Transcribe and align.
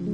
Hola 0.00 0.06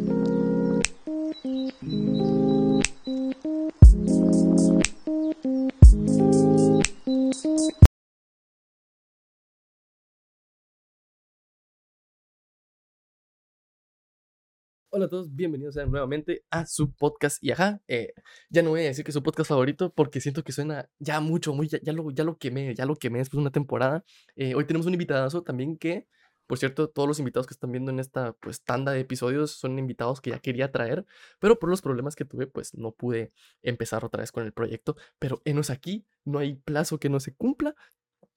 a 15.04 15.09
todos, 15.09 15.33
bienvenidos 15.33 15.77
nuevamente 15.77 16.43
a 16.50 16.66
su 16.66 16.93
podcast. 16.93 17.39
Y 17.45 17.53
ajá, 17.53 17.80
eh, 17.87 18.12
ya 18.50 18.62
no 18.62 18.71
voy 18.71 18.80
a 18.80 18.84
decir 18.84 19.05
que 19.05 19.12
es 19.12 19.14
su 19.14 19.23
podcast 19.23 19.50
favorito 19.50 19.93
porque 19.95 20.21
siento 20.21 20.43
que 20.43 20.50
suena 20.50 20.89
ya 20.98 21.21
mucho, 21.21 21.55
muy, 21.55 21.68
ya, 21.68 21.79
ya 21.80 21.93
lo, 21.93 22.11
ya 22.11 22.25
lo 22.25 22.39
quemé, 22.39 22.75
ya 22.75 22.87
lo 22.87 22.96
quemé 22.96 23.21
después 23.21 23.37
de 23.37 23.43
una 23.43 23.53
temporada. 23.53 24.03
Eh, 24.34 24.57
hoy 24.57 24.66
tenemos 24.66 24.89
un 24.89 24.95
invitadazo 24.95 25.45
también 25.45 25.79
que, 25.79 26.09
por 26.46 26.58
cierto, 26.58 26.88
todos 26.88 27.08
los 27.08 27.18
invitados 27.18 27.46
que 27.46 27.54
están 27.54 27.72
viendo 27.72 27.90
en 27.90 28.00
esta 28.00 28.32
pues 28.34 28.62
tanda 28.62 28.92
de 28.92 29.00
episodios 29.00 29.52
son 29.52 29.79
invitados 29.79 30.20
que 30.20 30.30
ya 30.30 30.38
quería 30.38 30.72
traer, 30.72 31.06
pero 31.38 31.58
por 31.58 31.68
los 31.68 31.82
problemas 31.82 32.16
que 32.16 32.25
tuve, 32.25 32.47
pues 32.47 32.75
no 32.75 32.93
pude 32.93 33.33
empezar 33.62 34.05
otra 34.05 34.21
vez 34.21 34.33
con 34.33 34.45
el 34.45 34.52
proyecto. 34.52 34.97
Pero 35.19 35.43
enos 35.45 35.71
aquí, 35.71 36.07
no 36.24 36.38
hay 36.38 36.55
plazo 36.55 36.98
que 36.98 37.09
no 37.09 37.21
se 37.21 37.35
cumpla. 37.35 37.74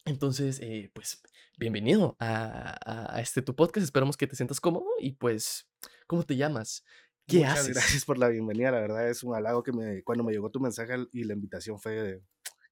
Entonces, 0.05 0.59
eh, 0.61 0.91
pues, 0.93 1.21
bienvenido 1.57 2.15
a, 2.19 3.15
a 3.15 3.21
este 3.21 3.41
tu 3.41 3.55
podcast. 3.55 3.83
Esperamos 3.83 4.17
que 4.17 4.27
te 4.27 4.35
sientas 4.35 4.59
cómodo 4.59 4.87
y 4.99 5.11
pues 5.13 5.69
¿Cómo 6.09 6.23
te 6.23 6.35
llamas? 6.35 6.83
¿Qué 7.27 7.37
Muchas 7.37 7.59
haces? 7.59 7.75
gracias 7.75 8.05
por 8.05 8.17
la 8.17 8.29
bienvenida, 8.29 8.71
la 8.71 8.79
verdad 8.79 9.07
es 9.07 9.21
un 9.21 9.35
halago 9.35 9.61
que 9.61 9.71
me, 9.71 10.01
cuando 10.03 10.23
me 10.23 10.33
llegó 10.33 10.49
tu 10.49 10.59
mensaje 10.59 10.95
y 11.11 11.23
la 11.23 11.33
invitación 11.33 11.79
fue 11.79 11.91
de, 11.91 12.23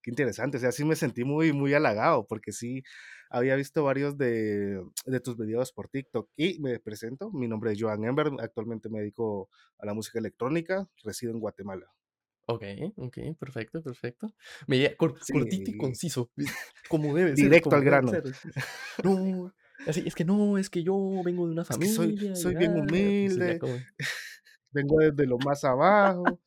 qué 0.08 0.12
interesante, 0.12 0.56
o 0.56 0.60
sea, 0.62 0.72
sí 0.72 0.86
me 0.86 0.96
sentí 0.96 1.26
muy, 1.26 1.52
muy 1.52 1.74
halagado, 1.74 2.26
porque 2.28 2.54
sí 2.54 2.82
había 3.30 3.58
visto 3.58 3.84
varios 3.84 4.18
de, 4.18 4.82
de, 5.06 5.20
tus 5.20 5.36
videos 5.36 5.74
por 5.74 5.90
TikTok 5.90 6.30
y 6.38 6.60
me 6.60 6.80
presento, 6.80 7.30
mi 7.30 7.46
nombre 7.46 7.74
es 7.74 7.78
Joan 7.82 8.06
Ember, 8.06 8.32
actualmente 8.40 8.88
me 8.88 9.00
dedico 9.00 9.50
a 9.78 9.86
la 9.86 9.94
música 9.94 10.20
electrónica, 10.20 10.88
resido 11.04 11.34
en 11.34 11.42
Guatemala. 11.42 11.92
Ok, 12.46 12.64
ok, 12.96 13.18
perfecto, 13.38 13.84
perfecto. 13.84 14.34
Me 14.66 14.96
cortito 14.96 15.72
y 15.72 15.76
conciso, 15.76 16.32
como 16.88 17.14
debe 17.14 17.36
ser. 17.36 17.44
Directo 17.50 17.76
al 17.76 17.84
grano. 17.84 18.14
No, 19.04 19.54
Así, 19.86 20.04
es 20.06 20.16
que 20.16 20.24
no, 20.24 20.58
es 20.58 20.70
que 20.70 20.84
yo 20.84 20.96
vengo 21.24 21.46
de 21.48 21.52
una 21.52 21.66
familia. 21.66 21.94
soy, 21.94 22.34
soy 22.34 22.56
bien 22.56 22.78
humilde. 22.78 23.60
vengo 24.72 25.00
desde 25.00 25.28
lo 25.28 25.38
más 25.38 25.66
abajo. 25.66 26.40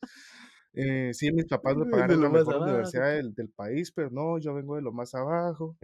Eh, 0.73 1.11
sí, 1.13 1.31
mis 1.31 1.45
papás 1.45 1.75
me 1.75 1.85
pagaron 1.85 2.21
la 2.21 2.29
mejor 2.29 2.57
universidad 2.57 3.13
del, 3.13 3.33
del, 3.33 3.49
país, 3.49 3.91
pero 3.91 4.09
no, 4.09 4.37
yo 4.37 4.53
vengo 4.53 4.75
de 4.75 4.81
lo 4.81 4.91
más 4.93 5.13
abajo. 5.13 5.77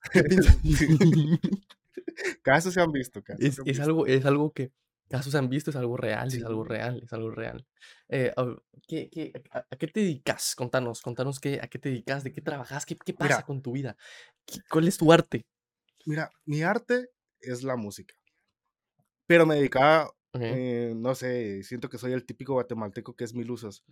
casos 2.42 2.74
se 2.74 2.80
han 2.80 2.92
visto. 2.92 3.22
Casos 3.22 3.44
es 3.44 3.64
visto. 3.64 3.82
algo, 3.82 4.06
es 4.06 4.24
algo 4.24 4.52
que 4.52 4.72
casos 5.08 5.32
se 5.32 5.38
han 5.38 5.48
visto, 5.48 5.70
es 5.70 5.76
algo 5.76 5.96
real, 5.96 6.30
sí. 6.30 6.38
es 6.38 6.44
algo 6.44 6.64
real, 6.64 7.00
es 7.04 7.12
algo 7.12 7.30
real. 7.30 7.66
Eh, 8.08 8.32
¿qué, 8.88 9.08
qué, 9.10 9.32
a, 9.50 9.66
a, 9.70 9.76
qué 9.76 9.86
te 9.86 10.00
dedicas? 10.00 10.54
Contanos, 10.54 11.00
contanos 11.02 11.40
qué, 11.40 11.60
a 11.62 11.68
qué 11.68 11.78
te 11.78 11.90
dedicas, 11.90 12.24
de 12.24 12.32
qué 12.32 12.40
trabajas, 12.40 12.86
qué, 12.86 12.96
qué 12.96 13.14
pasa 13.14 13.36
Mira, 13.36 13.46
con 13.46 13.62
tu 13.62 13.72
vida, 13.72 13.96
¿cuál 14.68 14.88
es 14.88 14.96
tu 14.96 15.12
arte? 15.12 15.46
Mira, 16.04 16.30
mi 16.44 16.62
arte 16.62 17.10
es 17.40 17.62
la 17.62 17.76
música. 17.76 18.14
Pero 19.26 19.44
me 19.44 19.56
dedicaba, 19.56 20.10
okay. 20.36 20.52
eh, 20.54 20.94
no 20.96 21.14
sé, 21.14 21.62
siento 21.62 21.88
que 21.88 21.98
soy 21.98 22.12
el 22.12 22.24
típico 22.24 22.54
guatemalteco 22.54 23.14
que 23.14 23.24
es 23.24 23.34
mil 23.34 23.50
usos. 23.50 23.84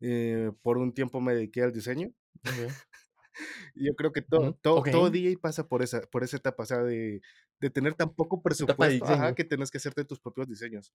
Eh, 0.00 0.52
por 0.62 0.78
un 0.78 0.92
tiempo 0.92 1.20
me 1.20 1.34
dediqué 1.34 1.62
al 1.62 1.72
diseño. 1.72 2.12
Okay. 2.40 2.68
Yo 3.74 3.94
creo 3.96 4.12
que 4.12 4.22
todo, 4.22 4.48
uh-huh. 4.48 4.58
todo, 4.60 4.76
okay. 4.76 4.92
todo 4.92 5.10
DJ 5.10 5.38
pasa 5.38 5.66
por 5.66 5.82
esa, 5.82 6.02
por 6.02 6.22
esa 6.22 6.36
etapa, 6.36 6.62
o 6.62 6.66
sea, 6.66 6.82
de, 6.82 7.20
de 7.60 7.70
tener 7.70 7.94
tan 7.94 8.14
poco 8.14 8.42
presupuesto 8.42 9.04
ajá, 9.04 9.34
que 9.34 9.44
tienes 9.44 9.70
que 9.70 9.78
hacerte 9.78 10.04
tus 10.04 10.20
propios 10.20 10.48
diseños. 10.48 10.92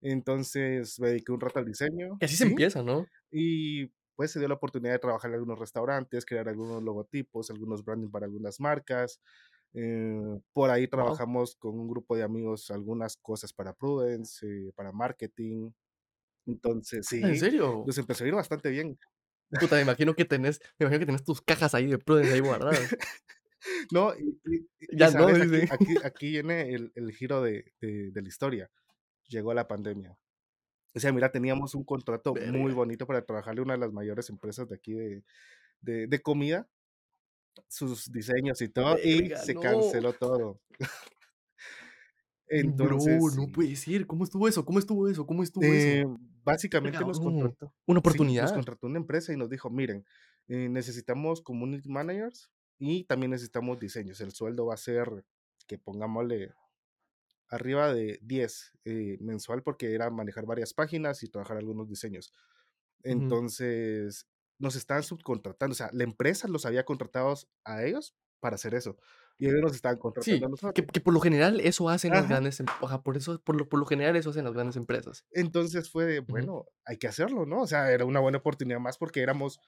Entonces 0.00 0.98
me 0.98 1.08
dediqué 1.08 1.32
un 1.32 1.40
rato 1.40 1.60
al 1.60 1.64
diseño. 1.64 2.18
Y 2.20 2.24
así 2.24 2.36
se 2.36 2.44
empieza, 2.44 2.82
¿no? 2.82 3.06
Y 3.30 3.86
pues 4.16 4.32
se 4.32 4.38
dio 4.38 4.48
la 4.48 4.54
oportunidad 4.54 4.92
de 4.92 4.98
trabajar 4.98 5.30
en 5.30 5.34
algunos 5.34 5.58
restaurantes, 5.58 6.26
crear 6.26 6.48
algunos 6.48 6.82
logotipos, 6.82 7.50
algunos 7.50 7.84
branding 7.84 8.10
para 8.10 8.26
algunas 8.26 8.60
marcas. 8.60 9.20
Eh, 9.74 10.40
por 10.52 10.70
ahí 10.70 10.86
trabajamos 10.86 11.54
wow. 11.54 11.60
con 11.72 11.80
un 11.80 11.88
grupo 11.88 12.14
de 12.14 12.22
amigos 12.22 12.70
algunas 12.70 13.16
cosas 13.16 13.52
para 13.52 13.72
Prudence, 13.72 14.46
eh, 14.46 14.72
para 14.74 14.92
marketing. 14.92 15.70
Entonces, 16.46 17.06
sí. 17.06 17.22
¿En 17.22 17.38
serio? 17.38 17.84
Nos 17.86 17.96
empezó 17.98 18.24
a 18.24 18.28
ir 18.28 18.34
bastante 18.34 18.68
bien. 18.70 18.98
Puta, 19.60 19.76
me 19.76 19.82
imagino 19.82 20.14
que 20.14 20.24
tenés, 20.24 20.60
me 20.78 20.84
imagino 20.84 21.00
que 21.00 21.06
tenés 21.06 21.24
tus 21.24 21.40
cajas 21.40 21.74
ahí 21.74 21.86
de 21.86 21.98
Prudence 21.98 22.32
ahí 22.32 22.40
guardadas. 22.40 22.96
no, 23.92 24.14
y, 24.14 24.40
y, 24.46 24.96
ya 24.96 25.08
y 25.08 25.12
sabes, 25.12 25.46
no, 25.46 25.56
aquí, 25.56 25.66
aquí, 25.70 25.94
aquí, 26.04 26.30
viene 26.30 26.74
el, 26.74 26.92
el 26.94 27.12
giro 27.12 27.42
de, 27.42 27.72
de, 27.80 28.10
de, 28.10 28.22
la 28.22 28.28
historia. 28.28 28.70
Llegó 29.28 29.54
la 29.54 29.68
pandemia. 29.68 30.16
O 30.94 31.00
sea, 31.00 31.12
mira, 31.12 31.30
teníamos 31.32 31.74
un 31.74 31.84
contrato 31.84 32.34
Verga. 32.34 32.52
muy 32.52 32.72
bonito 32.72 33.06
para 33.06 33.24
trabajarle 33.24 33.60
a 33.60 33.64
una 33.64 33.74
de 33.74 33.80
las 33.80 33.92
mayores 33.92 34.28
empresas 34.28 34.68
de 34.68 34.74
aquí 34.74 34.92
de, 34.92 35.22
de, 35.80 36.06
de 36.06 36.20
comida 36.20 36.68
sus 37.68 38.10
diseños 38.10 38.60
y 38.60 38.68
todo, 38.68 38.96
Verga, 38.96 39.02
y 39.04 39.46
se 39.46 39.54
no. 39.54 39.60
canceló 39.60 40.12
todo. 40.12 40.60
Entonces, 42.48 43.18
Bro, 43.18 43.46
no 43.46 43.52
puede 43.52 43.76
ser. 43.76 44.06
¿Cómo 44.06 44.24
estuvo 44.24 44.46
eso? 44.46 44.64
¿Cómo 44.64 44.78
estuvo 44.78 45.08
eso? 45.08 45.26
¿Cómo 45.26 45.42
estuvo 45.42 45.64
eh, 45.64 46.00
eso? 46.00 46.20
Básicamente 46.44 46.98
Verga, 46.98 47.08
nos 47.08 47.20
contrató. 47.20 47.74
Una 47.86 48.00
oportunidad. 48.00 48.42
Sí, 48.44 48.48
nos 48.48 48.52
contrató 48.52 48.86
una 48.88 48.98
empresa 48.98 49.32
y 49.32 49.36
nos 49.36 49.48
dijo, 49.48 49.70
miren, 49.70 50.04
eh, 50.48 50.68
necesitamos 50.68 51.40
community 51.40 51.88
managers 51.88 52.50
y 52.78 53.04
también 53.04 53.30
necesitamos 53.30 53.78
diseños. 53.78 54.20
El 54.20 54.32
sueldo 54.32 54.66
va 54.66 54.74
a 54.74 54.78
ser 54.78 55.24
que 55.66 55.78
pongámosle 55.78 56.52
arriba 57.48 57.94
de 57.94 58.18
10 58.22 58.72
eh, 58.84 59.18
mensual 59.20 59.62
porque 59.62 59.94
era 59.94 60.10
manejar 60.10 60.44
varias 60.44 60.74
páginas 60.74 61.22
y 61.22 61.28
trabajar 61.28 61.56
algunos 61.56 61.88
diseños. 61.88 62.32
Entonces, 63.02 64.26
nos 64.62 64.76
estaban 64.76 65.02
subcontratando, 65.02 65.72
o 65.72 65.76
sea, 65.76 65.90
la 65.92 66.04
empresa 66.04 66.46
los 66.46 66.64
había 66.66 66.84
contratado 66.84 67.34
a 67.64 67.82
ellos 67.82 68.14
para 68.38 68.54
hacer 68.54 68.74
eso. 68.74 68.96
Y 69.38 69.48
ellos 69.48 69.60
nos 69.60 69.74
estaban 69.74 69.98
contratando 69.98 70.38
sí, 70.38 70.44
a 70.44 70.48
nosotros. 70.48 70.72
Que, 70.74 70.86
que, 70.86 71.00
por 71.00 71.12
lo 71.12 71.20
general 71.20 71.58
eso 71.60 71.88
hacen 71.88 72.12
Ajá. 72.12 72.20
las 72.20 72.30
grandes 72.30 72.60
empresas. 72.60 73.00
Por 73.00 73.16
eso, 73.16 73.40
por 73.42 73.56
lo, 73.56 73.68
por 73.68 73.80
lo 73.80 73.86
general 73.86 74.14
eso 74.14 74.30
hacen 74.30 74.44
las 74.44 74.52
grandes 74.52 74.76
empresas. 74.76 75.24
Entonces 75.32 75.90
fue 75.90 76.04
de, 76.06 76.20
bueno, 76.20 76.54
uh 76.54 76.60
-huh. 76.60 76.68
hay 76.84 76.96
que 76.96 77.08
hacerlo, 77.08 77.44
¿no? 77.44 77.62
O 77.62 77.66
sea, 77.66 77.90
era 77.90 78.04
una 78.04 78.20
buena 78.20 78.38
oportunidad 78.38 78.78
más 78.78 78.98
porque 78.98 79.20
éramos 79.20 79.58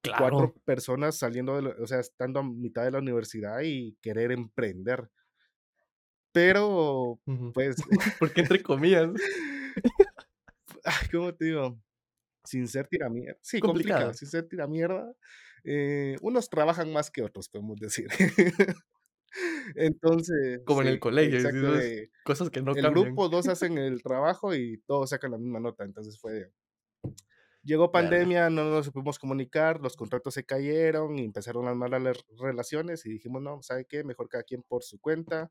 claro. 0.00 0.18
cuatro 0.18 0.54
personas 0.64 1.16
saliendo, 1.16 1.54
de, 1.54 1.62
la, 1.62 1.70
o 1.80 1.86
sea, 1.86 2.00
estando 2.00 2.40
a 2.40 2.42
mitad 2.42 2.82
de 2.82 2.90
la 2.90 2.98
universidad 2.98 3.60
y 3.62 3.96
querer 4.02 4.32
emprender. 4.32 5.08
Pero, 6.32 6.66
uh 7.12 7.20
-huh. 7.24 7.52
pues. 7.52 7.76
porque 8.18 8.40
entre 8.40 8.62
comillas. 8.64 9.10
¿Cómo 11.12 11.32
te 11.32 11.44
digo? 11.44 11.78
Sin 12.48 12.66
ser 12.66 12.88
tiramierda. 12.88 13.38
Sí, 13.42 13.60
complicado. 13.60 14.00
complicado, 14.00 14.14
sin 14.14 14.28
ser 14.28 14.48
tiramierda. 14.48 15.12
Eh, 15.64 16.16
unos 16.22 16.48
trabajan 16.48 16.92
más 16.92 17.10
que 17.10 17.22
otros, 17.22 17.48
podemos 17.48 17.78
decir. 17.78 18.08
Entonces. 19.76 20.62
Como 20.64 20.80
sí, 20.80 20.88
en 20.88 20.94
el 20.94 21.00
colegio, 21.00 21.36
exacto, 21.36 21.72
de, 21.72 22.10
cosas 22.24 22.50
que 22.50 22.62
no 22.62 22.72
El 22.72 22.82
cambian. 22.82 23.04
grupo, 23.04 23.28
dos 23.28 23.48
hacen 23.48 23.76
el 23.78 24.02
trabajo 24.02 24.54
y 24.54 24.78
todos 24.86 25.10
sacan 25.10 25.32
la 25.32 25.38
misma 25.38 25.60
nota. 25.60 25.84
Entonces 25.84 26.18
fue. 26.18 26.50
Llegó 27.62 27.92
pandemia, 27.92 28.48
no 28.48 28.64
nos 28.64 28.86
supimos 28.86 29.18
comunicar, 29.18 29.80
los 29.80 29.94
contratos 29.94 30.32
se 30.32 30.46
cayeron 30.46 31.18
y 31.18 31.24
empezaron 31.24 31.66
las 31.66 31.76
malas 31.76 32.16
relaciones 32.38 33.04
y 33.04 33.10
dijimos, 33.10 33.42
no, 33.42 33.60
¿sabe 33.62 33.84
qué? 33.84 34.04
Mejor 34.04 34.28
cada 34.28 34.44
quien 34.44 34.62
por 34.62 34.84
su 34.84 34.98
cuenta. 34.98 35.50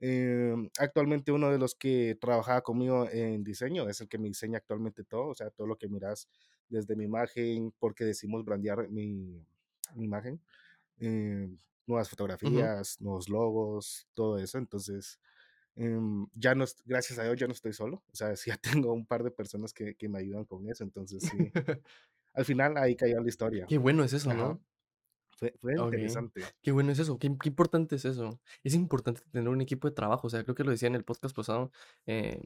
Eh, 0.00 0.54
actualmente 0.78 1.32
uno 1.32 1.50
de 1.50 1.58
los 1.58 1.74
que 1.74 2.16
trabajaba 2.20 2.62
conmigo 2.62 3.08
en 3.10 3.42
diseño 3.42 3.88
es 3.88 4.00
el 4.00 4.08
que 4.08 4.18
me 4.18 4.28
diseña 4.28 4.58
actualmente 4.58 5.04
todo, 5.04 5.28
o 5.28 5.34
sea, 5.34 5.50
todo 5.50 5.66
lo 5.66 5.76
que 5.76 5.88
miras 5.88 6.28
desde 6.68 6.96
mi 6.96 7.04
imagen, 7.04 7.72
porque 7.78 8.04
decimos 8.04 8.44
brandear 8.44 8.88
mi, 8.90 9.42
mi 9.94 10.04
imagen, 10.04 10.40
eh, 10.98 11.48
nuevas 11.86 12.10
fotografías, 12.10 12.96
uh 12.96 13.00
-huh. 13.00 13.04
nuevos 13.04 13.28
logos, 13.28 14.06
todo 14.14 14.38
eso, 14.38 14.58
entonces 14.58 15.18
eh, 15.76 15.98
ya 16.34 16.54
no, 16.54 16.64
gracias 16.84 17.18
a 17.18 17.24
Dios 17.24 17.36
ya 17.36 17.46
no 17.46 17.52
estoy 17.52 17.72
solo, 17.72 18.02
o 18.12 18.14
sea, 18.16 18.34
ya 18.46 18.56
tengo 18.58 18.92
un 18.92 19.06
par 19.06 19.22
de 19.22 19.30
personas 19.30 19.72
que, 19.72 19.94
que 19.94 20.08
me 20.08 20.18
ayudan 20.18 20.44
con 20.44 20.68
eso, 20.68 20.84
entonces 20.84 21.22
sí, 21.22 21.30
al 22.34 22.44
final 22.44 22.76
ahí 22.76 22.96
cayó 22.96 23.20
la 23.20 23.28
historia. 23.28 23.66
Qué 23.66 23.78
bueno 23.78 24.04
es 24.04 24.12
eso, 24.12 24.30
Ajá. 24.30 24.38
¿no? 24.38 24.60
Fue, 25.36 25.54
fue 25.60 25.78
okay. 25.78 25.98
interesante. 25.98 26.42
Qué 26.62 26.72
bueno 26.72 26.92
es 26.92 26.98
eso, 26.98 27.18
qué, 27.18 27.28
qué, 27.40 27.48
importante 27.48 27.96
es 27.96 28.04
eso. 28.04 28.40
Es 28.64 28.74
importante 28.74 29.20
tener 29.30 29.48
un 29.48 29.60
equipo 29.60 29.88
de 29.88 29.94
trabajo, 29.94 30.26
o 30.26 30.30
sea, 30.30 30.42
creo 30.42 30.54
que 30.54 30.64
lo 30.64 30.70
decía 30.70 30.88
en 30.88 30.94
el 30.94 31.04
podcast 31.04 31.36
pasado, 31.36 31.70
eh, 32.06 32.42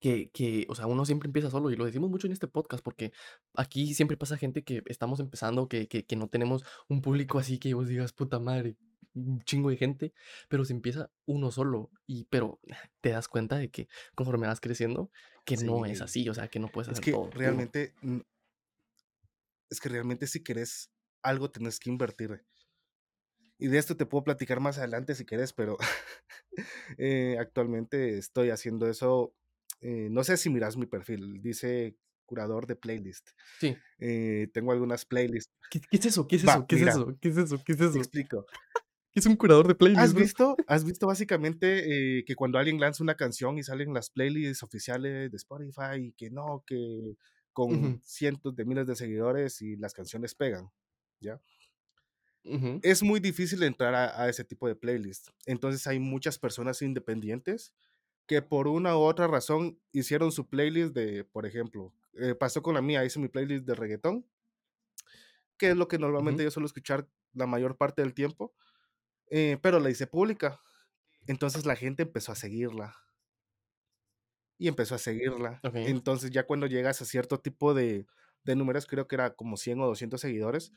que, 0.00 0.30
que, 0.30 0.66
o 0.68 0.74
sea, 0.74 0.86
uno 0.86 1.04
siempre 1.04 1.28
empieza 1.28 1.50
solo 1.50 1.70
y 1.70 1.76
lo 1.76 1.84
decimos 1.84 2.10
mucho 2.10 2.26
en 2.26 2.32
este 2.32 2.48
podcast 2.48 2.82
porque 2.82 3.12
aquí 3.54 3.94
siempre 3.94 4.16
pasa 4.16 4.36
gente 4.36 4.64
que 4.64 4.82
estamos 4.86 5.20
empezando, 5.20 5.68
que, 5.68 5.88
que, 5.88 6.04
que 6.04 6.16
no 6.16 6.28
tenemos 6.28 6.64
un 6.88 7.02
público 7.02 7.38
así 7.38 7.58
que 7.58 7.74
vos 7.74 7.88
digas, 7.88 8.12
puta 8.12 8.38
madre, 8.38 8.76
un 9.14 9.42
chingo 9.42 9.70
de 9.70 9.76
gente, 9.76 10.12
pero 10.48 10.64
se 10.64 10.72
empieza 10.72 11.10
uno 11.26 11.50
solo 11.50 11.90
y 12.06 12.24
pero 12.24 12.60
te 13.00 13.10
das 13.10 13.28
cuenta 13.28 13.56
de 13.56 13.70
que 13.70 13.88
conforme 14.14 14.46
vas 14.46 14.60
creciendo 14.60 15.10
que 15.44 15.56
sí. 15.56 15.66
no 15.66 15.84
es 15.84 16.00
así, 16.00 16.28
o 16.28 16.34
sea, 16.34 16.48
que 16.48 16.60
no 16.60 16.68
puedes 16.68 16.88
hacer 16.88 17.02
es 17.02 17.04
que 17.04 17.12
todo. 17.12 17.30
Realmente 17.30 17.94
tú. 18.00 18.24
es 19.68 19.80
que 19.80 19.88
realmente 19.88 20.26
si 20.26 20.42
querés 20.42 20.90
algo 21.22 21.50
tenés 21.50 21.78
que 21.80 21.90
invertir. 21.90 22.44
Y 23.58 23.68
de 23.68 23.78
esto 23.78 23.96
te 23.96 24.06
puedo 24.06 24.24
platicar 24.24 24.60
más 24.60 24.78
adelante 24.78 25.14
si 25.14 25.26
quieres, 25.26 25.52
pero 25.52 25.76
eh, 26.98 27.36
actualmente 27.38 28.18
estoy 28.18 28.50
haciendo 28.50 28.88
eso. 28.88 29.34
eh, 29.80 30.08
no 30.10 30.24
sé 30.24 30.36
si 30.36 30.50
miras 30.50 30.76
mi 30.76 30.86
perfil, 30.86 31.42
dice 31.42 31.96
curador 32.26 32.66
de 32.66 32.76
playlist. 32.76 33.30
Sí. 33.60 33.82
Eh, 33.98 34.48
tengo 34.54 34.72
algunas 34.72 35.06
playlists. 35.06 35.52
¿Qué, 35.70 35.80
qué 35.80 35.96
es 35.98 36.06
eso? 36.06 36.26
¿Qué 36.28 36.36
es 36.36 36.44
Va, 36.48 36.56
eso? 36.56 36.66
¿Qué 36.66 36.76
es 36.76 36.82
eso? 36.82 37.16
¿Qué 37.20 37.28
es 37.30 37.36
eso? 37.38 37.62
¿Qué 37.64 37.72
es 37.72 37.80
Te 37.90 37.98
eso? 37.98 37.98
explico. 37.98 38.46
¿Qué 39.12 39.20
es 39.20 39.26
un 39.26 39.36
curador 39.36 39.68
de 39.68 39.74
playlist, 39.76 40.02
¿Has 40.02 40.14
visto, 40.14 40.62
has 40.68 40.84
visto 40.84 41.06
básicamente 41.08 42.18
eh, 42.18 42.24
que 42.24 42.36
cuando 42.36 42.58
alguien 42.58 42.78
lanza 42.80 43.02
una 43.02 43.16
canción 43.16 43.58
y 43.58 43.62
salen 43.64 43.92
las 43.92 44.08
playlists 44.10 44.62
oficiales 44.62 45.30
de 45.30 45.36
Spotify 45.36 45.96
y 46.08 46.12
que 46.12 46.30
no, 46.30 46.62
que 46.66 47.16
con 47.52 47.68
Ujú, 47.68 48.00
cientos 48.04 48.54
de 48.54 48.64
miles 48.64 48.86
de 48.86 48.94
seguidores 48.96 49.60
y 49.62 49.76
las 49.76 49.92
canciones 49.94 50.34
pegan, 50.36 50.70
¿ya? 51.20 51.40
Es 52.82 53.02
muy 53.02 53.20
difícil 53.20 53.62
entrar 53.62 53.94
a, 53.94 54.22
a 54.22 54.28
ese 54.28 54.44
tipo 54.44 54.66
de 54.66 54.74
playlists. 54.74 55.30
Entonces 55.46 55.86
hay 55.86 55.98
muchas 55.98 56.38
personas 56.38 56.80
independientes 56.82 57.74
que 58.26 58.42
por 58.42 58.68
una 58.68 58.96
u 58.96 59.00
otra 59.00 59.26
razón 59.26 59.80
hicieron 59.92 60.32
su 60.32 60.48
playlist 60.48 60.94
de, 60.94 61.24
por 61.24 61.46
ejemplo, 61.46 61.92
eh, 62.14 62.34
pasó 62.34 62.62
con 62.62 62.74
la 62.74 62.82
mía, 62.82 63.04
hice 63.04 63.18
mi 63.18 63.28
playlist 63.28 63.66
de 63.66 63.74
reggaetón, 63.74 64.26
que 65.56 65.70
es 65.70 65.76
lo 65.76 65.88
que 65.88 65.98
normalmente 65.98 66.42
yo 66.42 66.50
suelo 66.50 66.66
escuchar 66.66 67.08
la 67.32 67.46
mayor 67.46 67.76
parte 67.76 68.02
del 68.02 68.14
tiempo, 68.14 68.54
eh, 69.28 69.58
pero 69.62 69.80
la 69.80 69.90
hice 69.90 70.06
pública. 70.06 70.60
Entonces 71.26 71.66
la 71.66 71.76
gente 71.76 72.04
empezó 72.04 72.32
a 72.32 72.36
seguirla 72.36 72.96
y 74.58 74.68
empezó 74.68 74.94
a 74.94 74.98
seguirla. 74.98 75.64
Entonces 75.72 76.30
ya 76.30 76.46
cuando 76.46 76.66
llegas 76.66 77.00
a 77.00 77.04
cierto 77.04 77.40
tipo 77.40 77.74
de, 77.74 78.06
de 78.44 78.56
números, 78.56 78.86
creo 78.86 79.08
que 79.08 79.16
era 79.16 79.34
como 79.34 79.56
100 79.56 79.80
o 79.80 79.86
200 79.86 80.20
seguidores, 80.20 80.72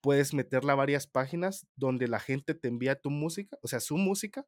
puedes 0.00 0.34
meterla 0.34 0.72
a 0.74 0.76
varias 0.76 1.06
páginas 1.06 1.66
donde 1.76 2.08
la 2.08 2.20
gente 2.20 2.54
te 2.54 2.68
envía 2.68 3.00
tu 3.00 3.10
música, 3.10 3.58
o 3.62 3.68
sea, 3.68 3.80
su 3.80 3.96
música, 3.96 4.46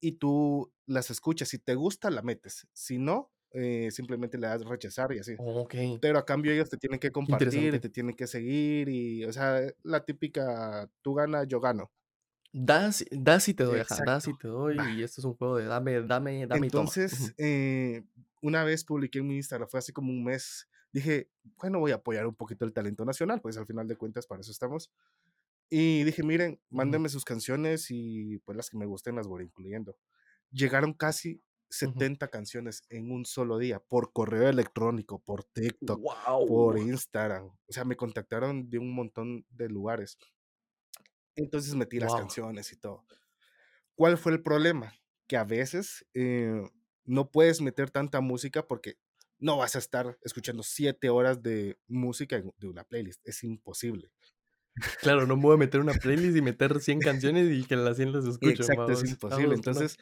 y 0.00 0.12
tú 0.12 0.72
las 0.86 1.10
escuchas. 1.10 1.48
Si 1.48 1.58
te 1.58 1.74
gusta, 1.74 2.10
la 2.10 2.22
metes. 2.22 2.66
Si 2.72 2.98
no, 2.98 3.32
eh, 3.52 3.90
simplemente 3.90 4.36
le 4.36 4.48
das 4.48 4.64
rechazar 4.64 5.12
y 5.12 5.20
así. 5.20 5.34
Ok. 5.38 5.74
Pero 6.00 6.18
a 6.18 6.26
cambio 6.26 6.52
ellos 6.52 6.68
te 6.68 6.76
tienen 6.76 6.98
que 6.98 7.12
compartir 7.12 7.74
y 7.74 7.78
te 7.78 7.88
tienen 7.88 8.14
que 8.14 8.26
seguir 8.26 8.88
y, 8.88 9.24
o 9.24 9.32
sea, 9.32 9.60
la 9.82 10.04
típica, 10.04 10.90
tú 11.02 11.14
ganas, 11.14 11.46
yo 11.48 11.60
gano. 11.60 11.90
Das, 12.52 13.04
das 13.10 13.48
y 13.48 13.54
te 13.54 13.64
doy, 13.64 13.80
ajá. 13.80 13.98
Das 14.04 14.28
y 14.28 14.36
te 14.36 14.48
doy. 14.48 14.76
Va. 14.76 14.90
Y 14.90 15.02
esto 15.02 15.20
es 15.20 15.24
un 15.24 15.34
juego 15.34 15.56
de 15.56 15.64
dame, 15.64 16.02
dame, 16.02 16.46
dame 16.46 16.66
y 16.66 16.70
toma. 16.70 16.84
Entonces, 16.84 17.34
eh, 17.38 18.04
una 18.42 18.62
vez 18.62 18.84
publiqué 18.84 19.20
en 19.20 19.26
mi 19.26 19.36
Instagram, 19.36 19.68
fue 19.68 19.78
hace 19.78 19.92
como 19.92 20.10
un 20.10 20.22
mes, 20.22 20.68
dije, 20.94 21.30
bueno, 21.62 21.80
voy 21.80 21.92
a 21.92 21.96
apoyar 21.96 22.26
un 22.28 22.36
poquito 22.36 22.66
el 22.66 22.74
talento 22.74 23.04
nacional, 23.06 23.42
pues 23.42 23.58
al 23.58 23.66
final 23.66 23.88
de 23.88 23.96
cuentas 23.96 24.26
para 24.28 24.42
eso 24.42 24.52
estamos. 24.52 24.92
Y 25.70 26.04
dije, 26.04 26.22
miren, 26.22 26.60
mándenme 26.70 27.08
sus 27.08 27.24
canciones 27.24 27.86
y 27.90 28.38
pues 28.40 28.56
las 28.56 28.70
que 28.70 28.78
me 28.78 28.86
gusten 28.86 29.16
las 29.16 29.26
voy 29.26 29.44
incluyendo. 29.44 29.96
Llegaron 30.50 30.94
casi 30.94 31.42
Ujú. 31.84 32.08
70 32.08 32.28
canciones 32.28 32.84
en 32.90 33.12
un 33.12 33.26
solo 33.26 33.58
día, 33.58 33.80
por 33.80 34.12
correo 34.12 34.48
electrónico, 34.48 35.20
por 35.20 35.44
TikTok, 35.44 36.04
por 36.46 36.78
Wow. 36.78 36.78
Instagram. 36.78 37.46
O 37.68 37.72
sea, 37.72 37.84
me 37.84 37.96
contactaron 37.96 38.70
de 38.70 38.78
un 38.78 38.94
montón 38.94 39.46
de 39.50 39.68
lugares. 39.70 40.18
Entonces 41.36 41.74
metí 41.74 41.98
las 41.98 42.14
Wow. 42.14 42.14
canciones 42.14 42.72
y 42.72 42.76
todo. 42.76 43.04
¿Cuál 43.96 44.18
fue 44.18 44.32
el 44.32 44.42
problema? 44.42 44.94
Que 45.28 45.36
a 45.36 45.44
veces 45.44 46.06
eh, 46.14 46.62
no 47.04 47.30
puedes 47.30 47.60
meter 47.60 47.90
tanta 47.90 48.20
música 48.20 48.66
porque 48.66 48.96
no 49.44 49.58
vas 49.58 49.76
a 49.76 49.78
estar 49.78 50.16
escuchando 50.22 50.62
siete 50.62 51.10
horas 51.10 51.42
de 51.42 51.76
música 51.86 52.42
de 52.56 52.66
una 52.66 52.84
playlist. 52.84 53.20
Es 53.24 53.44
imposible. 53.44 54.10
Claro, 55.02 55.26
no 55.26 55.36
me 55.36 55.42
voy 55.42 55.54
a 55.54 55.58
meter 55.58 55.80
una 55.80 55.92
playlist 55.92 56.36
y 56.36 56.42
meter 56.42 56.80
100 56.80 56.98
canciones 57.00 57.48
y 57.52 57.64
que 57.64 57.76
las 57.76 57.96
100 57.96 58.12
las 58.12 58.24
escuchen, 58.32 58.52
Exacto, 58.66 58.90
es 58.90 59.04
imposible. 59.08 59.48
Vamos 59.54 59.60
que 59.64 59.70
no. 59.70 59.78
Entonces 59.78 59.96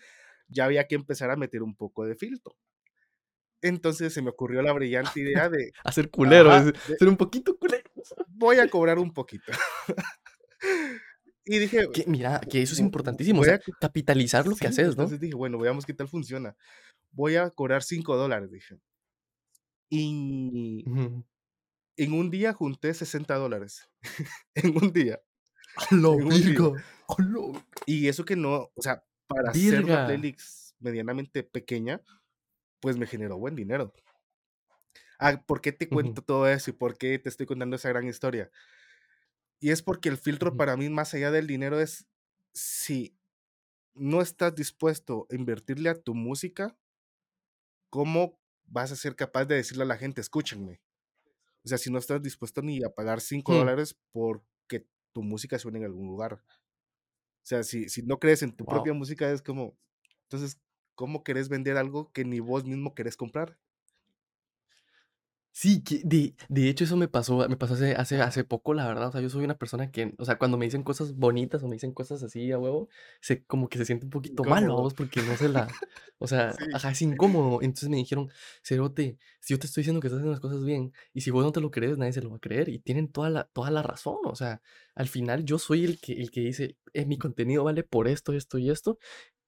ya 0.49 0.65
había 0.65 0.87
que 0.87 0.95
empezar 0.95 1.31
a 1.31 1.37
meter 1.37 1.63
un 1.63 1.75
poco 1.75 2.05
de 2.07 2.15
filtro. 2.15 2.57
Entonces 3.61 4.13
se 4.15 4.23
me 4.23 4.31
ocurrió 4.31 4.63
la 4.63 4.73
brillante 4.73 5.21
idea 5.21 5.49
de, 5.49 5.73
Hacer 5.85 6.11
culero, 6.11 6.51
ajá, 6.51 6.73
de, 6.73 6.97
ser 6.99 7.09
un 7.09 7.17
poquito 7.17 7.57
culero. 7.59 7.91
voy 8.29 8.59
a 8.59 8.69
cobrar 8.69 8.99
un 8.99 9.13
poquito. 9.13 9.53
y 11.45 11.59
dije, 11.59 11.89
Que, 11.93 12.05
mira, 12.07 12.41
que 12.41 12.63
eso 12.63 12.75
es 12.75 12.79
"Vo- 12.81 12.83
vo- 12.83 12.87
importantísimo, 12.87 13.39
o 13.41 13.43
voy 13.43 13.49
sea, 13.49 13.57
a... 13.57 13.61
capitalizar 13.81 14.47
lo 14.47 14.57
que 14.57 14.69
haces, 14.69 14.87
¿no? 14.87 14.93
entonces 15.03 15.21
dije, 15.21 15.35
bueno, 15.35 15.59
veamos 15.59 15.85
qué 15.85 15.95
tal 15.95 16.09
funciona. 16.09 16.57
Voy 17.11 17.37
a 17.37 17.51
cobrar 17.51 17.83
5 17.83 18.17
dólares, 18.17 18.51
dije. 18.51 18.79
Y 19.95 20.89
en 21.97 22.13
un 22.13 22.31
día 22.31 22.53
junté 22.53 22.95
60 22.95 23.35
dólares. 23.37 23.91
en 24.55 24.77
un 24.77 24.93
día, 24.93 25.21
¡A 25.77 25.95
la 25.95 26.09
en 26.17 26.25
un 26.25 26.43
día. 26.43 26.59
virga! 26.59 26.85
¡A 27.09 27.23
la 27.23 27.67
Y 27.87 28.09
eso 28.09 28.25
que 28.25 28.37
no, 28.37 28.71
o 28.75 28.83
sea, 28.83 29.05
para 29.27 29.51
hacer 29.51 29.83
una 29.83 29.99
virga! 29.99 30.05
playlist 30.05 30.73
medianamente 30.81 31.43
pequeña, 31.43 32.03
pues 32.81 32.97
me 32.99 33.07
generó 33.07 33.39
buen 33.39 33.57
dinero. 33.57 33.93
Ah, 35.19 35.43
¿por 35.47 35.61
qué 35.61 35.73
te 35.73 35.89
cuento 35.89 36.23
todo 36.23 36.49
eso 36.49 36.71
y 36.71 36.75
por 36.75 36.99
qué 36.99 37.19
te 37.19 37.29
estoy 37.29 37.47
contando 37.47 37.77
esa 37.77 37.89
gran 37.91 38.07
historia? 38.09 38.51
Y 39.61 39.71
es 39.71 39.83
porque 39.83 40.09
el 40.09 40.19
filtro 40.19 40.57
para 40.57 40.77
mí, 40.77 40.89
más 40.91 41.15
allá 41.15 41.31
del 41.31 41.47
dinero, 41.47 41.81
es 41.81 42.09
si 42.53 43.17
no 43.95 44.23
estás 44.23 44.55
dispuesto 44.55 45.27
a 45.31 45.35
invertirle 45.35 45.91
a 45.91 46.01
tu 46.01 46.15
música, 46.15 46.77
¿cómo 47.91 48.42
vas 48.73 48.93
a 48.93 48.97
ser 48.97 49.17
capaz 49.17 49.47
de 49.47 49.57
decirle 49.57 49.85
a 49.85 49.87
la 49.87 49.99
gente, 49.99 50.21
escúchenme? 50.23 50.81
O 51.65 51.69
sea, 51.69 51.79
si 51.79 51.91
no 51.93 51.99
estás 51.99 52.23
dispuesto 52.23 52.63
ni 52.63 52.85
a 52.85 52.91
pagar 52.91 53.21
5 53.21 53.55
Hmm, 53.55 53.67
dólares 53.67 53.99
porque 54.13 54.87
tu 55.15 55.23
música 55.23 55.59
suene 55.59 55.79
en 55.81 55.87
algún 55.87 56.09
lugar. 56.09 56.43
O 57.43 57.47
sea, 57.47 57.63
si, 57.65 57.89
si 57.89 58.03
no 58.03 58.19
crees 58.19 58.43
en 58.43 58.53
tu 58.57 58.67
propia 58.69 58.93
música, 58.95 59.31
es 59.33 59.43
como, 59.43 59.77
entonces, 60.25 60.61
¿cómo 60.95 61.25
querés 61.25 61.49
vender 61.49 61.77
algo 61.77 62.13
que 62.13 62.25
ni 62.25 62.41
vos 62.41 62.65
mismo 62.65 62.95
querés 62.95 63.17
comprar? 63.17 63.59
Sí, 65.55 65.83
que 65.85 66.01
de, 66.05 66.35
de 66.49 66.69
hecho 66.71 66.85
eso 66.85 66.97
me 66.97 67.09
pasó, 67.09 67.47
me 67.47 67.59
pasó 67.59 67.75
hace, 67.75 67.95
hace, 67.95 68.21
hace 68.23 68.43
poco, 68.43 68.73
la 68.73 68.87
verdad. 68.89 69.09
O 69.09 69.13
sea, 69.13 69.21
yo 69.21 69.29
soy 69.29 69.45
una 69.45 69.59
persona 69.59 69.91
que, 69.91 70.15
o 70.19 70.25
sea, 70.25 70.39
cuando 70.39 70.57
me 70.57 70.65
dicen 70.65 70.83
cosas 70.83 71.15
bonitas 71.15 71.63
o 71.63 71.69
me 71.69 71.75
dicen 71.77 71.93
cosas 71.93 72.23
así 72.23 72.51
a 72.53 72.59
huevo, 72.59 72.89
se, 73.21 73.45
como 73.45 73.69
que 73.69 73.77
se 73.77 73.85
siente 73.85 74.07
un 74.07 74.11
poquito 74.11 74.47
mal, 74.47 74.65
Incómodo. 74.65 74.83
vos, 74.83 74.95
porque 74.95 75.23
no 75.23 75.37
se 75.37 75.49
la, 75.51 75.77
o 76.19 76.27
sea, 76.27 76.53
Sí. 76.59 76.65
ajá, 76.73 76.91
es 76.93 77.03
incómodo. 77.03 77.61
Entonces 77.61 77.91
me 77.91 77.99
dijeron, 77.99 78.31
Cerote, 78.65 79.19
si 79.41 79.53
yo 79.53 79.59
te 79.59 79.67
estoy 79.67 79.83
diciendo 79.83 80.01
que 80.01 80.07
estás 80.07 80.19
haciendo 80.21 80.33
las 80.33 80.41
cosas 80.41 80.65
bien, 80.65 80.93
y 81.13 81.21
si 81.21 81.31
vos 81.31 81.45
no 81.45 81.53
te 81.53 81.61
lo 81.61 81.71
crees, 81.71 81.99
nadie 81.99 82.13
se 82.15 82.23
lo 82.23 82.31
va 82.31 82.37
a 82.37 82.41
creer. 82.41 82.71
Y 82.71 82.79
tienen 82.79 83.09
toda 83.13 83.29
la, 83.29 83.45
toda 83.53 83.71
la 83.71 83.83
razón. 83.83 84.17
O 84.25 84.35
sea, 84.35 84.63
al 84.95 85.09
final 85.09 85.45
yo 85.45 85.59
soy 85.59 85.85
el 85.85 86.01
que, 86.01 86.15
el 86.15 86.31
que 86.31 86.41
dice, 86.41 86.79
eh, 86.95 87.05
mi 87.05 87.19
contenido 87.19 87.63
vale 87.65 87.83
por 87.83 88.09
esto, 88.09 88.33
esto 88.33 88.57
y 88.57 88.71
esto. 88.71 88.99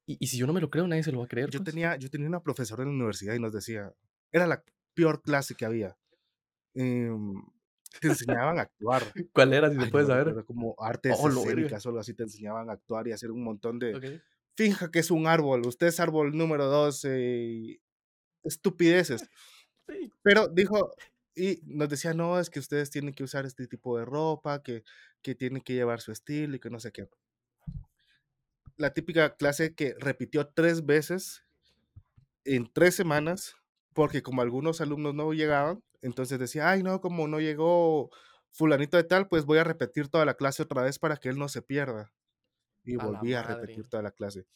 Y, 0.06 0.18
y 0.20 0.26
si 0.26 0.36
yo 0.36 0.46
no 0.46 0.52
me 0.52 0.60
lo 0.60 0.68
creo, 0.70 0.86
nadie 0.86 1.02
se 1.02 1.12
lo 1.12 1.20
va 1.20 1.24
a 1.24 1.28
creer, 1.28 1.48
Yo 1.50 1.60
pues. 1.60 1.70
tenía, 1.72 1.96
yo 1.96 2.10
tenía 2.10 2.28
una 2.28 2.42
profesora 2.42 2.82
en 2.82 2.90
la 2.90 2.94
universidad 2.94 3.34
y 3.34 3.40
nos 3.40 3.52
decía, 3.54 3.92
era 4.32 4.46
la 4.46 4.62
peor 4.94 5.22
clase 5.22 5.54
que 5.54 5.64
había. 5.66 5.96
em, 6.74 7.34
te 8.00 8.08
enseñaban 8.08 8.58
a 8.58 8.62
actuar. 8.62 9.02
¿Cuál 9.32 9.52
era, 9.54 9.70
si 9.70 9.78
se 9.80 9.86
puede 9.86 10.06
saber? 10.06 10.26
recuerdo, 10.26 10.46
como 10.46 10.74
artes 10.78 11.16
Oh, 11.18 11.28
escénicas 11.28 11.86
o 11.86 11.90
algo 11.90 12.00
así, 12.00 12.14
te 12.14 12.24
enseñaban 12.24 12.68
a 12.70 12.72
actuar 12.74 13.06
y 13.08 13.12
hacer 13.12 13.30
un 13.30 13.44
montón 13.44 13.78
de, 13.78 13.94
Ok. 13.94 14.04
finja 14.56 14.90
que 14.90 14.98
es 15.00 15.10
un 15.10 15.26
árbol, 15.26 15.66
usted 15.66 15.88
es 15.88 16.00
árbol 16.00 16.36
número 16.36 16.66
12 16.66 17.20
y 17.20 17.80
estupideces. 18.44 19.22
Sí. 19.88 20.10
Pero 20.22 20.48
dijo, 20.48 20.92
y 21.34 21.60
nos 21.66 21.90
decía, 21.90 22.14
no, 22.14 22.40
es 22.40 22.48
que 22.50 22.58
ustedes 22.58 22.90
tienen 22.90 23.12
que 23.14 23.24
usar 23.24 23.44
este 23.44 23.66
tipo 23.66 23.98
de 23.98 24.06
ropa, 24.06 24.62
que, 24.62 24.82
que 25.22 25.34
tienen 25.34 25.60
que 25.62 25.74
llevar 25.74 26.00
su 26.00 26.10
estilo 26.12 26.56
y 26.56 26.60
que 26.60 26.70
no 26.70 26.80
sé 26.80 26.90
qué. 26.90 27.08
La 28.76 28.94
típica 28.94 29.36
clase 29.36 29.74
que 29.74 29.94
repitió 29.98 30.48
tres 30.48 30.84
veces 30.86 31.44
en 32.44 32.70
tres 32.72 32.94
semanas, 32.94 33.56
porque 33.94 34.22
como 34.22 34.42
algunos 34.42 34.80
alumnos 34.80 35.14
no 35.14 35.32
llegaban, 35.32 35.82
entonces 36.02 36.38
decía, 36.38 36.70
ay, 36.70 36.82
no, 36.82 37.00
como 37.00 37.28
no 37.28 37.40
llegó 37.40 38.10
fulanito 38.50 38.96
de 38.96 39.04
tal, 39.04 39.28
pues 39.28 39.44
voy 39.46 39.58
a 39.58 39.64
repetir 39.64 40.08
toda 40.08 40.24
la 40.24 40.34
clase 40.34 40.62
otra 40.62 40.82
vez 40.82 40.98
para 40.98 41.16
que 41.16 41.28
él 41.28 41.38
no 41.38 41.48
se 41.48 41.62
pierda. 41.62 42.12
Y 42.84 42.96
A 42.96 43.04
volví 43.04 43.34
a 43.34 43.42
repetir 43.42 43.88
toda 43.88 44.02
la 44.02 44.10
clase. 44.12 44.46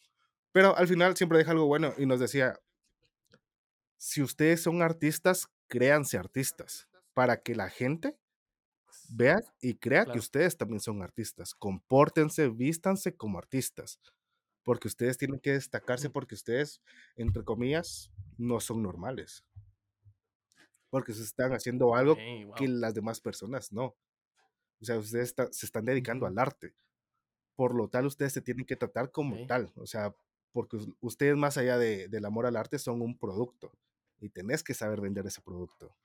Pero 0.53 0.77
al 0.77 0.89
final 0.89 1.17
siempre 1.17 1.39
deja 1.39 1.53
algo 1.53 1.67
bueno 1.67 1.95
y 1.99 2.07
nos 2.07 2.21
decía, 2.21 2.61
si 3.97 4.23
ustedes 4.23 4.63
son 4.63 4.83
artistas, 4.83 5.49
créanse 5.69 6.19
artistas, 6.19 6.89
para 7.15 7.43
que 7.43 7.55
la 7.55 7.69
gente 7.69 8.17
vea 9.09 9.39
y 9.61 9.75
crea 9.75 10.07
que 10.07 10.19
ustedes 10.19 10.57
también 10.57 10.81
son 10.81 11.03
artistas. 11.03 11.55
Compórtense, 11.55 12.49
vístanse 12.49 13.17
como 13.17 13.39
artistas, 13.39 14.01
porque 14.69 14.87
ustedes 14.87 15.17
tienen 15.17 15.41
que 15.41 15.53
destacarse 15.55 16.11
porque 16.11 16.35
ustedes, 16.35 16.83
entre 17.17 17.43
comillas, 17.43 18.11
no 18.37 18.61
son 18.61 18.83
normales. 18.83 19.43
Porque 20.91 21.15
se 21.15 21.23
están 21.23 21.53
haciendo 21.55 21.95
algo 21.95 22.17
que 22.55 22.69
las 22.69 22.93
demás 22.93 23.19
personas 23.19 23.73
no. 23.73 23.97
O 24.79 24.85
sea, 24.85 24.99
ustedes 24.99 25.29
está- 25.31 25.51
se 25.51 25.65
están 25.65 25.87
dedicando 25.87 26.27
al 26.27 26.39
arte. 26.39 26.75
Por 27.57 27.75
lo 27.75 27.89
tal, 27.89 28.05
ustedes 28.05 28.35
se 28.35 28.43
tienen 28.43 28.67
que 28.67 28.77
tratar 28.77 29.11
como 29.11 29.37
tal. 29.47 29.73
O 29.77 29.87
sea, 29.87 30.15
porque 30.53 30.77
us- 30.77 30.91
ustedes 31.01 31.35
más 31.35 31.57
allá 31.57 31.79
de- 31.79 32.09
del 32.09 32.27
amor 32.27 32.45
al 32.45 32.57
arte 32.57 32.79
son 32.79 33.01
un 33.01 33.17
producto 33.17 33.73
y 34.21 34.29
tenés 34.29 34.63
que 34.63 34.75
saber 34.75 35.01
vender 35.01 35.27
ese 35.27 35.41
producto. 35.41 35.97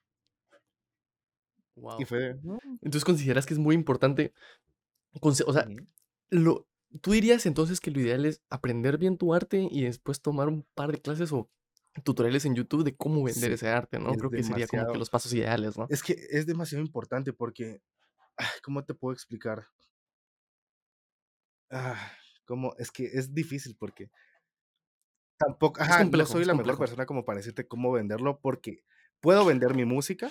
Y 1.76 1.82
Wow. 1.82 1.98
Entonces 2.82 3.04
consideras 3.04 3.46
que 3.46 3.56
es 3.56 3.60
muy 3.60 3.76
importante, 3.76 4.32
o 5.20 5.34
sea, 5.34 5.68
lo, 6.30 6.66
¿tú 7.02 7.12
dirías 7.12 7.46
entonces 7.46 7.80
que 7.80 7.92
lo 7.92 8.00
ideal 8.00 8.26
es 8.26 8.42
aprender 8.50 8.98
bien 8.98 9.18
tu 9.18 9.34
arte 9.34 9.68
y 9.72 9.84
después 9.84 10.22
tomar 10.22 10.48
un 10.48 10.64
par 10.76 10.92
de 10.92 11.02
clases 11.02 11.32
o 11.34 11.50
tutoriales 12.04 12.46
en 12.46 12.56
YouTube 12.56 12.84
de 12.84 12.96
cómo 12.96 13.24
vender 13.24 13.52
Sí, 13.52 13.54
ese 13.54 13.70
arte, 13.70 14.00
¿no? 14.00 14.16
Creo 14.18 14.32
que 14.32 14.44
sería 14.44 14.68
como 14.68 14.88
que 14.88 14.98
los 14.98 15.10
pasos 15.10 15.34
ideales, 15.34 15.78
¿no? 15.78 15.90
es 15.90 16.04
que 16.04 16.14
es 16.32 16.46
demasiado 16.46 16.84
importante 16.84 17.34
porque, 17.34 17.82
ay, 18.38 18.48
¿cómo 18.64 18.86
te 18.86 18.96
puedo 18.96 19.14
explicar? 19.14 19.68
Ah, 21.70 22.12
¿cómo? 22.46 22.74
Es 22.78 22.92
que 22.92 23.06
es 23.06 23.34
difícil 23.34 23.76
porque 23.78 24.10
tampoco 25.38 25.82
ajá, 25.82 26.04
no 26.06 26.26
soy 26.26 26.46
la 26.46 26.54
mejor 26.54 26.78
persona 26.78 27.06
como 27.06 27.26
para 27.26 27.38
decirte 27.38 27.68
cómo 27.68 27.92
venderlo, 27.92 28.40
porque 28.42 28.84
puedo 29.20 29.46
vender 29.46 29.74
mi 29.76 29.86
música 29.86 30.30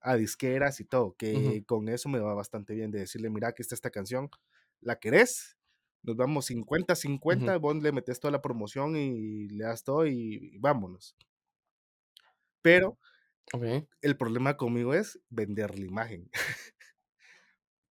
a 0.00 0.16
disqueras 0.16 0.80
y 0.80 0.84
todo, 0.84 1.16
que 1.16 1.64
con 1.66 1.88
eso 1.88 2.08
me 2.08 2.20
va 2.20 2.34
bastante 2.34 2.74
bien 2.74 2.90
de 2.90 3.00
decirle: 3.00 3.30
"Mira, 3.30 3.48
aquí 3.50 3.62
está 3.62 3.74
esta 3.74 3.90
canción, 3.90 4.30
¿la 4.80 4.98
querés? 5.00 5.55
Nos 6.06 6.16
vamos 6.16 6.46
cincuenta 6.46 6.94
ujú, 7.28 7.52
cincuenta 7.52 7.58
vos 7.58 7.76
le 7.82 7.92
metes 7.92 8.20
toda 8.20 8.32
la 8.32 8.42
promoción 8.42 8.96
y 8.96 9.48
le 9.48 9.64
das 9.64 9.84
todo 9.84 10.06
y 10.06 10.56
vámonos". 10.58 11.16
Pero 12.62 12.98
okey. 13.54 13.86
el 14.00 14.16
problema 14.16 14.56
conmigo 14.56 14.94
es 14.94 15.20
vender 15.28 15.78
la 15.78 15.84
imagen, 15.86 16.30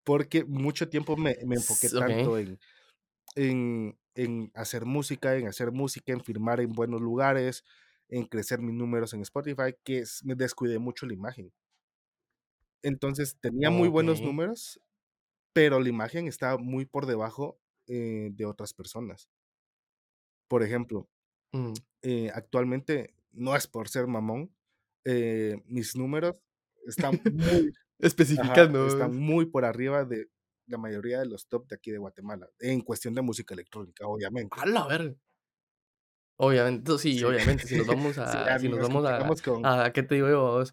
porque 0.05 0.45
mucho 0.45 0.89
tiempo 0.89 1.17
me 1.17 1.37
me 1.47 1.57
enfoqué 1.57 1.89
S 1.89 1.97
okey. 1.97 2.31
tanto 2.31 2.39
en 2.39 2.59
en 3.37 3.99
en 4.17 4.53
hacer 4.55 4.87
música, 4.87 5.37
en 5.37 5.49
hacer 5.49 5.73
música, 5.73 6.13
en 6.13 6.23
firmar 6.25 6.61
en 6.61 6.73
buenos 6.73 7.01
lugares, 7.03 7.65
en 8.09 8.27
crecer 8.27 8.61
mis 8.61 8.75
números 8.77 9.15
en 9.15 9.23
Spotify, 9.23 9.75
que 9.85 10.01
es 10.01 10.25
me 10.25 10.35
descuidé 10.37 10.79
mucho 10.81 11.07
la 11.07 11.15
imagen. 11.15 11.53
Entonces, 12.83 13.39
tenía 13.41 13.71
muy 13.71 13.89
buenos 13.89 14.23
Okey. 14.23 14.25
números, 14.25 14.81
pero 15.55 15.81
la 15.81 15.89
imagen 15.91 16.29
estaba 16.29 16.59
muy 16.59 16.87
por 16.87 17.07
debajo, 17.07 17.61
eh, 17.87 18.31
de 18.33 18.47
otras 18.47 18.75
personas. 18.75 19.29
Por 20.49 20.63
ejemplo, 20.63 21.09
Mm. 21.55 21.75
eh, 22.03 22.31
actualmente, 22.35 23.15
no 23.33 23.57
es 23.57 23.67
por 23.67 23.89
ser 23.89 24.07
mamón, 24.07 24.55
eh, 25.05 25.63
mis 25.67 25.97
números 25.97 26.37
están 26.87 27.21
muy 27.25 27.75
ajá, 28.37 28.55
Especificando. 28.59 28.87
están 28.89 29.17
muy 29.17 29.47
por 29.47 29.65
arriba 29.65 30.05
de 30.05 30.29
la 30.67 30.79
mayoría 30.79 31.21
de 31.21 31.27
los 31.27 31.49
top 31.49 31.69
de 31.69 31.77
aquí 31.77 31.91
de 31.93 31.99
Guatemala, 31.99 32.49
en 32.61 32.81
cuestión 32.83 33.15
de 33.15 33.23
música 33.23 33.55
electrónica, 33.55 34.07
obviamente. 34.07 34.61
¡A 34.61 34.67
la 34.67 34.87
verga! 34.87 35.15
Obviamente, 36.37 36.99
sí, 36.99 37.17
Sí, 37.19 37.25
obviamente, 37.25 37.69
si 37.69 37.77
nos 37.77 37.87
vamos 37.87 38.19
a 38.19 38.59
si 38.59 38.69
nos 38.69 38.81
vamos 38.81 39.05
a 39.05 39.19
a 39.63 39.93
¿qué 39.93 40.03
te 40.03 40.17
digo 40.17 40.29
yo? 40.29 40.65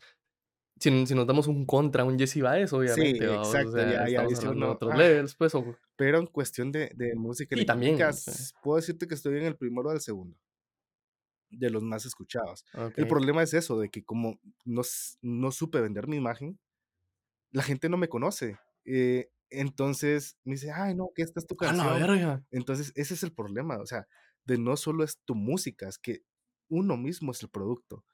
Si 0.82 0.90
si 1.08 1.16
nos 1.16 1.28
damos 1.28 1.48
un 1.48 1.66
contra, 1.66 2.04
un 2.06 2.18
Jesse 2.20 2.42
Baez, 2.42 2.74
sí, 2.84 3.02
obviamente, 3.04 3.28
vamos, 3.28 3.64
o 3.64 3.72
exacto, 3.72 3.72
sea, 3.72 3.86
ya 3.86 4.08
ya 4.10 4.26
estamos 4.26 4.36
hablando 4.40 4.66
de 4.66 4.72
otros 4.74 4.94
ah, 4.94 4.96
levels, 4.96 5.36
pues, 5.36 5.54
o 5.56 5.80
pero 5.98 6.20
en 6.20 6.28
cuestión 6.28 6.72
de 6.72 6.92
de 6.96 7.16
música 7.16 7.56
sí, 7.56 7.66
electrónica, 7.66 7.66
también, 7.66 8.14
sí. 8.14 8.32
puedo 8.62 8.78
decirte 8.78 9.08
que 9.08 9.16
estoy 9.16 9.38
en 9.40 9.46
el 9.46 9.58
primero 9.58 9.90
o 9.90 9.94
el 9.94 10.02
segundo. 10.02 10.38
De 11.50 11.70
los 11.70 11.84
más 11.84 12.06
escuchados. 12.06 12.66
El 12.96 13.08
Okey. 13.08 13.08
problema 13.08 13.44
es 13.44 13.54
eso, 13.54 13.78
de 13.78 13.90
que 13.90 14.04
como 14.06 14.40
no 14.64 14.84
no 15.22 15.52
supe 15.52 15.82
vender 15.82 16.08
mi 16.08 16.16
imagen, 16.16 16.60
la 17.52 17.64
gente 17.64 17.90
no 17.90 17.98
me 17.98 18.10
conoce, 18.10 18.60
eh, 18.86 19.30
entonces 19.50 20.38
me 20.46 20.54
dice: 20.56 20.72
"Ay, 20.72 20.96
no, 20.96 21.10
que 21.16 21.24
esta 21.24 21.40
es 21.42 21.48
tu 21.48 21.58
¡A 21.64 21.74
la 21.74 21.88
canción". 21.88 21.96
verga! 21.96 22.44
Entonces, 22.52 22.94
ese 22.96 23.16
es 23.16 23.24
el 23.24 23.34
problema, 23.34 23.80
o 23.80 23.86
sea, 23.88 24.08
de 24.46 24.58
no 24.60 24.78
solo 24.78 25.04
es 25.06 25.20
tu 25.26 25.36
música, 25.36 25.90
es 25.90 25.98
que 26.00 26.24
uno 26.70 26.98
mismo 26.98 27.32
es 27.34 27.44
el 27.44 27.50
producto. 27.50 28.06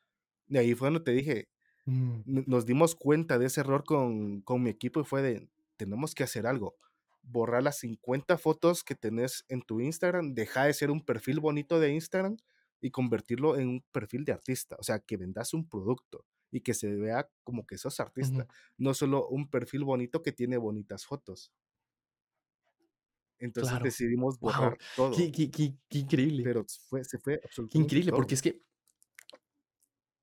Y 0.48 0.58
ahí 0.58 0.76
fue 0.76 0.88
donde 0.90 1.02
te 1.02 1.12
dije, 1.14 1.50
Mm, 1.88 2.24
no 2.26 2.44
nos 2.48 2.66
dimos 2.66 2.96
cuenta 2.96 3.40
de 3.40 3.46
ese 3.48 3.62
error 3.62 3.84
con 3.86 4.42
con 4.42 4.64
mi 4.64 4.70
equipo 4.70 5.00
y 5.02 5.06
fue 5.06 5.22
de: 5.22 5.50
"Tenemos 5.78 6.16
que 6.16 6.24
hacer 6.24 6.48
algo, 6.48 6.78
borrar 7.22 7.64
las 7.64 7.80
50 7.80 8.38
fotos 8.38 8.84
que 8.84 8.96
tenés 8.96 9.46
en 9.50 9.62
tu 9.62 9.80
Instagram, 9.82 10.34
deja 10.34 10.66
de 10.66 10.74
ser 10.74 10.92
un 10.92 11.06
perfil 11.06 11.40
bonito 11.40 11.80
de 11.80 11.92
Instagram 11.94 12.38
y 12.82 12.92
convertirlo 12.92 13.58
en 13.58 13.70
un 13.70 13.82
perfil 13.92 14.26
de 14.26 14.34
artista, 14.34 14.76
o 14.80 14.84
sea, 14.84 15.00
que 15.00 15.18
vendas 15.18 15.54
un 15.54 15.68
producto 15.70 16.26
y 16.52 16.62
que 16.62 16.74
se 16.74 16.96
vea 16.96 17.30
como 17.44 17.66
que 17.66 17.78
sos 17.78 18.00
artista, 18.00 18.48
no 18.78 18.94
solo 18.94 19.28
un 19.30 19.50
perfil 19.50 19.84
bonito 19.86 20.22
que 20.24 20.32
tiene 20.34 20.58
bonitas 20.58 21.06
fotos". 21.06 21.52
Entonces 23.40 23.80
claro. 23.80 23.82
decidimos 23.82 24.40
borrar 24.40 24.78
todo, 24.96 25.30
qué 25.30 25.32
qué 25.32 25.52
qué 25.52 25.76
qué 25.90 26.00
increíble, 26.00 26.56
pero 26.58 26.66
fue 26.90 27.04
se 27.04 27.20
fue 27.20 27.40
qué 27.70 27.78
absolutamente 27.78 27.80
increíble, 27.80 28.14
porque 28.14 28.36
es 28.36 28.42
que 28.42 28.62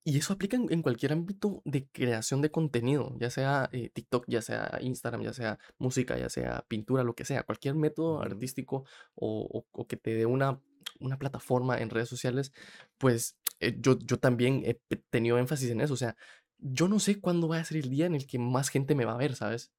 Y 0.06 0.18
eso 0.18 0.34
aplica 0.34 0.56
en 0.56 0.70
en 0.70 0.82
cualquier 0.82 1.12
ámbito 1.12 1.62
de 1.64 1.88
creación 1.88 2.42
de 2.42 2.50
contenido, 2.50 3.14
ya 3.18 3.30
sea, 3.30 3.70
eh, 3.72 3.88
TikTok, 3.90 4.26
ya 4.28 4.42
sea 4.42 4.78
Instagram, 4.82 5.22
ya 5.22 5.32
sea 5.32 5.58
música, 5.78 6.18
ya 6.18 6.28
sea 6.28 6.64
pintura, 6.68 7.04
lo 7.04 7.14
que 7.14 7.24
sea, 7.24 7.42
cualquier 7.44 7.74
método 7.74 8.20
artístico 8.22 8.84
o 9.14 9.48
o 9.50 9.66
o 9.72 9.86
que 9.86 9.96
te 9.96 10.14
dé 10.14 10.26
una 10.26 10.60
una 11.00 11.18
plataforma 11.18 11.78
en 11.80 11.90
redes 11.90 12.08
sociales, 12.08 12.52
pues, 12.98 13.38
eh, 13.60 13.76
yo 13.80 13.98
yo 13.98 14.18
también 14.18 14.62
he 14.66 14.74
tenido 15.10 15.38
énfasis 15.38 15.70
en 15.70 15.80
eso, 15.80 15.94
o 15.94 15.96
sea, 15.96 16.16
yo 16.58 16.88
no 16.88 16.98
sé 17.00 17.20
cuándo 17.20 17.48
va 17.48 17.58
a 17.58 17.64
ser 17.64 17.78
el 17.78 17.90
día 17.90 18.06
en 18.06 18.14
el 18.14 18.26
que 18.26 18.38
más 18.38 18.68
gente 18.68 18.94
me 18.94 19.04
va 19.06 19.12
a 19.14 19.16
ver, 19.18 19.34
¿sabes? 19.36 19.72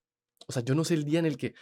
O 0.48 0.54
sea, 0.54 0.64
yo 0.64 0.76
no 0.76 0.84
sé 0.84 0.96
el 0.96 1.06
día 1.06 1.20
en 1.20 1.26
el 1.28 1.38
que 1.38 1.54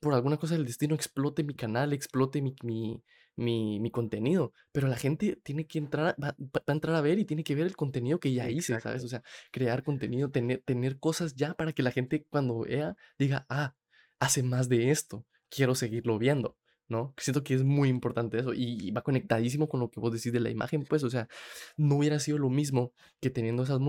por 0.00 0.14
alguna 0.14 0.38
cosa 0.38 0.54
del 0.54 0.66
destino 0.66 0.94
explote 0.94 1.44
mi 1.44 1.54
canal, 1.54 1.92
explote 1.92 2.42
mi 2.42 2.54
mi 2.62 3.02
mi 3.36 3.80
mi 3.80 3.90
contenido, 3.90 4.52
pero 4.72 4.88
la 4.88 4.96
gente 4.96 5.36
tiene 5.42 5.66
que 5.66 5.78
entrar 5.78 6.16
va 6.22 6.36
va 6.38 6.62
a 6.66 6.72
entrar 6.72 6.94
a 6.96 7.00
ver 7.00 7.18
y 7.18 7.24
tiene 7.24 7.44
que 7.44 7.54
ver 7.54 7.66
el 7.66 7.76
contenido 7.76 8.20
que 8.20 8.32
ya 8.34 8.50
hice, 8.50 8.78
¿sabes? 8.80 9.02
exacto. 9.02 9.04
O 9.04 9.08
sea, 9.08 9.22
crear 9.50 9.82
contenido, 9.82 10.30
tener 10.30 10.62
tener 10.64 10.98
cosas 10.98 11.34
ya 11.34 11.54
para 11.54 11.72
que 11.72 11.82
la 11.82 11.90
gente 11.92 12.24
cuando 12.30 12.60
vea 12.60 12.96
diga: 13.18 13.46
"Ah, 13.48 13.74
hace 14.20 14.42
más 14.42 14.68
de 14.68 14.90
esto, 14.90 15.26
quiero 15.50 15.74
seguirlo 15.74 16.18
viendo", 16.18 16.58
¿no? 16.88 17.14
Siento 17.18 17.42
que 17.44 17.54
es 17.54 17.64
muy 17.64 17.88
importante 17.88 18.38
eso 18.38 18.52
y 18.54 18.78
y 18.88 18.90
va 18.90 19.02
conectadísimo 19.02 19.68
con 19.68 19.80
lo 19.80 19.90
que 19.90 20.00
vos 20.00 20.12
decís 20.12 20.32
de 20.32 20.40
la 20.40 20.50
imagen, 20.50 20.84
pues, 20.84 21.02
o 21.04 21.10
sea, 21.10 21.28
no 21.76 21.96
hubiera 21.96 22.18
sido 22.20 22.38
lo 22.38 22.50
mismo 22.50 22.92
que 23.20 23.30
teniendo 23.30 23.62
esas 23.62 23.80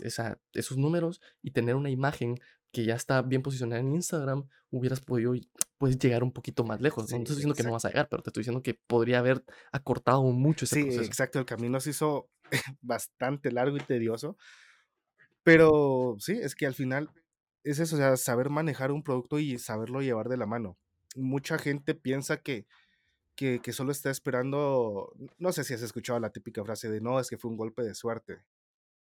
esa 0.00 0.40
esos 0.52 0.76
números 0.78 1.20
y 1.42 1.52
tener 1.52 1.74
una 1.76 1.90
imagen 1.90 2.36
que 2.72 2.84
ya 2.84 2.94
está 2.94 3.22
bien 3.22 3.42
posicionada 3.42 3.80
en 3.80 3.94
Instagram, 3.94 4.48
hubieras 4.70 5.00
podido 5.00 5.34
puedes 5.78 5.98
llegar 5.98 6.22
un 6.24 6.32
poquito 6.32 6.64
más 6.64 6.80
lejos, 6.80 7.08
¿no? 7.10 7.18
Te 7.18 7.32
estoy 7.32 7.36
diciendo 7.36 7.56
que 7.56 7.64
no 7.64 7.72
vas 7.72 7.84
a 7.84 7.88
llegar, 7.88 8.08
pero 8.10 8.22
te 8.22 8.30
estoy 8.30 8.42
diciendo 8.42 8.62
que 8.62 8.74
podría 8.74 9.18
haber 9.20 9.44
acortado 9.72 10.22
mucho 10.24 10.64
ese 10.66 10.76
Sí, 10.76 10.78
proceso. 10.78 11.18
exacto, 11.20 11.38
el 11.38 11.46
camino 11.46 11.80
se 11.80 11.90
hizo 11.90 12.30
bastante 12.80 13.50
largo 13.52 13.76
y 13.76 13.80
tedioso, 13.80 14.36
pero 15.42 16.16
sí, 16.18 16.32
es 16.40 16.54
que 16.54 16.66
al 16.66 16.74
final 16.74 17.10
es 17.64 17.78
eso, 17.78 17.96
o 17.96 17.98
sea, 17.98 18.16
saber 18.16 18.50
manejar 18.50 18.92
un 18.92 19.02
producto 19.02 19.38
y 19.38 19.58
saberlo 19.58 20.00
llevar 20.02 20.28
de 20.28 20.36
la 20.36 20.46
mano. 20.46 20.78
Mucha 21.16 21.58
gente 21.58 21.94
piensa 21.94 22.38
que 22.42 22.66
que 23.36 23.60
que 23.62 23.72
solo 23.72 23.92
está 23.92 24.10
esperando, 24.10 25.12
no 25.38 25.52
sé 25.52 25.64
si 25.64 25.74
has 25.74 25.82
escuchado 25.82 26.20
la 26.20 26.32
típica 26.32 26.64
frase 26.64 26.90
de: 26.90 27.00
"No, 27.02 27.20
es 27.20 27.30
que 27.30 27.38
fue 27.38 27.50
un 27.50 27.56
golpe 27.58 27.82
de 27.84 27.94
suerte". 27.94 28.44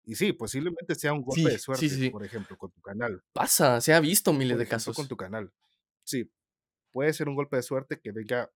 Y 0.08 0.16
sí, 0.16 0.32
posiblemente 0.32 0.94
sea 0.96 1.12
un 1.12 1.22
golpe 1.22 1.40
Sí, 1.42 1.44
de 1.52 1.58
sí, 1.72 1.88
sí, 1.88 1.88
suerte, 1.88 1.88
sí. 1.90 2.10
por 2.10 2.24
ejemplo, 2.24 2.56
con 2.58 2.72
tu 2.72 2.80
canal, 2.80 3.22
Pasa, 3.32 3.80
se 3.80 3.94
ha 3.94 4.00
visto 4.00 4.32
miles 4.32 4.56
por 4.56 4.58
de 4.58 4.64
ejemplo, 4.64 4.94
con 4.94 5.06
casos. 5.06 5.08
tu 5.08 5.16
canal. 5.16 5.52
Sí, 6.04 6.32
puede 6.92 7.12
ser 7.14 7.28
un 7.28 7.36
golpe 7.36 7.56
de 7.56 7.62
suerte 7.64 8.00
que 8.00 8.12
venga 8.12 8.52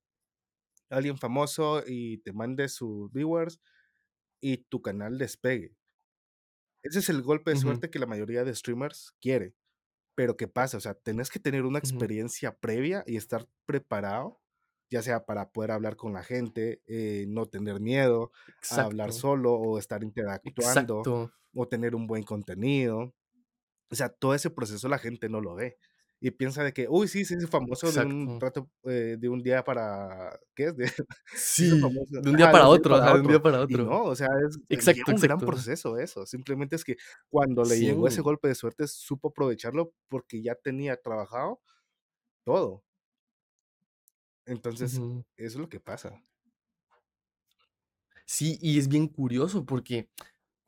alguien 0.90 1.18
famoso 1.18 1.82
y 1.86 2.18
te 2.18 2.32
mande 2.32 2.68
sus 2.68 3.12
viewers 3.12 3.60
y 4.40 4.58
tu 4.58 4.82
canal 4.82 5.18
despegue. 5.18 5.76
Ese 6.82 6.98
es 6.98 7.08
el 7.08 7.22
golpe 7.22 7.52
de 7.52 7.56
suerte 7.56 7.90
que 7.90 7.98
la 7.98 8.06
mayoría 8.06 8.44
de 8.44 8.54
streamers 8.54 9.14
quiere. 9.20 9.54
Pero, 10.16 10.36
¿qué 10.36 10.48
pasa? 10.48 10.78
O 10.78 10.80
sea, 10.80 10.94
tenés 10.94 11.30
que 11.30 11.40
tener 11.40 11.64
una 11.64 11.80
experiencia 11.80 12.58
previa 12.58 13.04
y 13.06 13.16
estar 13.16 13.48
preparado, 13.66 14.41
ya 14.92 15.02
sea 15.02 15.26
para 15.26 15.50
poder 15.52 15.72
hablar 15.72 15.96
con 15.96 16.12
la 16.14 16.22
gente, 16.24 16.82
eh, 16.86 17.26
no 17.28 17.46
tener 17.46 17.80
miedo 17.80 18.32
a 18.70 18.84
hablar 18.84 19.12
Exacto, 19.12 19.14
solo 19.14 19.54
o 19.54 19.78
estar 19.78 20.04
interactuando 20.04 21.10
exacto, 21.10 21.32
o 21.54 21.68
tener 21.68 21.94
un 21.96 22.06
buen 22.06 22.24
contenido. 22.24 23.14
O 23.90 23.94
sea, 23.96 24.08
todo 24.10 24.34
ese 24.34 24.50
proceso 24.50 24.88
la 24.88 24.98
gente 24.98 25.28
no 25.28 25.40
lo 25.40 25.54
ve. 25.54 25.78
Y 26.20 26.30
piensa 26.32 26.62
de 26.64 26.72
que, 26.72 26.86
uy, 26.88 27.08
sí, 27.08 27.24
se 27.24 27.34
hizo 27.36 27.48
famoso 27.48 27.92
de 27.92 28.00
un 28.00 28.38
exacto. 28.38 28.40
rato, 28.40 28.70
eh, 28.84 29.16
de 29.18 29.28
un 29.28 29.42
día 29.42 29.64
para, 29.64 30.38
¿qué 30.54 30.66
es? 30.66 30.76
De, 30.76 30.92
Sí, 31.32 31.98
de 32.22 32.30
un 32.30 32.36
día 32.36 32.50
para 32.50 32.68
otro, 32.68 32.98
para 32.98 33.12
de 33.12 33.20
un 33.20 33.26
día 33.26 33.38
otro. 33.38 33.42
para 33.42 33.60
Y 33.66 33.76
otro. 33.76 33.82
no, 33.82 34.04
o 34.04 34.14
sea, 34.16 34.28
es, 34.46 34.58
lleva 34.68 34.70
Exacto, 34.70 35.10
un 35.12 35.20
gran 35.20 35.40
exacto. 35.40 35.44
proceso 35.44 35.98
eso. 35.98 36.26
Simplemente 36.26 36.76
es 36.76 36.84
que 36.84 36.96
cuando 37.28 37.64
le 37.64 37.78
Sí, 37.78 37.84
llegó 37.84 38.06
ese 38.08 38.22
golpe 38.22 38.48
de 38.48 38.54
suerte, 38.54 38.86
supo 38.88 39.28
aprovecharlo 39.28 39.94
porque 40.08 40.42
ya 40.42 40.54
tenía 40.56 40.96
trabajado 41.00 41.60
todo. 42.44 42.84
Entonces, 44.46 44.92
eso 44.94 45.04
es 45.36 45.56
lo 45.56 45.68
que 45.68 45.80
pasa. 45.80 46.22
Sí, 48.26 48.58
y 48.60 48.78
es 48.78 48.88
bien 48.88 49.08
curioso 49.08 49.64
porque 49.66 50.08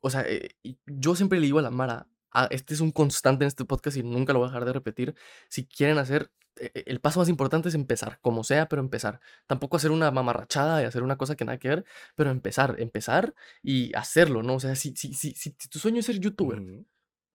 O 0.01 0.09
sea, 0.11 0.23
eh, 0.27 0.55
yo 0.87 1.15
siempre 1.15 1.39
le 1.41 1.47
digo 1.47 1.59
a 1.59 1.63
la 1.63 1.71
mara, 1.71 2.07
ah, 2.31 2.47
este 2.51 2.73
es 2.75 2.81
un 2.81 2.91
constante 2.93 3.45
en 3.45 3.49
este 3.49 3.65
podcast 3.65 3.97
y 3.97 4.03
nunca 4.03 4.33
lo 4.33 4.39
voy 4.39 4.47
a 4.47 4.51
dejar 4.51 4.65
de 4.65 4.73
repetir. 4.73 5.15
Si 5.49 5.65
quieren 5.67 5.99
hacer, 5.99 6.31
e- 6.57 6.71
e- 6.75 6.85
el 6.87 7.01
paso 7.01 7.19
más 7.21 7.29
importante 7.29 7.69
es 7.69 7.75
empezar, 7.75 8.19
como 8.21 8.43
sea, 8.45 8.69
pero 8.69 8.81
empezar. 8.81 9.21
Tampoco 9.47 9.77
hacer 9.77 9.91
una 9.91 10.11
mamarrachada 10.11 10.81
y 10.83 10.85
hacer 10.85 11.03
una 11.03 11.17
cosa 11.17 11.35
que 11.35 11.45
nada 11.45 11.59
que 11.59 11.69
ver, 11.69 11.85
pero 12.15 12.31
empezar, 12.31 12.77
empezar 12.79 13.35
y 13.63 13.93
hacerlo, 13.95 14.43
¿no? 14.43 14.55
O 14.55 14.61
sea, 14.61 14.75
si, 14.77 14.95
si, 14.97 15.13
si, 15.15 15.33
si, 15.33 15.55
si 15.59 15.69
tu 15.69 15.79
sueño 15.79 15.99
es 16.01 16.07
ser 16.07 16.19
youtuber, 16.19 16.63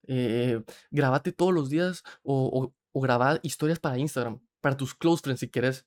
eh, 0.07 0.63
grabate 0.91 1.33
todos 1.33 1.53
los 1.55 1.71
días 1.71 2.03
o, 2.23 2.47
o, 2.65 2.75
o 2.93 3.01
graba 3.01 3.39
historias 3.43 3.79
para 3.81 3.99
Instagram, 3.99 4.41
para 4.61 4.77
tus 4.77 4.95
close 4.95 5.23
friends 5.23 5.41
si 5.41 5.49
quieres 5.51 5.87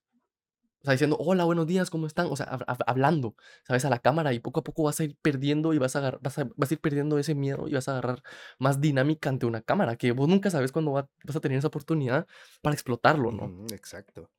O 0.83 0.85
sea, 0.85 0.91
diciendo: 0.93 1.15
"Hola, 1.17 1.45
buenos 1.45 1.65
días, 1.65 1.89
¿cómo 1.89 2.07
están?". 2.07 2.27
O 2.29 2.35
sea, 2.35 2.45
hab 2.47 2.63
hab 2.67 2.77
hablando, 2.87 3.35
¿sabes? 3.65 3.85
A 3.85 3.89
la 3.89 3.99
cámara, 3.99 4.33
y 4.33 4.39
poco 4.39 4.59
a 4.59 4.63
poco 4.65 4.83
vas 4.83 4.99
a 4.99 5.05
ir 5.05 5.17
perdiendo, 5.21 5.73
y 5.73 5.77
vas 5.77 5.95
a 5.95 6.11
vas 6.21 6.37
a 6.39 6.49
vas 6.57 6.71
a 6.71 6.73
ir 6.73 6.81
perdiendo 6.81 7.17
ese 7.19 7.35
miedo, 7.35 7.69
y 7.69 7.73
vas 7.73 7.87
a 7.87 7.93
agarrar 7.93 8.21
más 8.59 8.81
dinámica 8.81 9.29
ante 9.29 9.45
una 9.45 9.61
cámara, 9.61 9.95
que 9.95 10.11
vos 10.11 10.27
nunca 10.27 10.49
sabes 10.49 10.73
cuándo 10.73 10.91
va 10.91 11.09
vas 11.23 11.35
a 11.37 11.39
tener 11.39 11.57
esa 11.59 11.67
oportunidad 11.69 12.27
para 12.61 12.73
explotarlo, 12.73 13.31
¿no? 13.31 13.53
Ujú, 13.55 13.67
exacto. 13.73 14.31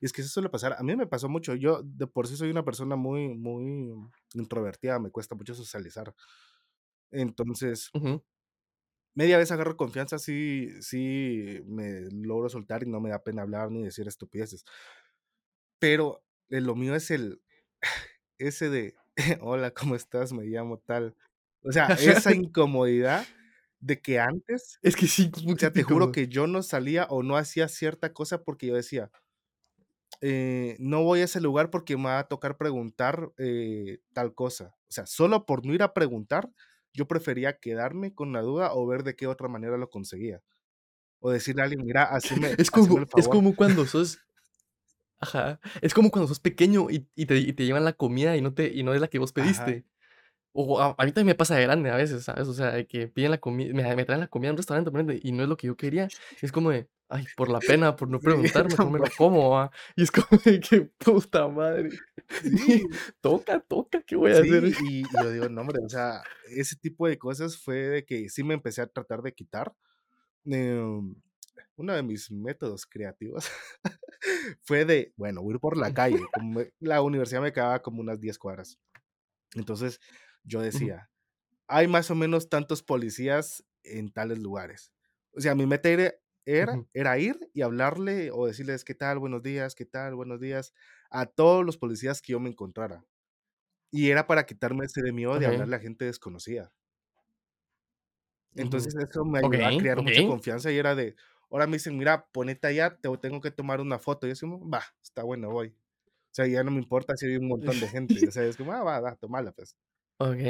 Y 0.00 0.06
es 0.06 0.12
que 0.12 0.22
eso 0.22 0.30
suele 0.30 0.50
pasar. 0.50 0.74
A 0.78 0.82
mí 0.84 0.96
me 0.96 1.06
pasó 1.06 1.28
mucho. 1.28 1.54
Yo 1.54 1.82
de 1.84 2.06
por 2.08 2.28
sí 2.28 2.36
soy 2.36 2.50
una 2.50 2.64
persona 2.64 2.96
muy, 2.96 3.28
muy 3.34 3.94
introvertida, 4.34 4.98
me 5.00 5.10
cuesta 5.10 5.34
mucho 5.36 5.54
socializar. 5.54 6.14
Entonces 7.12 7.92
Ujú. 7.94 8.22
media 9.16 9.38
vez 9.38 9.50
agarro 9.50 9.76
confianza, 9.76 10.18
sí 10.18 10.68
sí 10.80 11.60
me 11.66 12.02
logro 12.12 12.48
soltar, 12.48 12.82
y 12.84 12.86
no 12.86 13.00
me 13.00 13.10
da 13.10 13.22
pena 13.24 13.42
hablar, 13.42 13.70
ni 13.70 13.82
decir 13.82 14.06
estupideces. 14.06 14.64
Pero, 15.80 16.24
eh, 16.50 16.60
lo 16.60 16.74
mío 16.74 16.94
es 16.94 17.10
el 17.10 17.42
ese 18.38 18.70
de: 18.70 18.94
"Hola, 19.42 19.72
¿cómo 19.72 19.94
estás? 19.96 20.32
Me 20.32 20.44
llamo 20.46 20.78
tal". 20.78 21.16
O 21.62 21.72
sea, 21.72 21.88
esa 21.88 22.32
incomodidad 22.34 23.26
de 23.80 24.00
que 24.00 24.18
antes 24.20 24.78
Es 24.82 24.96
que 24.96 25.06
sí, 25.06 25.30
es 25.36 25.44
muy 25.44 25.54
o 25.54 25.58
sea, 25.58 25.72
te 25.72 25.82
juro 25.82 26.12
que 26.12 26.28
yo 26.28 26.46
no 26.46 26.62
salía, 26.62 27.06
o 27.10 27.22
no 27.22 27.36
hacía 27.36 27.68
cierta 27.68 28.12
cosa 28.12 28.44
porque 28.44 28.66
yo 28.68 28.74
decía 28.76 29.10
eh, 30.20 30.76
no 30.80 31.02
voy 31.04 31.20
a 31.20 31.24
ese 31.24 31.40
lugar 31.40 31.70
porque 31.70 31.96
me 31.96 32.04
va 32.04 32.18
a 32.20 32.28
tocar 32.28 32.56
preguntar, 32.56 33.32
eh, 33.38 33.98
tal 34.12 34.34
cosa. 34.34 34.76
O 34.88 34.92
sea, 34.92 35.06
solo 35.06 35.46
por 35.46 35.64
no 35.66 35.74
ir 35.74 35.82
a 35.82 35.94
preguntar, 35.94 36.50
yo 36.92 37.06
prefería 37.06 37.58
quedarme 37.58 38.14
con 38.14 38.32
la 38.32 38.42
duda, 38.42 38.72
o 38.74 38.86
ver 38.86 39.04
de 39.04 39.14
qué 39.16 39.26
otra 39.26 39.48
manera 39.48 39.76
lo 39.78 39.90
conseguía. 39.90 40.42
O 41.20 41.30
decirle 41.30 41.62
a 41.62 41.64
alguien: 41.66 41.84
"Mira, 41.86 42.04
haceme 42.04 42.58
Es 42.58 42.70
haceme 42.70 42.70
como 42.70 42.98
el 43.00 43.08
es 43.14 43.28
favor". 43.28 43.28
como 43.28 43.54
cuando 43.56 43.86
sos 43.86 44.20
ajá, 45.20 45.60
es 45.82 45.94
como 45.94 46.10
cuando 46.10 46.28
sos 46.28 46.40
pequeño, 46.40 46.90
y 46.90 47.08
y 47.16 47.26
te 47.26 47.36
y 47.38 47.52
te 47.52 47.64
llevan 47.66 47.84
la 47.84 47.94
comida, 47.94 48.36
y 48.36 48.42
no 48.42 48.54
te 48.54 48.68
y 48.74 48.82
no 48.84 48.94
es 48.94 49.00
la 49.00 49.08
que 49.08 49.18
vos 49.18 49.32
Ajá. 49.36 49.72
pediste. 49.72 49.86
O 50.54 50.80
a 50.80 50.96
a 50.98 51.04
mí 51.06 51.12
también 51.12 51.28
me 51.28 51.36
pasa 51.36 51.56
de 51.56 51.64
grande 51.64 51.90
a 51.90 51.96
veces, 51.96 52.24
¿sabes? 52.24 52.48
O 52.48 52.54
sea, 52.54 52.84
que 52.86 53.08
piden 53.08 53.32
la 53.32 53.38
comi 53.40 53.72
me 53.74 53.96
me 53.96 54.04
traen 54.06 54.20
la 54.22 54.28
comida 54.28 54.50
a 54.50 54.52
un 54.54 54.58
restaurante, 54.58 55.20
y 55.22 55.32
no 55.32 55.42
es 55.44 55.48
lo 55.50 55.56
que 55.58 55.68
yo 55.68 55.76
quería. 55.76 56.12
Es 56.42 56.52
como 56.52 56.70
de: 56.70 56.90
"Ay, 57.08 57.28
por 57.36 57.50
la 57.50 57.64
pena, 57.66 57.96
por 57.96 58.08
no 58.10 58.22
Sí, 58.22 58.22
preguntar, 58.22 58.68
mejor 58.70 58.90
me 58.92 59.00
lo 59.00 59.12
como, 59.14 59.50
¿va?". 59.50 59.70
Y 59.96 60.02
es 60.04 60.10
como 60.12 60.28
de 60.44 60.60
que: 60.60 60.82
"Puta 60.98 61.48
madre, 61.48 61.90
Sí. 62.28 62.98
toca, 63.22 63.60
toca, 63.60 64.02
¿qué 64.02 64.16
voy 64.16 64.32
a 64.32 64.40
hacer?". 64.40 64.64
Sí, 64.64 64.74
y 64.78 65.08
y 65.14 65.18
yo 65.20 65.30
digo: 65.30 65.48
"No, 65.48 65.62
hombre", 65.62 65.78
o 65.84 65.88
sea, 65.88 66.26
ese 66.56 66.76
tipo 66.76 67.08
de 67.08 67.18
cosas 67.18 67.56
fue 67.58 67.76
de 67.78 68.04
que 68.04 68.28
sí 68.30 68.44
me 68.44 68.54
empecé 68.54 68.82
a 68.82 68.86
tratar 68.88 69.22
de 69.22 69.32
quitar. 69.34 69.74
Em, 70.46 71.16
uno 71.78 71.94
de 71.94 72.02
mis 72.04 72.30
métodos 72.30 72.86
creativos 72.86 73.50
fue 74.62 74.84
de, 74.84 75.14
bueno, 75.16 75.42
voy 75.42 75.52
a 75.52 75.56
ir 75.56 75.60
por 75.60 75.76
la 75.76 75.92
calle, 75.94 76.30
como 76.30 76.52
me 76.60 76.72
la 76.80 77.02
universidad 77.02 77.42
me 77.42 77.52
quedaba 77.52 77.82
como 77.82 78.00
unas 78.00 78.20
10 78.20 78.38
cuadras. 78.38 78.78
Entonces, 79.54 80.00
yo 80.44 80.60
decía: 80.62 81.10
"Hay 81.68 81.88
más 81.88 82.10
o 82.10 82.16
menos 82.16 82.50
tantos 82.50 82.82
policías 82.84 83.64
en 83.84 84.10
tales 84.12 84.38
lugares". 84.40 84.92
O 85.32 85.40
sea, 85.40 85.54
mi 85.56 85.66
meta 85.66 85.88
era 85.90 86.14
era 86.46 86.82
era 86.94 87.18
ir 87.18 87.38
y 87.54 87.62
hablarle, 87.62 88.30
o 88.32 88.46
decirles: 88.48 88.84
"¿Qué 88.84 88.94
tal? 88.96 89.18
Buenos 89.20 89.42
días, 89.42 89.74
¿qué 89.76 89.86
tal? 89.86 90.14
Buenos 90.16 90.40
días", 90.40 90.74
a 91.10 91.26
todos 91.26 91.64
los 91.66 91.78
policías 91.78 92.22
que 92.22 92.32
yo 92.34 92.40
me 92.40 92.50
encontrara. 92.50 93.04
Y 93.92 94.10
era 94.10 94.26
para 94.26 94.46
quitarme 94.46 94.86
ese 94.86 95.02
de 95.02 95.12
miedo 95.12 95.38
de 95.38 95.46
Okey. 95.46 95.48
hablarle 95.48 95.76
a 95.76 95.80
gente 95.80 96.06
desconocida. 96.06 96.72
Entonces, 98.56 98.94
eso 98.96 99.24
me 99.24 99.38
ayudaba 99.38 99.70
a 99.70 99.76
crear 99.76 100.00
mucha 100.00 100.24
confianza, 100.24 100.72
y 100.72 100.78
era 100.78 100.94
de 100.94 101.14
ahora 101.50 101.66
me 101.66 101.74
dicen: 101.78 101.96
"Mira, 101.98 102.28
ponete 102.32 102.66
allá, 102.68 102.96
te 103.00 103.08
tengo 103.20 103.40
que 103.40 103.50
tomar 103.50 103.80
una 103.80 103.98
foto", 103.98 104.26
y 104.26 104.30
yo 104.34 104.36
como: 104.40 104.68
"Va, 104.70 104.82
está 105.02 105.22
bueno, 105.24 105.50
voy". 105.50 105.68
O 106.10 106.34
sea, 106.34 106.46
ya 106.46 106.64
no 106.64 106.70
me 106.72 106.78
importa 106.80 107.16
si 107.16 107.26
hay 107.26 107.36
un 107.36 107.48
montón 107.48 107.80
de 107.80 107.88
gente, 107.90 108.26
o 108.28 108.32
sea, 108.32 108.44
es 108.44 108.56
como: 108.56 108.72
"Ah, 108.72 108.82
va, 108.84 109.00
va, 109.00 109.16
tómala, 109.16 109.52
pues". 109.52 109.76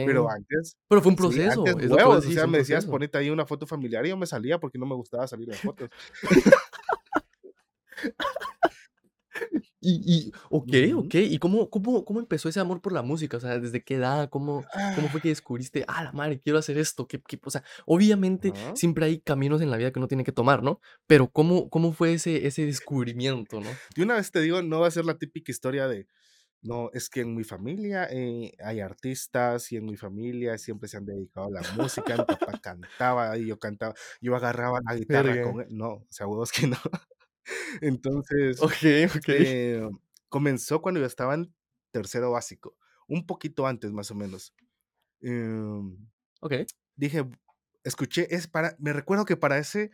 Pero 0.05 0.29
Okey. 0.29 0.31
antes 0.31 0.77
Pero 0.89 1.03
fue 1.03 1.11
un 1.13 1.17
sí, 1.17 1.45
antes 1.47 1.75
proceso, 1.75 1.81
es 1.81 1.91
lo 1.91 2.01
que 2.01 2.09
vos 2.09 2.19
huevos, 2.19 2.27
o 2.27 2.31
decís, 2.31 2.33
sea, 2.33 2.47
me 2.49 2.59
decías: 2.59 2.87
proceso. 2.87 2.89
"Ponete 2.89 3.19
ahí 3.19 3.31
una 3.31 3.47
foto 3.47 3.67
familiar", 3.67 4.07
y 4.07 4.11
yo 4.11 4.17
me 4.19 4.27
salía 4.27 4.59
porque 4.61 4.79
no 4.79 4.87
me 4.87 4.95
gustaba 4.97 5.27
salir 5.29 5.51
en 5.51 5.61
fotos. 5.61 5.91
Y 9.91 10.33
y 10.33 10.33
Ujú. 10.63 10.95
okey, 10.95 11.33
¿y 11.33 11.39
cómo 11.39 11.71
cómo 11.71 12.05
cómo 12.05 12.21
empezó 12.21 12.49
ese 12.49 12.61
amor 12.61 12.81
por 12.83 12.93
la 12.93 13.03
música? 13.03 13.37
O 13.37 13.41
sea, 13.41 13.59
¿desde 13.59 13.83
qué 13.85 13.95
edad? 13.95 14.29
¿Cómo 14.29 14.67
cómo 14.93 15.09
fue 15.09 15.21
que 15.21 15.29
descubriste: 15.29 15.85
"A 15.89 16.03
la 16.05 16.13
madre, 16.13 16.41
quiero 16.41 16.59
hacer 16.59 16.77
esto"? 16.79 17.07
¿Qué 17.07 17.23
qué? 17.23 17.39
O 17.45 17.51
sea, 17.51 17.63
obviamente, 17.87 18.55
siempre 18.75 19.07
hay 19.07 19.21
caminos 19.21 19.63
en 19.63 19.71
la 19.71 19.77
vida 19.77 19.93
que 19.93 19.99
uno 20.01 20.09
tiene 20.09 20.25
que 20.25 20.33
tomar, 20.33 20.63
¿no? 20.63 20.81
Pero, 21.07 21.31
¿cómo 21.31 21.71
cómo 21.71 21.93
fue 21.93 22.13
ese 22.15 22.47
ese 22.47 22.67
descubrimiento, 22.67 23.61
no? 23.61 23.83
De 23.97 24.03
una 24.03 24.15
vez 24.15 24.31
te 24.31 24.41
digo, 24.41 24.63
no 24.63 24.81
va 24.81 24.89
a 24.89 24.91
ser 24.91 25.05
la 25.05 25.19
típica 25.19 25.51
historia 25.53 25.89
de: 25.89 26.07
"No, 26.63 26.91
es 26.93 27.11
que 27.11 27.23
en 27.23 27.35
mi 27.37 27.45
familia, 27.45 28.09
eh, 28.11 28.53
hay 28.65 28.81
artistas, 28.81 29.73
y 29.73 29.77
en 29.79 29.87
mi 29.87 29.97
familia 29.97 30.59
siempre 30.59 30.89
se 30.89 30.99
han 30.99 31.07
dedicado 31.07 31.49
a 31.49 31.51
la 31.53 31.65
música, 31.65 32.19
mi 32.19 32.25
papá 32.27 32.55
cantaba, 32.61 33.39
y 33.39 33.47
yo 33.49 33.59
cantaba, 33.59 33.95
yo 34.21 34.37
agarraba 34.37 34.81
la 34.89 34.97
guitarra 34.97 35.39
Verga. 35.39 35.41
con 35.41 35.61
él", 35.63 35.69
no, 35.71 35.89
o 35.95 36.07
sea, 36.11 36.27
huevos 36.29 36.53
que 36.53 36.67
no. 36.69 36.79
Entonces, 37.83 38.67
okey. 38.67 39.09
eh, 39.33 39.89
comenzó 40.29 40.83
cuando 40.83 41.01
yo 41.01 41.07
estaba 41.07 41.35
en 41.35 41.55
tercero 41.93 42.33
básico, 42.33 42.77
un 43.09 43.27
poquito 43.27 43.67
antes, 43.67 43.93
más 43.93 44.11
o 44.11 44.15
menos. 44.17 44.55
Em, 45.23 46.09
Okey. 46.43 46.69
dije 46.97 47.27
escuché 47.85 48.35
es 48.35 48.49
para 48.49 48.77
me 48.81 48.93
recuerdo 48.95 49.25
que 49.27 49.37
para 49.39 49.59
ese 49.59 49.91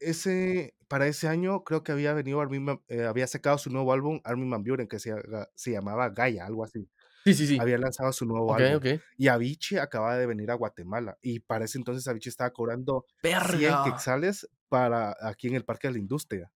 ese 0.00 0.76
para 0.88 1.06
ese 1.08 1.28
año 1.28 1.64
creo 1.64 1.82
que 1.84 1.92
había 1.92 2.14
venido 2.14 2.40
Armin 2.42 2.80
eh, 2.88 3.04
había 3.04 3.26
sacado 3.28 3.58
su 3.58 3.70
nuevo 3.70 3.92
álbum, 3.92 4.20
Armin 4.24 4.50
van 4.50 4.64
Buuren, 4.64 4.88
que 4.88 4.98
se 5.00 5.72
llamaba 5.72 6.10
Gaia, 6.10 6.46
algo 6.46 6.64
así. 6.64 6.90
Sí, 7.26 7.34
sí, 7.34 7.46
sí. 7.46 7.60
Había 7.60 7.78
lanzado 7.78 8.12
su 8.12 8.26
nuevo 8.26 8.54
Okey, 8.54 8.56
álbum, 8.56 8.80
okey. 8.80 9.04
y 9.18 9.28
Avicii 9.28 9.78
acababa 9.78 10.16
de 10.18 10.26
venir 10.26 10.50
a 10.50 10.54
Guatemala, 10.56 11.18
y 11.22 11.40
para 11.40 11.66
ese 11.66 11.78
entonces 11.78 12.08
Avicii 12.08 12.30
estaba 12.30 12.52
cobrando 12.52 13.06
100 13.38 13.78
¡Verga! 13.78 13.78
quetzales 13.80 14.48
para 14.68 15.16
aquí 15.22 15.48
en 15.48 15.54
el 15.56 15.64
Parque 15.64 15.88
de 15.88 15.94
la 15.94 16.00
Industria. 16.00 16.52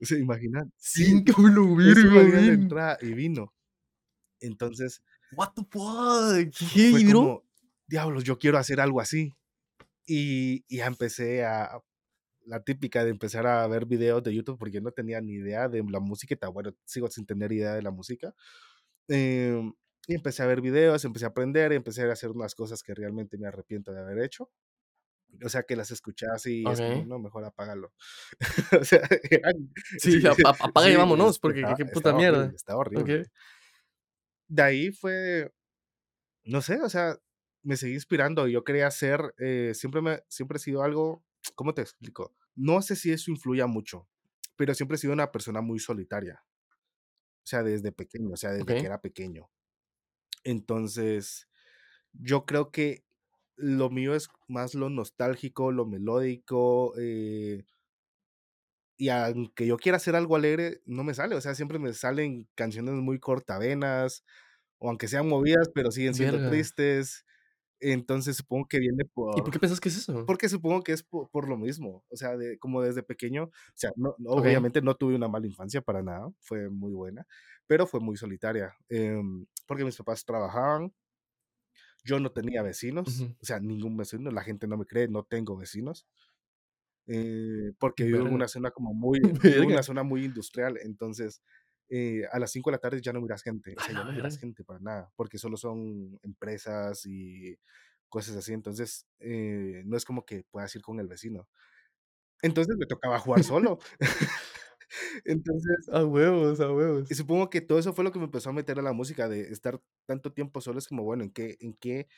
¿Se 0.00 0.18
imaginan? 0.18 0.72
Sí, 0.78 1.04
¡5 1.04 1.46
a 1.46 1.50
la 1.50 1.76
eso 1.82 2.10
verga, 2.10 2.10
valía 2.10 2.40
la 2.42 2.52
men! 2.52 2.54
entrada, 2.54 2.98
y 3.02 3.12
vino. 3.14 3.54
Entonces 4.40 5.02
What 5.32 5.52
the 5.54 5.62
fuck, 5.70 6.50
qué 6.74 6.90
fue 6.90 7.02
como: 7.04 7.44
"Diablos, 7.86 8.24
yo 8.24 8.38
quiero 8.38 8.58
hacer 8.58 8.80
algo 8.80 9.00
así". 9.00 9.36
Y 10.06 10.64
y 10.68 10.78
ya 10.78 10.86
empecé 10.86 11.44
a 11.44 11.80
la 12.46 12.62
típica 12.64 13.04
de 13.04 13.10
empezar 13.12 13.46
a 13.46 13.66
ver 13.68 13.86
videos 13.86 14.22
de 14.24 14.34
YouTube, 14.34 14.58
porque 14.58 14.72
yo 14.74 14.82
no 14.82 14.92
tenía 14.92 15.20
ni 15.22 15.34
idea 15.34 15.68
de 15.68 15.84
la 15.84 16.00
música, 16.00 16.36
y 16.36 16.52
bueno, 16.52 16.72
sigo 16.86 17.08
sin 17.10 17.26
tener 17.26 17.52
idea 17.52 17.74
de 17.74 17.82
la 17.82 17.90
música. 17.92 18.34
Em, 19.08 19.74
y 20.08 20.14
empecé 20.16 20.42
a 20.44 20.46
ver 20.46 20.60
videos, 20.62 21.04
empecé 21.06 21.26
a 21.26 21.28
aprender, 21.30 21.72
empecé 21.72 22.04
a 22.04 22.12
hacer 22.12 22.30
unas 22.30 22.54
cosas 22.56 22.82
que 22.84 22.94
realmente 22.94 23.38
me 23.38 23.48
arrepiento 23.48 23.92
de 23.92 24.00
haber 24.00 24.20
hecho. 24.24 24.50
O 25.44 25.48
sea, 25.48 25.62
que 25.64 25.76
las 25.76 25.90
escuché 25.90 26.26
así, 26.34 26.62
y 26.62 26.70
es 26.70 26.80
como. 26.80 27.04
"No, 27.06 27.18
mejor 27.18 27.44
apágalo". 27.44 27.92
O 28.82 28.84
sea, 28.84 29.00
eran 29.30 29.54
sí, 29.98 30.20
Sí, 30.20 30.26
ap 30.26 30.38
ap 30.46 30.56
apaga 30.60 30.90
y 30.90 30.96
vámonos, 30.96 31.32
es 31.32 31.38
porque 31.38 31.62
qué 31.76 31.84
puta 31.86 32.10
horrible, 32.14 32.38
mierda. 32.38 32.52
estaba 32.54 32.78
horrible. 32.80 33.30
De 34.48 34.62
ahí 34.62 34.90
fue 34.92 35.52
no 36.44 36.62
sé, 36.62 36.80
o 36.82 36.88
sea, 36.88 37.16
me 37.62 37.76
seguí 37.76 37.94
inspirando, 37.94 38.48
yo 38.48 38.64
quería 38.64 38.86
hacer, 38.86 39.34
eh, 39.38 39.72
siempre 39.74 40.00
me 40.02 40.22
siempre 40.28 40.56
he 40.56 40.60
sido 40.60 40.82
algo, 40.82 41.24
¿cómo 41.54 41.74
te 41.74 41.82
explico? 41.82 42.34
No 42.56 42.82
sé 42.82 42.96
si 42.96 43.12
eso 43.12 43.30
influya 43.30 43.66
mucho, 43.66 44.08
pero 44.56 44.74
siempre 44.74 44.96
he 44.96 44.98
sido 44.98 45.12
una 45.12 45.30
persona 45.32 45.60
muy 45.60 45.78
solitaria. 45.78 46.42
O 47.44 47.46
sea, 47.50 47.62
desde 47.62 47.92
pequeño, 47.92 48.30
o 48.32 48.36
sea, 48.36 48.52
desde 48.52 48.66
que 48.66 48.86
era 48.86 49.00
pequeño. 49.00 49.50
Entonces, 50.44 51.48
yo 52.12 52.46
creo 52.46 52.70
que 52.72 53.04
lo 53.60 53.90
mío 53.90 54.14
es 54.14 54.28
más 54.48 54.74
lo 54.74 54.90
nostálgico, 54.90 55.72
lo 55.72 55.86
melódico, 55.86 56.94
eh 56.98 57.64
y 58.98 59.08
aunque 59.08 59.66
yo 59.66 59.78
quiera 59.78 59.96
hacer 59.96 60.14
algo 60.16 60.36
alegre, 60.36 60.82
no 60.84 61.04
me 61.04 61.14
sale, 61.14 61.34
o 61.34 61.40
sea, 61.40 61.54
siempre 61.54 61.78
me 61.78 61.92
salen 61.94 62.48
canciones 62.54 62.94
muy 62.96 63.18
cortavenas, 63.18 64.24
o 64.78 64.88
aunque 64.90 65.08
sean 65.08 65.28
movidas, 65.28 65.70
pero 65.74 65.90
siguen 65.90 66.14
siendo 66.14 66.38
Verga. 66.38 66.50
tristes. 66.50 67.24
Entonces, 67.80 68.36
supongo 68.38 68.68
que 68.68 68.80
viene 68.80 69.04
¿Y 69.34 69.42
por 69.42 69.42
por 69.42 69.52
qué 69.52 69.58
piensas 69.60 69.80
que 69.80 69.88
es 69.90 69.98
eso? 69.98 70.26
porque 70.26 70.48
supongo 70.48 70.82
que 70.82 70.92
es 70.92 71.02
po 71.04 71.28
por 71.30 71.48
lo 71.48 71.56
mismo, 71.58 72.04
o 72.10 72.16
sea, 72.16 72.36
de 72.36 72.58
como 72.58 72.82
desde 72.82 73.02
pequeño, 73.02 73.44
o 73.46 73.52
sea, 73.74 73.90
no 73.96 74.14
obviamente 74.26 74.82
no 74.82 74.94
tuve 74.96 75.16
una 75.16 75.28
mala 75.28 75.46
infancia 75.46 75.82
para 75.82 76.02
nada, 76.02 76.30
fue 76.40 76.70
muy 76.70 76.92
buena, 76.94 77.26
pero 77.66 77.86
fue 77.86 78.00
muy 78.00 78.16
solitaria, 78.16 78.74
em, 78.90 79.46
porque 79.66 79.84
mis 79.84 79.96
papás 79.96 80.24
trabajaban 80.24 80.92
yo 82.04 82.20
no 82.20 82.32
tenía 82.32 82.62
vecinos, 82.62 83.20
Ujú. 83.20 83.34
o 83.40 83.44
sea, 83.46 83.60
ningún 83.60 83.96
vecino, 83.96 84.30
la 84.30 84.42
gente 84.42 84.66
no 84.66 84.76
me 84.76 84.86
cree, 84.86 85.08
no 85.08 85.24
tengo 85.24 85.56
vecinos. 85.56 86.06
Eh, 87.06 87.72
porque 87.78 88.04
vivo 88.04 88.20
en 88.26 88.32
una 88.34 88.46
zona 88.46 88.70
como 88.70 88.94
muy 88.94 89.18
una 89.80 89.82
zona 89.82 90.02
muy 90.02 90.24
industrial, 90.24 90.78
entonces, 90.82 91.42
eh, 91.88 92.22
a 92.30 92.38
las 92.38 92.52
5 92.52 92.70
de 92.70 92.76
la 92.76 92.78
tarde 92.80 93.00
ya 93.02 93.12
no 93.12 93.20
miras 93.20 93.42
gente, 93.42 93.74
o 93.76 93.80
sea, 93.82 93.94
ya 93.94 94.04
no 94.04 94.12
miras 94.12 94.38
gente 94.38 94.62
para 94.64 94.78
nada, 94.80 95.12
porque 95.16 95.38
solo 95.38 95.56
son 95.56 96.18
empresas 96.22 97.04
y 97.06 97.58
cosas 98.08 98.36
así, 98.36 98.52
entonces, 98.52 99.06
eh, 99.20 99.82
no 99.86 99.96
es 99.96 100.04
como 100.04 100.24
que 100.24 100.44
puedas 100.50 100.74
ir 100.76 100.82
con 100.82 101.00
el 101.00 101.08
vecino. 101.08 101.48
Entonces, 102.42 102.76
me 102.78 102.86
tocaba 102.86 103.18
jugar 103.18 103.42
solo. 103.44 103.78
Entonces 105.24 105.92
A 105.92 106.04
huevos, 106.04 106.60
a 106.60 106.72
huevos. 106.72 107.10
y 107.10 107.14
supongo 107.16 107.50
que 107.50 107.60
todo 107.60 107.78
eso 107.78 107.92
fue 107.94 108.04
lo 108.04 108.12
que 108.12 108.18
me 108.20 108.26
empezó 108.26 108.50
a 108.50 108.52
meter 108.52 108.78
a 108.78 108.82
la 108.82 108.92
música, 108.92 109.28
de 109.28 109.42
estar 109.52 109.80
tanto 110.06 110.32
tiempo 110.32 110.60
solo, 110.60 110.78
es 110.78 110.88
como, 110.88 111.02
bueno, 111.04 111.24
¿en 111.24 111.30
qué 111.32 111.56
en 111.60 111.74
qué 111.74 112.08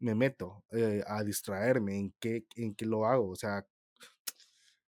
me 0.00 0.14
meto, 0.16 0.64
eh, 0.72 1.02
a 1.06 1.24
distraerme? 1.24 1.98
¿En 1.98 2.14
qué 2.20 2.46
en 2.56 2.74
qué 2.74 2.86
lo 2.86 3.06
hago? 3.06 3.30
O 3.30 3.36
sea, 3.36 3.66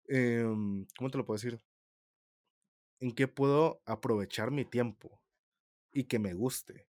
em, 0.09 0.87
¿cómo 0.99 1.11
te 1.11 1.19
lo 1.19 1.25
puedo 1.27 1.37
decir? 1.39 1.61
¿En 3.01 3.13
qué 3.13 3.29
puedo 3.29 3.83
aprovechar 3.87 4.51
mi 4.51 4.65
tiempo 4.65 5.21
y 5.93 6.05
que 6.05 6.21
me 6.21 6.35
guste? 6.35 6.89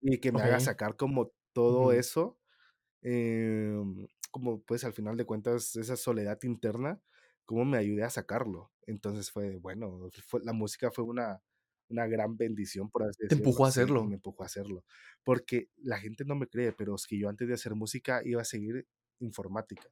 Y 0.00 0.18
que 0.20 0.32
me 0.32 0.42
haga 0.42 0.60
Okey. 0.60 0.60
sacar 0.60 0.96
como 0.96 1.34
todo 1.54 1.92
Ujú. 1.92 1.92
eso, 1.92 2.40
em, 3.02 4.08
como, 4.32 4.62
pues, 4.64 4.84
al 4.84 4.94
final 4.94 5.16
de 5.16 5.26
cuentas, 5.26 5.76
esa 5.76 5.96
soledad 5.96 6.38
interna, 6.44 7.02
cómo 7.46 7.64
me 7.66 7.78
ayude 7.78 8.04
a 8.04 8.10
sacarlo. 8.10 8.72
Entonces 8.86 9.30
fue, 9.32 9.56
bueno, 9.58 10.10
fue 10.26 10.40
la 10.44 10.52
música 10.54 10.90
fue 10.92 11.04
una 11.04 11.42
una 11.90 12.06
gran 12.08 12.36
bendición, 12.36 12.90
por 12.90 13.04
así 13.04 13.22
Te 13.28 13.34
decirlo, 13.34 13.34
empujó 13.34 13.64
a 13.64 13.68
sí, 13.68 13.98
y 14.02 14.06
me 14.06 14.14
hacerlo. 14.14 14.16
empujó 14.16 14.42
a 14.44 14.46
hacerlo. 14.46 14.84
Porque 15.24 15.70
la 15.76 15.98
gente 16.00 16.24
no 16.26 16.34
me 16.36 16.48
cree, 16.48 16.72
pero 16.72 16.96
es 16.96 17.06
que 17.06 17.18
yo 17.18 17.28
antes 17.30 17.48
de 17.48 17.54
hacer 17.54 17.74
música 17.76 18.22
iba 18.24 18.42
a 18.42 18.46
seguir 18.46 18.88
informática. 19.20 19.84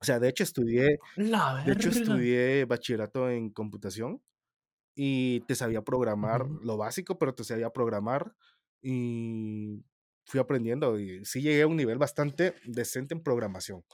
O 0.00 0.04
sea, 0.06 0.20
de 0.20 0.28
hecho 0.30 0.44
estudié 0.44 1.00
¡La 1.16 1.42
de 1.64 1.72
hecho 1.72 1.90
estudié 1.90 2.64
bachillerato 2.66 3.30
en 3.30 3.50
computación 3.50 4.22
y 4.96 5.40
te 5.42 5.54
sabía 5.56 5.82
programar 5.82 6.48
Ujú. 6.48 6.60
lo 6.62 6.76
básico, 6.78 7.18
pero 7.18 7.34
te 7.34 7.44
sabía 7.44 7.70
programar, 7.70 8.34
y 8.82 9.84
fui 10.26 10.40
aprendiendo, 10.40 10.98
y 11.00 11.24
sí 11.26 11.42
llegué 11.42 11.62
a 11.62 11.66
un 11.68 11.76
nivel 11.76 11.98
bastante 11.98 12.54
decente 12.66 13.14
en 13.14 13.22
programación. 13.24 13.84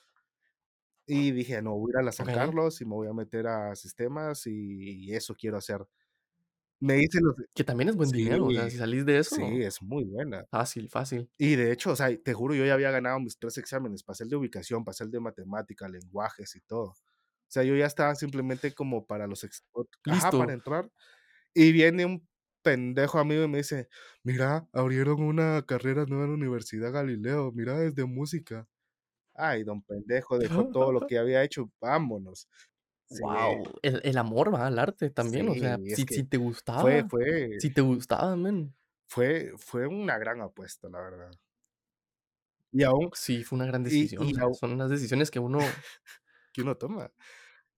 Y 1.09 1.31
dije: 1.33 1.63
"No, 1.63 1.77
voy 1.79 1.93
a 1.97 2.03
ir 2.03 2.09
a 2.09 2.13
San 2.13 2.29
Okey. 2.29 2.31
Carlos 2.31 2.81
y 2.81 2.85
me 2.85 2.95
voy 2.95 3.09
a 3.09 3.13
meter 3.13 3.47
a 3.47 3.77
sistemas, 3.77 4.47
y 4.47 5.15
eso 5.15 5.35
quiero 5.37 5.57
hacer". 5.59 5.87
Me 6.81 7.01
hice 7.01 7.21
los 7.23 7.37
Que 7.55 7.65
también 7.65 7.89
es 7.89 7.97
buen 7.97 8.11
dinero, 8.11 8.47
o 8.47 8.53
sea, 8.53 8.69
sí, 8.69 8.71
si 8.71 8.77
salís 8.77 9.07
de 9.07 9.19
sí, 9.21 9.61
eso, 9.61 9.63
es 9.63 9.83
muy 9.83 10.05
buena. 10.05 10.45
fácil, 10.51 10.89
fácil. 10.91 11.31
Y 11.39 11.57
de 11.57 11.73
hecho, 11.73 11.93
o 11.93 11.97
sea, 11.97 12.09
te 12.23 12.35
juro, 12.35 12.55
yo 12.55 12.65
ya 12.67 12.75
había 12.75 12.91
ganado 12.91 13.21
mis 13.21 13.39
3 13.39 13.59
exámenes, 13.59 14.03
pasé 14.05 14.25
el 14.25 14.31
de 14.31 14.37
ubicación, 14.37 14.85
pasé 14.85 15.05
el 15.05 15.11
de 15.11 15.21
matemática, 15.21 15.89
lenguajes 15.89 16.57
y 16.57 16.61
todo. 16.63 16.91
O 16.91 16.97
sea, 17.49 17.65
yo 17.65 17.77
ya 17.77 17.87
estaba 17.87 18.15
simplemente 18.17 18.75
como 18.75 19.07
para 19.07 19.27
los 19.27 19.45
ex 19.45 19.65
ot 19.73 19.89
ajá, 20.09 20.37
para 20.37 20.53
Listo. 20.53 20.55
entrar, 20.55 20.91
y 21.55 21.73
viene 21.73 22.07
un 22.07 22.29
pendejo 22.63 23.19
amigo 23.21 23.45
y 23.45 23.49
me 23.49 23.59
dice: 23.59 23.89
"Mira, 24.25 24.69
abrieron 24.73 25.23
una 25.23 25.65
carrera 25.67 26.07
nueva 26.07 26.25
en 26.27 26.31
la 26.33 26.37
Universidad 26.37 26.93
Galileo, 26.93 27.53
mira, 27.53 27.83
es 27.85 27.95
de 27.97 28.07
música". 28.07 28.69
Ay, 29.37 29.65
don 29.65 29.83
pendejo, 29.83 30.39
dejó 30.39 30.65
todo 30.67 30.93
lo 30.93 31.05
que 31.07 31.19
había 31.19 31.43
hecho, 31.45 31.71
vámonos. 31.81 32.49
Sí, 33.09 33.23
Guau, 33.23 33.75
el 33.83 34.01
el 34.05 34.19
amor, 34.19 34.53
¿va?, 34.55 34.67
al 34.67 34.79
arte 34.79 35.11
también, 35.11 35.49
o 35.49 35.57
sea, 35.57 35.81
sí, 35.87 36.05
si 36.07 36.07
si 36.09 36.25
te 36.25 36.37
fue 36.73 37.05
gustaba 37.07 37.09
fue 37.09 37.51
si 37.59 37.71
te 37.71 37.81
gustaba, 37.83 38.37
men. 38.37 38.75
fue 39.09 39.53
fue 39.59 39.87
una 39.89 40.17
gran 40.19 40.41
apuesta, 40.43 40.89
la 40.89 41.01
verdad. 41.01 41.31
Y 42.73 42.83
aún 42.85 43.11
Sí, 43.13 43.45
fue 43.45 43.57
una 43.57 43.67
gran 43.67 43.83
y 43.87 44.09
decisión, 44.13 44.31
y 44.31 44.35
sea, 44.35 44.43
aún 44.43 44.55
son 44.55 44.73
unas 44.73 44.91
decisiones 44.91 45.31
que 45.31 45.39
uno 45.41 45.59
que 46.53 46.63
uno 46.63 46.77
toma. 46.79 47.13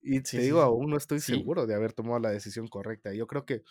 Y 0.03 0.23
sí, 0.23 0.41
te 0.41 0.43
sí, 0.43 0.43
digo, 0.43 0.61
sí. 0.61 0.63
aún 0.63 0.91
no 0.91 0.97
estoy 0.99 1.21
Sí, 1.21 1.43
seguro 1.43 1.67
de 1.67 1.75
haber 1.77 1.93
tomado 1.95 2.21
la 2.21 2.31
decisión 2.33 2.69
correcta. 2.69 3.15
Yo 3.15 3.27
creo 3.29 3.47
que, 3.47 3.65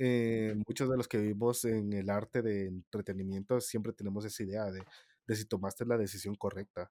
eh, 0.00 0.54
muchos 0.68 0.90
de 0.90 0.96
los 0.98 1.08
que 1.08 1.18
vivimos 1.18 1.64
en 1.66 1.92
el 1.94 2.10
arte 2.10 2.42
de 2.42 2.66
entretenimiento 2.68 3.60
siempre 3.62 3.92
tenemos 3.94 4.24
esa 4.26 4.42
idea 4.44 4.66
de 4.72 4.82
de 5.26 5.36
si 5.36 5.46
tomaste 5.46 5.84
la 5.86 5.98
decisión 5.98 6.34
correcta, 6.36 6.90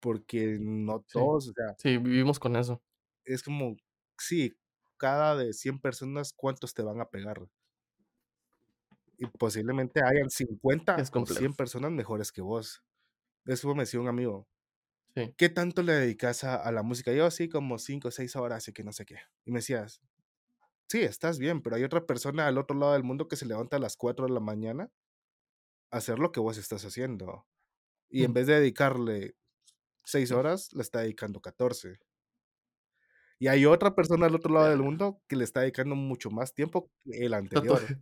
porque 0.00 0.58
no 0.60 1.04
sí. 1.06 1.10
todos, 1.12 1.48
o 1.48 1.52
sea, 1.52 1.76
Sí, 1.76 1.98
vivimos 1.98 2.38
con 2.38 2.56
eso. 2.56 2.82
es 3.24 3.42
como, 3.42 3.76
sí, 4.18 4.52
cada 4.96 5.36
de 5.36 5.52
100 5.52 5.78
personas, 5.80 6.32
¿cuántos 6.32 6.74
te 6.74 6.82
van 6.82 7.00
a 7.00 7.10
pegar? 7.10 7.48
Y 9.18 9.26
posiblemente 9.26 10.00
hayan 10.04 10.30
cincuenta 10.30 11.02
Es 11.02 11.10
o 11.14 11.26
complejo. 11.26 11.26
100 11.26 11.54
personas 11.54 11.92
mejores 11.92 12.32
que 12.32 12.40
vos. 12.42 12.82
Eso 13.46 13.74
me 13.74 13.84
decía 13.84 14.00
un 14.00 14.08
amigo: 14.08 14.48
Sí. 15.16 15.34
"¿Qué 15.36 15.48
tanto 15.50 15.82
le 15.82 15.94
dedicas 15.94 16.44
a 16.44 16.56
a 16.56 16.72
la 16.72 16.82
música?". 16.84 17.12
Yo: 17.14 17.26
"Así 17.26 17.48
como 17.48 17.78
5 17.78 18.08
o 18.08 18.12
6 18.12 18.36
horas", 18.36 18.68
y 18.68 18.72
que 18.74 18.84
no 18.84 18.92
sé 18.92 19.06
qué. 19.06 19.16
Y 19.46 19.52
me 19.52 19.60
decías: 19.60 20.02
"Sí, 20.88 21.02
estás 21.02 21.38
bien, 21.38 21.62
pero 21.62 21.76
hay 21.76 21.84
otra 21.84 22.06
persona 22.06 22.46
al 22.48 22.58
otro 22.58 22.78
lado 22.78 22.94
del 22.94 23.04
mundo 23.04 23.28
que 23.28 23.36
se 23.36 23.46
levanta 23.46 23.76
a 23.78 23.80
las 23.80 23.96
4 23.96 24.26
de 24.26 24.32
la 24.34 24.40
mañana 24.40 24.90
hacer 25.96 26.18
lo 26.18 26.32
que 26.32 26.40
vos 26.40 26.58
estás 26.58 26.84
haciendo, 26.84 27.46
y 28.10 28.24
en 28.24 28.32
Mm, 28.32 28.34
vez 28.34 28.46
de 28.48 28.54
dedicarle 28.60 29.36
6 30.04 30.30
sí, 30.30 30.34
horas, 30.34 30.72
le 30.74 30.82
está 30.82 31.00
dedicando 31.02 31.40
14. 31.42 32.00
Y 33.38 33.48
hay 33.48 33.64
otra 33.66 33.94
persona 33.94 34.26
al 34.26 34.34
otro 34.34 34.52
lado 34.52 34.68
del 34.70 34.80
mundo 34.82 35.22
que 35.28 35.36
le 35.36 35.44
está 35.44 35.60
dedicando 35.60 35.94
mucho 35.94 36.30
más 36.30 36.54
tiempo 36.54 36.90
que 37.04 37.24
el 37.26 37.34
anterior". 37.34 37.92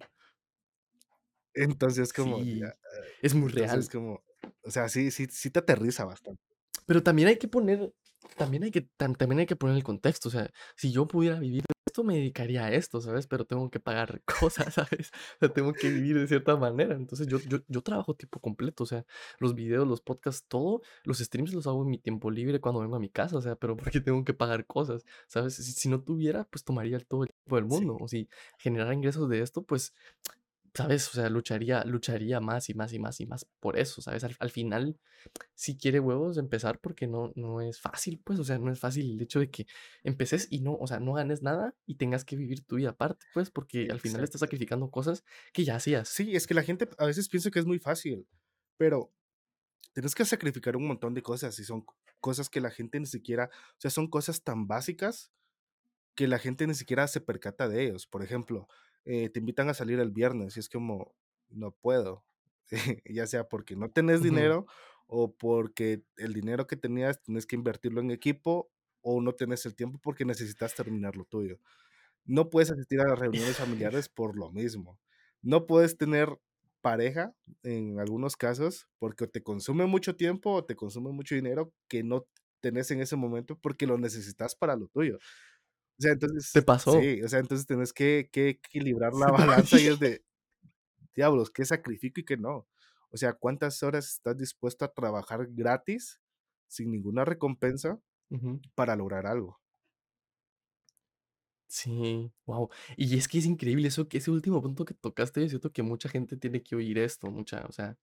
Entonces, 1.55 2.13
como 2.13 2.45
ya, 2.45 2.67
sí, 2.71 3.13
es 3.21 3.35
muy 3.35 3.49
real. 3.51 3.91
como, 3.91 4.25
o 4.65 4.71
sea, 4.71 4.89
sí 4.89 5.11
sí 5.11 5.27
sí 5.31 5.51
te 5.51 5.61
aterriza 5.61 6.05
bastante. 6.05 6.41
Pero 6.87 7.03
también 7.03 7.29
hay 7.29 7.39
que 7.39 7.49
poner 7.49 7.93
también 8.37 8.63
hay 8.65 8.71
que 8.71 8.83
tam 8.97 9.15
también 9.15 9.41
hay 9.41 9.47
que 9.47 9.57
poner 9.57 9.77
el 9.77 9.85
contexto, 9.85 10.29
o 10.29 10.33
sea, 10.33 10.51
si 10.77 10.93
yo 10.93 11.07
pudiera 11.07 11.39
vivir 11.39 11.65
esto, 11.93 12.05
me 12.05 12.15
dedicaría 12.17 12.65
a 12.65 12.73
esto, 12.73 13.01
¿sabes? 13.01 13.27
Pero 13.27 13.45
tengo 13.45 13.71
que 13.71 13.79
pagar 13.81 14.23
cosas, 14.71 14.75
¿sabes? 14.75 15.11
O 15.37 15.39
sea, 15.41 15.49
tengo 15.53 15.75
que 15.75 15.91
vivir 15.91 16.19
de 16.19 16.27
cierta 16.27 16.57
manera. 16.57 16.95
Entonces, 16.95 17.27
yo 17.27 17.39
yo 17.47 17.59
yo 17.69 17.83
trabajo 17.83 18.15
tiempo 18.15 18.41
completo, 18.41 18.85
o 18.85 18.87
sea, 18.87 19.05
los 19.39 19.55
videos, 19.55 19.87
los 19.87 20.01
podcasts, 20.01 20.47
todo, 20.49 20.81
los 21.05 21.19
streams 21.19 21.53
los 21.53 21.67
hago 21.67 21.83
en 21.83 21.91
mi 21.91 21.99
tiempo 21.99 22.31
libre 22.31 22.61
cuando 22.61 22.81
vengo 22.81 22.97
a 22.97 23.01
mi 23.01 23.11
casa, 23.11 23.37
o 23.37 23.43
sea, 23.43 23.57
pero 23.57 23.77
porque 23.77 24.01
tengo 24.01 24.25
que 24.25 24.35
pagar 24.35 24.67
cosas, 24.67 25.05
¿sabes? 25.29 25.55
Si 25.57 25.73
si 25.73 25.89
no 25.89 26.03
tuviera, 26.03 26.45
pues 26.45 26.65
tomaría 26.65 26.99
todo 27.01 27.25
el 27.25 27.31
tiempo 27.31 27.57
del 27.57 27.65
Sí. 27.65 27.71
mundo, 27.71 27.97
o 28.01 28.09
si 28.09 28.29
generara 28.59 28.95
ingresos 28.95 29.29
de 29.29 29.41
esto, 29.43 29.63
pues 29.63 29.93
¿Sabes? 30.75 31.09
O 31.09 31.13
sea, 31.13 31.29
lucharía 31.29 31.85
lucharía 31.85 32.41
más 32.41 32.71
y 32.71 32.75
más 32.75 32.93
y 32.95 32.99
más 32.99 33.21
y 33.21 33.27
más 33.27 33.47
por 33.61 33.79
eso, 33.79 34.01
¿sabes? 34.01 34.25
Al 34.25 34.37
al 34.39 34.51
final, 34.51 34.99
sí 35.55 35.77
quiere 35.77 36.01
huevos 36.01 36.39
empezar 36.39 36.81
porque 36.81 37.07
no 37.07 37.33
no 37.37 37.61
es 37.61 37.79
fácil, 37.81 38.21
pues, 38.25 38.39
o 38.39 38.45
sea, 38.45 38.59
no 38.59 38.73
es 38.73 38.81
fácil 38.81 39.13
el 39.13 39.21
hecho 39.23 39.41
de 39.41 39.51
que 39.51 39.67
empeces 40.03 40.49
y 40.51 40.61
no, 40.61 40.75
o 40.75 40.87
sea, 40.87 40.99
no 41.01 41.13
ganes 41.15 41.43
nada 41.43 41.75
y 41.87 41.97
tengas 41.97 42.25
que 42.25 42.37
vivir 42.37 42.65
tu 42.65 42.77
vida 42.77 42.91
aparte, 42.91 43.27
pues, 43.35 43.51
porque 43.51 43.89
al 43.91 44.01
final 44.01 44.25
estás 44.25 44.41
Exacto. 44.41 44.41
sacrificando 44.41 44.91
cosas 44.91 45.25
que 45.53 45.65
ya 45.65 45.77
hacías. 45.77 46.09
Sí, 46.09 46.35
es 46.37 46.47
que 46.47 46.55
la 46.55 46.63
gente 46.63 46.89
a 46.99 47.07
veces 47.07 47.29
piensa 47.29 47.51
que 47.51 47.59
es 47.59 47.67
muy 47.67 47.79
fácil, 47.79 48.27
pero 48.79 49.13
tienes 49.95 50.15
que 50.15 50.25
sacrificar 50.25 50.77
un 50.77 50.87
montón 50.87 51.15
de 51.15 51.23
cosas 51.23 51.59
y 51.59 51.65
son 51.65 51.85
cosas 52.21 52.49
que 52.51 52.61
la 52.61 52.71
gente 52.71 53.01
ni 53.01 53.07
siquiera 53.07 53.51
o 53.53 53.81
sea, 53.81 53.91
son 53.91 54.09
cosas 54.09 54.43
tan 54.45 54.67
básicas 54.69 55.33
que 56.15 56.29
la 56.29 56.39
gente 56.39 56.67
ni 56.67 56.75
siquiera 56.75 57.07
se 57.09 57.21
percata 57.21 57.69
de 57.69 57.85
ellos. 57.85 58.07
Por 58.07 58.23
ejemplo, 58.23 58.69
eh, 59.05 59.29
te 59.31 59.41
invitan 59.41 59.69
a 59.69 59.75
salir 59.75 59.99
el 60.01 60.11
viernes 60.11 60.57
y 60.57 60.61
es 60.61 60.69
como, 60.69 61.15
no 61.49 61.73
puedo, 61.73 62.25
ya 63.05 63.27
sea 63.27 63.49
porque 63.49 63.77
no 63.77 63.91
tenés 63.91 64.23
dinero 64.23 64.67
o 65.07 65.35
porque 65.35 66.03
el 66.17 66.33
dinero 66.33 66.67
que 66.67 66.77
tenías 66.77 67.21
tienes 67.23 67.47
que 67.47 67.57
invertirlo 67.57 68.01
en 68.01 68.11
equipo 68.11 68.71
o 69.03 69.21
no 69.21 69.33
tenés 69.35 69.67
el 69.67 69.75
tiempo 69.75 69.99
porque 70.03 70.25
necesitas 70.25 70.75
terminar 70.75 71.17
lo 71.17 71.25
tuyo. 71.25 71.59
No 72.25 72.51
puedes 72.51 72.71
asistir 72.71 73.01
a 73.01 73.09
las 73.09 73.19
reuniones 73.19 73.57
familiares 73.57 74.09
por 74.15 74.37
lo 74.39 74.51
mismo. 74.51 74.99
No 75.43 75.67
puedes 75.67 75.99
tener 75.99 76.29
pareja 76.81 77.35
en 77.63 78.01
algunos 78.01 78.37
casos 78.37 78.89
porque 78.99 79.27
te 79.27 79.43
consume 79.43 79.87
mucho 79.87 80.17
tiempo 80.17 80.53
o 80.53 80.65
te 80.65 80.77
consume 80.77 81.11
mucho 81.11 81.35
dinero 81.35 81.73
que 81.89 82.03
no 82.03 82.27
tenés 82.61 82.91
en 82.91 83.01
ese 83.01 83.17
momento 83.17 83.59
porque 83.59 83.87
lo 83.87 83.99
necesitas 83.99 84.55
para 84.55 84.77
lo 84.77 84.89
tuyo. 84.89 85.19
O 85.99 86.03
sea, 86.03 86.13
¿Te 86.53 86.63
entonces 86.63 86.63
pasó? 86.63 87.11
sí, 87.11 87.23
o 87.23 87.29
sea, 87.29 87.41
entonces 87.41 87.67
tenés 87.67 87.93
que 87.93 88.29
que 88.33 88.49
equilibrar 88.51 89.13
la 89.15 89.31
te 89.33 89.33
balanza 89.33 89.81
y 89.81 89.87
es 89.89 89.99
de, 89.99 90.25
diablos, 91.15 91.51
¿qué 91.51 91.65
sacrifico 91.65 92.21
y 92.21 92.25
qué 92.25 92.37
no? 92.37 92.69
O 93.11 93.17
sea, 93.19 93.35
¿cuántas 93.35 93.83
horas 93.83 94.09
estás 94.09 94.37
dispuesto 94.39 94.85
a 94.85 94.93
trabajar 94.95 95.49
gratis, 95.51 96.21
sin 96.69 96.91
ninguna 96.93 97.25
recompensa, 97.25 98.01
Ujú. 98.31 98.61
para 98.77 98.97
lograr 98.97 99.27
algo? 99.27 99.61
Sí, 101.69 102.31
guau. 102.45 102.69
Y 102.99 103.17
es 103.17 103.29
que 103.29 103.39
es 103.39 103.47
increíble 103.47 103.89
eso 103.89 104.07
que 104.07 104.19
ese 104.19 104.31
último 104.31 104.61
punto 104.61 104.85
que 104.85 104.93
tocaste, 104.95 105.41
yo 105.41 105.49
siento 105.49 105.73
que 105.73 105.83
mucha 105.83 106.09
gente 106.11 106.37
tiene 106.37 106.63
que 106.63 106.77
oír 106.77 106.99
esto, 106.99 107.31
mucha, 107.31 107.65
o 107.67 107.73
sea 107.73 107.97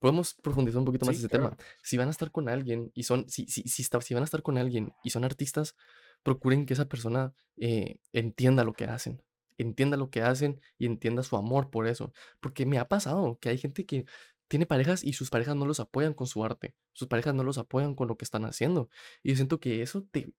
Podemos 0.00 0.34
profundizar 0.34 0.78
un 0.80 0.86
poquito 0.86 1.06
más 1.06 1.16
Sí, 1.16 1.18
ese 1.18 1.28
claro. 1.28 1.30
tema. 1.30 1.56
Si 1.82 1.96
van 1.98 2.08
a 2.08 2.12
estar 2.12 2.30
con 2.32 2.48
alguien 2.50 2.92
y 2.94 3.04
son 3.04 3.28
si 3.30 3.46
si 3.48 3.62
si 3.64 3.82
está 3.82 4.00
si 4.02 4.14
van 4.14 4.22
a 4.22 4.26
estar 4.26 4.42
con 4.42 4.58
alguien 4.58 4.92
y 5.04 5.10
son 5.10 5.24
artistas, 5.24 5.76
procuren 6.22 6.66
que 6.66 6.74
esa 6.74 6.88
persona, 6.88 7.34
eh, 7.56 7.98
entienda 8.12 8.64
lo 8.64 8.72
que 8.72 8.84
hacen, 8.84 9.22
entienda 9.58 9.96
lo 9.96 10.10
que 10.10 10.22
hacen 10.22 10.60
y 10.78 10.86
entienda 10.86 11.22
su 11.22 11.36
amor 11.36 11.70
por 11.70 11.86
eso. 11.86 12.12
Porque 12.40 12.66
me 12.66 12.78
ha 12.78 12.88
pasado 12.88 13.38
que 13.40 13.48
hay 13.50 13.58
gente 13.58 13.86
que 13.86 14.04
tiene 14.48 14.66
parejas 14.66 15.04
y 15.04 15.12
sus 15.12 15.30
parejas 15.30 15.56
no 15.56 15.66
los 15.66 15.80
apoyan 15.80 16.14
con 16.14 16.26
su 16.26 16.44
arte, 16.44 16.74
sus 16.92 17.08
parejas 17.08 17.34
no 17.34 17.42
los 17.42 17.58
apoyan 17.58 17.94
con 17.94 18.08
lo 18.08 18.16
que 18.16 18.24
están 18.24 18.44
haciendo. 18.44 18.88
Y 19.22 19.30
yo 19.30 19.36
siento 19.36 19.60
que 19.60 19.82
eso 19.82 20.06
te 20.10 20.32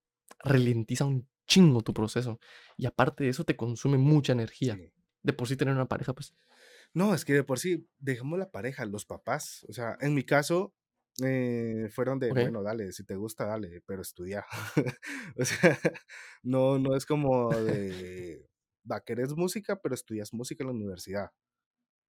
ralentiza 0.43 1.05
un 1.05 1.27
chingo 1.47 1.81
tu 1.81 1.93
proceso, 1.93 2.39
y 2.77 2.85
aparte 2.85 3.23
de 3.23 3.31
eso, 3.31 3.43
te 3.43 3.55
consume 3.55 3.97
mucha 3.97 4.33
energía. 4.33 4.75
Sí. 4.75 4.93
De 5.23 5.33
por 5.33 5.47
sí 5.47 5.57
tener 5.57 5.73
una 5.73 5.87
pareja, 5.87 6.13
pues 6.13 6.33
No, 6.93 7.13
es 7.13 7.25
que 7.25 7.33
de 7.33 7.43
por 7.43 7.59
sí, 7.59 7.87
dejemos 7.97 8.39
la 8.39 8.51
pareja, 8.51 8.85
los 8.85 9.05
papás. 9.05 9.65
O 9.67 9.73
sea, 9.73 9.97
en 9.99 10.13
mi 10.13 10.23
caso, 10.23 10.73
Eh, 11.25 11.89
fueron 11.91 12.19
de, 12.19 12.32
Okey. 12.32 12.34
bueno, 12.34 12.63
dale, 12.63 12.91
si 12.93 13.03
te 13.05 13.15
gusta, 13.15 13.45
dale, 13.45 13.82
pero 13.86 14.01
estudia. 14.01 14.45
O 15.38 15.45
sea, 15.45 15.77
no 16.43 16.79
no 16.79 16.95
es 16.95 17.05
como 17.05 17.62
de, 17.63 18.47
va, 18.89 19.01
¿querés 19.01 19.36
música? 19.36 19.82
Pero 19.82 19.95
estudias 19.95 20.34
música 20.34 20.63
en 20.63 20.67
la 20.69 20.73
universidad. 20.75 21.32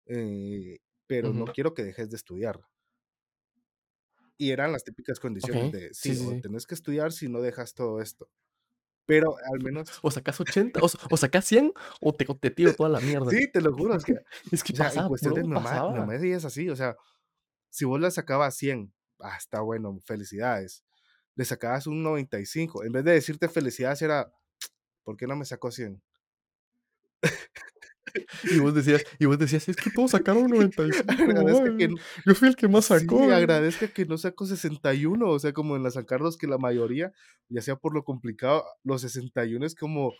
Eh, 0.07 0.79
pero 1.07 1.33
no 1.33 1.47
Ujú. 1.47 1.53
quiero 1.53 1.73
que 1.75 1.83
dejes 1.85 2.09
de 2.11 2.17
estudiar. 2.17 2.61
Y 4.37 4.51
eran 4.51 4.71
las 4.71 4.83
típicas 4.83 5.19
condiciones 5.19 5.69
Okey. 5.69 5.71
de, 5.71 5.93
Sí, 5.99 6.15
sí, 6.15 6.15
sí, 6.15 6.35
tenés 6.35 6.65
que 6.67 6.75
estudiar 6.75 7.11
si 7.11 7.27
no 7.29 7.41
dejas 7.41 7.73
todo 7.73 8.01
esto. 8.01 8.29
Pero 9.07 9.35
al 9.53 9.61
menos 9.61 9.91
O 10.03 10.11
sacas 10.11 10.39
80, 10.41 10.79
o 10.81 10.87
o 11.11 11.17
sacas 11.17 11.45
100 11.45 11.73
o 12.01 12.13
te 12.13 12.25
o 12.29 12.35
te 12.37 12.51
tiro 12.51 12.73
toda 12.75 12.89
la 12.89 13.01
mierda. 13.01 13.33
Sí, 13.35 13.51
te 13.51 13.61
lo 13.61 13.73
juro, 13.73 13.95
es 13.95 14.05
que, 14.05 14.13
Es 14.51 14.63
que 14.63 14.73
o 14.73 14.75
sea, 14.75 14.93
en 14.93 15.03
pasaba, 15.03 15.07
cuestión 15.07 15.33
de 15.33 15.43
bro, 15.43 15.47
mi 15.47 15.49
mamá 15.49 15.83
mamá 15.87 16.15
es 16.15 16.45
así, 16.45 16.69
o 16.69 16.75
sea, 16.75 16.95
si 17.71 17.85
vos 17.85 17.99
le 18.01 18.11
sacabas 18.11 18.55
100, 18.57 18.93
ah, 19.19 19.35
está 19.37 19.61
bueno, 19.61 19.99
felicidades. 20.05 20.83
Le 21.35 21.45
sacabas 21.45 21.87
un 21.87 22.03
95, 22.03 22.83
en 22.83 22.91
vez 22.93 23.03
de 23.05 23.13
decirte 23.13 23.49
felicidades 23.49 24.01
era, 24.01 24.31
¿por 25.03 25.17
qué 25.17 25.27
no 25.27 25.35
me 25.35 25.45
sacó 25.45 25.71
100? 25.71 26.01
Y 28.43 28.59
vos 28.59 28.73
decías 28.73 29.03
y 29.19 29.25
vos 29.25 29.37
decías: 29.37 29.67
"Es 29.69 29.75
que 29.75 29.89
todos 29.89 30.11
sacaron 30.11 30.49
95, 30.49 31.03
Agradezca 31.07 31.75
que 31.77 31.85
ay, 31.85 31.91
n 31.91 31.95
yo 32.25 32.35
fui 32.35 32.47
el 32.47 32.55
que 32.55 32.67
más 32.67 32.85
sí, 32.85 32.93
sacó". 32.99 33.31
agradezca 33.31 33.87
que 33.89 34.05
no 34.05 34.17
sacó 34.17 34.45
61, 34.45 35.29
o 35.29 35.39
sea, 35.39 35.53
como 35.53 35.75
en 35.75 35.83
las 35.83 35.93
San 35.95 36.05
Carlos, 36.05 36.37
que 36.37 36.47
la 36.47 36.57
mayoría, 36.57 37.13
ya 37.49 37.61
sea 37.61 37.75
por 37.75 37.93
lo 37.93 38.03
complicado, 38.03 38.65
los 38.83 39.01
61 39.01 39.65
es 39.65 39.75
como 39.75 40.13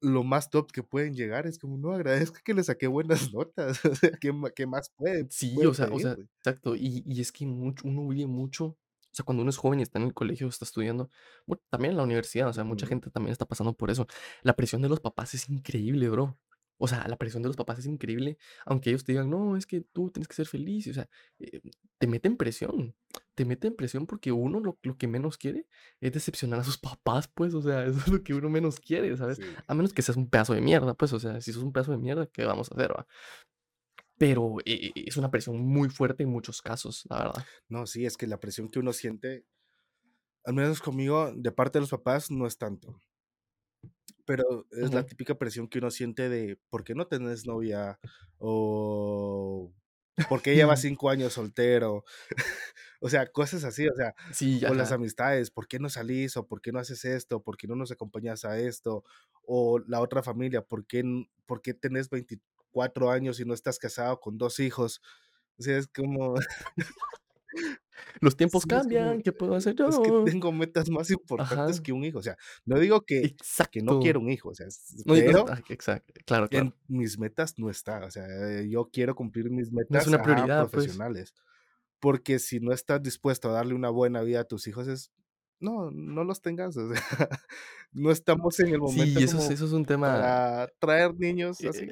lo 0.00 0.24
más 0.24 0.50
top 0.50 0.72
que 0.72 0.82
pueden 0.82 1.14
llegar, 1.14 1.46
es 1.46 1.58
como, 1.58 1.76
no, 1.78 1.92
agradezca 1.92 2.40
que 2.44 2.54
le 2.54 2.64
saqué 2.64 2.86
buenas 2.88 3.30
notas, 3.32 3.84
o 3.84 3.94
sea, 3.94 4.10
¿qué 4.20 4.32
qué 4.56 4.66
más 4.66 4.90
puede 4.96 5.30
Sí, 5.32 5.64
o 5.64 5.72
sea 5.74 5.88
o 5.92 5.98
pedir, 5.98 6.00
sea, 6.00 6.12
pues? 6.14 6.28
exacto. 6.38 6.74
Y 6.76 7.02
y 7.06 7.20
es 7.20 7.30
que 7.32 7.46
mucho 7.46 7.86
uno 7.86 8.06
vive 8.08 8.26
mucho, 8.26 8.64
o 8.66 8.76
sea, 9.12 9.24
cuando 9.24 9.42
uno 9.42 9.50
es 9.50 9.56
joven 9.56 9.78
y 9.80 9.82
está 9.82 9.98
en 9.98 10.06
el 10.06 10.14
colegio, 10.14 10.48
está 10.48 10.64
estudiando, 10.64 11.08
bueno, 11.46 11.62
también 11.70 11.92
en 11.92 11.96
la 11.98 12.02
universidad, 12.02 12.48
o 12.48 12.52
sea, 12.52 12.64
mucha 12.64 12.86
Ujú. 12.86 12.86
gente 12.86 13.10
también 13.10 13.32
está 13.32 13.46
pasando 13.46 13.72
por 13.76 13.90
eso. 13.90 14.06
La 14.42 14.54
presión 14.56 14.82
de 14.82 14.88
los 14.88 15.00
papás 15.00 15.34
es 15.34 15.48
increíble, 15.48 16.08
bro. 16.08 16.36
O 16.80 16.88
sea, 16.88 17.06
la 17.08 17.16
presión 17.18 17.42
de 17.42 17.48
los 17.48 17.56
papás 17.56 17.78
es 17.80 17.86
increíble, 17.86 18.38
aunque 18.66 18.90
ellos 18.90 19.04
te 19.04 19.12
digan: 19.12 19.30
"No, 19.30 19.56
es 19.56 19.66
que 19.66 19.82
tú 19.82 20.10
tienes 20.10 20.28
que 20.28 20.34
ser 20.34 20.46
feliz", 20.46 20.88
o 20.88 20.94
sea, 20.94 21.08
eh, 21.38 21.60
te 21.98 22.06
meten 22.08 22.36
presión, 22.36 22.96
te 23.34 23.44
meten 23.44 23.76
presión 23.76 24.06
porque 24.06 24.32
uno 24.32 24.60
lo 24.60 24.78
lo 24.82 24.96
que 24.98 25.06
menos 25.08 25.38
quiere 25.38 25.68
es 26.00 26.12
decepcionar 26.12 26.60
a 26.60 26.64
sus 26.64 26.78
papás, 26.98 27.28
pues, 27.28 27.54
o 27.54 27.62
sea, 27.62 27.84
eso 27.86 27.98
es 28.00 28.08
lo 28.08 28.22
que 28.24 28.34
uno 28.34 28.50
menos 28.50 28.80
quiere, 28.80 29.16
¿sabes? 29.16 29.38
Sí. 29.38 29.62
A 29.68 29.74
menos 29.74 29.92
que 29.92 30.02
seas 30.02 30.16
un 30.16 30.30
pedazo 30.30 30.54
de 30.54 30.60
mierda, 30.62 30.94
pues, 30.94 31.12
o 31.12 31.20
sea, 31.20 31.40
si 31.40 31.52
sos 31.52 31.62
un 31.62 31.72
pedazo 31.72 31.92
de 31.92 31.98
mierda, 31.98 32.26
¿qué 32.26 32.44
vamos 32.46 32.70
a 32.72 32.74
hacer, 32.74 32.92
va? 32.92 33.06
Pero, 34.22 34.44
e 34.72 34.74
e 34.96 35.08
es 35.08 35.16
una 35.16 35.30
presión 35.32 35.56
muy 35.74 35.88
fuerte 35.88 36.22
en 36.22 36.30
muchos 36.30 36.62
casos, 36.62 37.04
la 37.10 37.18
verdad. 37.18 37.48
No, 37.68 37.86
sí, 37.86 38.04
es 38.04 38.16
que 38.18 38.26
la 38.26 38.38
presión 38.40 38.68
que 38.68 38.78
uno 38.80 38.92
siente, 38.92 39.46
al 40.44 40.54
menos 40.54 40.80
conmigo, 40.82 41.32
de 41.34 41.52
parte 41.52 41.78
de 41.78 41.82
los 41.82 41.90
papás, 41.90 42.30
no 42.30 42.46
es 42.46 42.58
tanto. 42.58 43.02
Pero 44.26 44.66
es 44.70 44.92
la 44.94 45.02
Ujú. 45.02 45.06
típica 45.06 45.36
presión 45.36 45.68
que 45.68 45.78
uno 45.78 45.90
siente 45.90 46.28
de, 46.28 46.58
¿por 46.68 46.84
qué 46.84 46.94
no 46.94 47.06
tenés 47.06 47.46
novia? 47.46 47.98
O, 48.38 49.72
¿por 50.28 50.42
qué 50.42 50.54
llevas 50.54 50.80
5 50.82 51.10
años 51.10 51.34
soltero? 51.34 52.04
O 53.02 53.08
sea, 53.08 53.26
cosas 53.32 53.64
así, 53.64 53.88
o 53.88 53.94
sea, 53.96 54.14
sí, 54.32 54.64
o 54.66 54.74
las 54.74 54.92
amistades, 54.92 55.50
¿por 55.50 55.68
qué 55.68 55.78
no 55.78 55.88
salís? 55.88 56.36
O, 56.36 56.46
¿por 56.46 56.60
qué 56.60 56.72
no 56.72 56.78
haces 56.80 57.04
esto? 57.06 57.42
¿Por 57.42 57.56
qué 57.56 57.66
no 57.66 57.76
nos 57.76 57.90
acompañas 57.92 58.44
a 58.44 58.58
esto? 58.58 59.04
O 59.42 59.78
la 59.86 60.00
otra 60.02 60.22
familia, 60.22 60.62
¿por 60.62 60.86
qué, 60.86 61.02
por 61.46 61.62
qué 61.62 61.74
tenés 61.74 62.10
24 62.10 63.10
años 63.10 63.40
y 63.40 63.46
no 63.46 63.54
estás 63.54 63.78
casado 63.78 64.20
con 64.20 64.38
dos 64.38 64.60
hijos? 64.60 65.00
O 65.58 65.62
sea, 65.62 65.78
es 65.78 65.88
como, 65.88 66.34
Los 68.20 68.36
tiempos 68.36 68.62
sí, 68.62 68.68
cambian, 68.68 69.22
¿qué 69.22 69.32
puedo 69.32 69.54
hacer 69.54 69.74
es 69.88 69.98
que 69.98 70.08
yo? 70.08 70.24
tengo 70.24 70.52
metas 70.52 70.90
más 70.90 71.10
importantes 71.10 71.76
Ajá, 71.76 71.82
que 71.82 71.92
un 71.92 72.04
hijo. 72.04 72.18
O 72.18 72.22
sea, 72.22 72.36
no 72.64 72.78
digo 72.78 73.02
que, 73.02 73.34
que 73.70 73.82
no 73.82 74.00
quiero 74.00 74.20
exacto. 74.20 74.20
un 74.20 74.30
hijo, 74.30 74.48
o 74.50 74.54
sea, 74.54 74.66
No, 75.04 75.16
y 75.16 75.20
no 75.20 75.26
pero 75.26 75.44
ah, 75.48 75.60
exacto, 75.68 76.12
claro, 76.26 76.48
claro. 76.48 76.66
en 76.66 76.74
mis 76.88 77.18
metas 77.18 77.58
no 77.58 77.70
está. 77.70 78.04
O 78.04 78.10
sea, 78.10 78.24
eh, 78.26 78.68
yo 78.68 78.90
quiero 78.92 79.14
cumplir 79.14 79.50
mis 79.50 79.72
No 79.72 79.80
es 79.80 79.90
metas, 79.90 80.06
una 80.06 80.22
prioridad, 80.22 80.62
pues. 80.62 80.72
profesionales. 80.72 81.34
Porque 81.98 82.38
si 82.38 82.60
no 82.60 82.72
estás 82.72 83.02
dispuesto 83.02 83.50
a 83.50 83.52
darle 83.52 83.74
una 83.74 83.90
buena 83.90 84.22
vida 84.22 84.40
a 84.40 84.44
tus 84.44 84.66
hijos, 84.66 84.88
es, 84.88 85.12
no, 85.58 85.90
no 85.90 86.24
los 86.24 86.40
tengas. 86.40 86.76
O 86.76 86.92
sea, 86.92 87.02
no 87.92 88.10
estamos 88.10 88.58
en 88.60 88.68
el 88.68 88.78
momento 88.80 89.20
Sí, 89.20 89.24
eso 89.24 89.36
es 89.36 89.42
como 89.42 89.50
eso 89.50 89.66
es 89.66 89.72
un 89.72 89.84
tema, 89.84 90.06
para 90.08 90.68
traer 90.78 91.14
niños 91.14 91.58
así. 91.64 91.90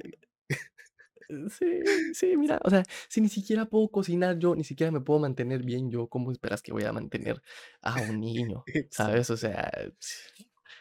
Sí, 1.50 1.82
sí, 2.14 2.36
mira, 2.36 2.60
o 2.64 2.70
sea, 2.70 2.82
si 3.08 3.20
ni 3.20 3.28
siquiera 3.28 3.66
puedo 3.66 3.88
cocinar 3.90 4.38
yo, 4.38 4.54
ni 4.56 4.64
siquiera 4.64 4.90
me 4.92 5.00
puedo 5.00 5.20
mantener 5.20 5.62
bien 5.62 5.90
yo, 5.90 6.08
¿cómo 6.08 6.32
esperas 6.32 6.62
que 6.62 6.72
voy 6.72 6.84
a 6.84 6.92
mantener 6.92 7.42
a 7.82 8.00
un 8.02 8.20
niño? 8.20 8.64
¿Sabes? 8.90 9.30
O 9.30 9.36
sea, 9.36 9.70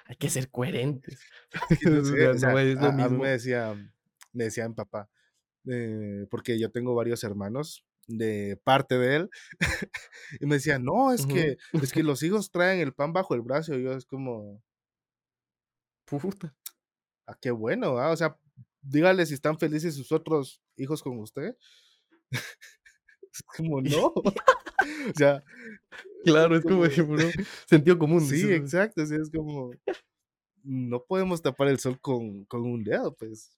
hay 0.05 0.15
que 0.17 0.29
ser 0.29 0.49
coherentes. 0.49 1.19
O 2.31 2.37
sea, 2.37 2.53
no 2.53 2.59
es 2.59 2.79
lo 2.79 2.89
a, 2.89 2.89
a 3.03 3.09
mí 3.09 3.09
me 3.09 3.09
mismo. 3.09 3.25
decía, 3.29 3.73
me 4.33 4.45
decía 4.45 4.67
mi 4.67 4.75
papá, 4.75 5.09
eh, 5.67 6.27
porque 6.29 6.59
yo 6.59 6.71
tengo 6.71 6.95
varios 6.95 7.23
hermanos 7.23 7.85
de 8.07 8.59
parte 8.63 8.97
de 8.97 9.15
él, 9.17 9.29
y 10.39 10.45
me 10.45 10.55
decía, 10.55 10.79
no, 10.79 11.11
es 11.13 11.25
que, 11.25 11.57
es 11.81 11.91
que 11.93 12.03
los 12.03 12.23
hijos 12.23 12.51
traen 12.51 12.79
el 12.79 12.93
pan 12.93 13.13
bajo 13.13 13.35
el 13.35 13.41
brazo, 13.41 13.75
y 13.77 13.83
yo 13.83 13.93
es 13.93 14.05
como, 14.05 14.61
Puta. 16.05 16.53
ah, 17.27 17.37
qué 17.39 17.51
bueno, 17.51 17.97
ah, 17.99 18.11
O 18.11 18.17
sea, 18.17 18.37
dígale 18.89 19.25
si 19.25 19.33
están 19.35 19.59
felices 19.59 19.95
sus 19.95 20.11
otros 20.11 20.61
hijos 20.77 21.01
con 21.03 21.19
usted. 21.19 21.55
Es 23.33 23.41
como, 23.43 23.81
no, 23.81 24.05
o 24.07 24.23
sea, 25.15 25.43
Claro, 26.23 26.55
es 26.57 26.65
como 26.65 26.85
sentido 27.67 27.97
común, 27.97 28.21
sí, 28.27 28.51
exacto, 28.53 29.05
sí, 29.05 29.15
es 29.15 29.29
como, 29.31 29.71
no 30.63 31.03
podemos 31.05 31.41
tapar 31.41 31.69
el 31.69 31.79
sol 31.79 31.99
con, 32.01 32.45
con 32.45 32.63
un 32.63 32.83
dedo, 32.83 33.15
pues. 33.15 33.57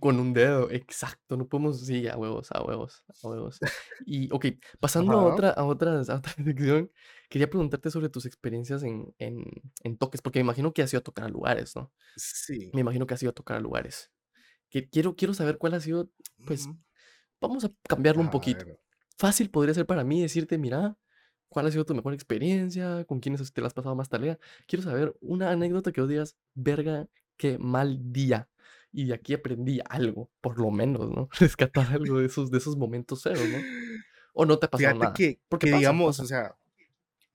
Con 0.00 0.20
un 0.20 0.34
dedo, 0.34 0.70
exacto, 0.70 1.38
no 1.38 1.48
podemos 1.48 1.80
sí, 1.86 2.06
a 2.08 2.16
huevos, 2.18 2.48
a 2.52 2.62
huevos, 2.62 3.04
a 3.22 3.28
huevos. 3.28 3.58
Y, 4.04 4.30
okey, 4.30 4.60
pasando 4.80 5.16
a 5.16 5.22
otra 5.22 5.48
a 5.50 5.64
otras 5.64 6.10
a 6.10 6.16
otra 6.16 6.32
sección, 6.44 6.92
quería 7.30 7.48
preguntarte 7.48 7.90
sobre 7.90 8.10
tus 8.10 8.26
experiencias 8.26 8.82
en 8.82 9.14
en 9.18 9.44
en 9.82 9.96
toques, 9.96 10.20
porque 10.20 10.40
me 10.40 10.42
imagino 10.44 10.74
que 10.74 10.82
has 10.82 10.92
ido 10.92 11.00
a 11.00 11.04
tocar 11.04 11.24
a 11.24 11.28
lugares, 11.30 11.74
¿no? 11.74 11.90
sí. 12.16 12.72
Me 12.72 12.82
imagino 12.82 13.06
que 13.06 13.14
has 13.14 13.22
ido 13.22 13.30
a 13.30 13.34
tocar 13.34 13.58
a 13.58 13.60
lugares. 13.60 14.12
Que 14.70 14.88
quiero 14.88 15.16
quiero 15.16 15.34
saber 15.34 15.58
cuál 15.58 15.74
ha 15.74 15.80
sido, 15.80 16.10
pues, 16.44 16.66
ujú, 16.66 16.76
vamos 17.40 17.64
a 17.64 17.72
cambiarlo 17.88 18.22
un 18.22 18.30
A 18.30 18.30
poquito. 18.30 18.66
ver, 18.66 18.78
Fácil 19.18 19.50
podría 19.50 19.74
ser 19.74 19.86
para 19.86 20.04
mí 20.04 20.22
decirte: 20.22 20.58
"Mira, 20.58 20.98
¿cuál 21.48 21.66
ha 21.66 21.70
sido 21.72 21.84
tu 21.86 21.94
mejor 21.94 22.14
experiencia? 22.14 23.04
¿Con 23.06 23.20
quiénes 23.20 23.52
te 23.52 23.60
la 23.62 23.68
has 23.68 23.74
pasado 23.74 23.96
más 23.96 24.08
talega?". 24.10 24.38
Quiero 24.68 24.84
saber 24.84 25.16
una 25.20 25.50
anécdota 25.52 25.92
que 25.92 26.00
vos 26.02 26.10
digas: 26.10 26.36
"Verga, 26.54 27.08
qué 27.38 27.58
mal 27.58 27.98
día, 28.12 28.50
y 28.92 29.06
de 29.06 29.14
aquí 29.14 29.34
aprendí 29.34 29.80
algo", 29.88 30.30
por 30.42 30.60
lo 30.60 30.70
menos, 30.72 31.10
¿no? 31.10 31.30
Rescatar 31.40 31.92
algo 31.92 32.18
de 32.18 32.26
esos 32.26 32.50
de 32.50 32.58
esos 32.58 32.76
momentos 32.76 33.22
feos, 33.22 33.48
¿no? 33.48 33.66
¿O 34.34 34.46
no 34.46 34.58
te 34.58 34.66
ha 34.66 34.70
pasado 34.70 34.96
fíjate 34.96 34.96
nada? 34.96 35.22
que, 35.22 35.40
Porque 35.48 35.66
que 35.66 35.68
pasa, 35.68 35.94
digamos, 35.96 36.20
o 36.20 36.24
pasa. 36.24 36.26
sea, 36.26 36.56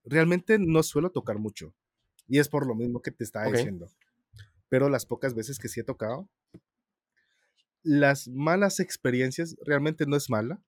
realmente 0.05 0.59
no 0.59 0.83
suelo 0.83 1.11
tocar 1.11 1.39
mucho, 1.39 1.75
y 2.27 2.39
es 2.39 2.49
por 2.49 2.67
lo 2.67 2.75
mismo 2.75 3.01
que 3.01 3.11
te 3.11 3.23
estaba 3.25 3.45
Okey. 3.45 3.47
diciendo, 3.47 3.91
pero 4.69 4.89
las 4.89 5.05
pocas 5.07 5.35
veces 5.35 5.59
que 5.59 5.69
sí 5.69 5.81
he 5.81 5.83
tocado, 5.85 6.29
las 7.83 8.27
malas 8.27 8.79
experiencias 8.79 9.55
realmente 9.65 10.05
no 10.05 10.15
es 10.17 10.29
mala, 10.29 10.61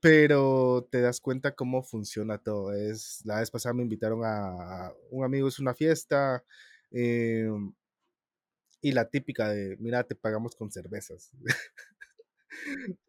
pero 0.00 0.88
te 0.90 1.00
das 1.00 1.20
cuenta 1.20 1.54
cómo 1.54 1.82
funciona 1.84 2.38
todo. 2.38 2.72
Es, 2.74 3.22
la 3.24 3.40
vez 3.40 3.50
pasada 3.50 3.74
me 3.74 3.82
invitaron 3.84 4.22
a 4.24 4.92
un 5.10 5.24
amigo, 5.24 5.48
es 5.48 5.58
una 5.60 5.74
fiesta, 5.74 6.44
em, 6.92 7.72
y 8.80 8.92
la 8.92 9.08
típica 9.08 9.48
de, 9.50 9.76
mira, 9.78 10.04
te 10.04 10.14
pagamos 10.14 10.54
con 10.56 10.70
cervezas. 10.70 11.30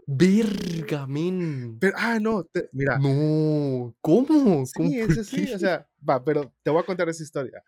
Verga, 0.07 1.07
men. 1.07 1.77
Pero, 1.79 1.93
ah, 1.97 2.19
no, 2.19 2.43
te- 2.45 2.69
mira, 2.71 3.01
No, 3.01 3.95
¿cómo? 4.01 4.65
¿Cómo 4.73 4.91
sí, 4.91 4.99
es 4.99 5.17
por 5.17 5.19
qué? 5.29 5.45
así, 5.45 5.53
o 5.53 5.59
sea, 5.59 5.87
va, 6.07 6.23
pero 6.23 6.53
te 6.63 6.69
voy 6.71 6.81
a 6.81 6.85
contar 6.85 7.09
esa 7.09 7.23
historia. 7.23 7.63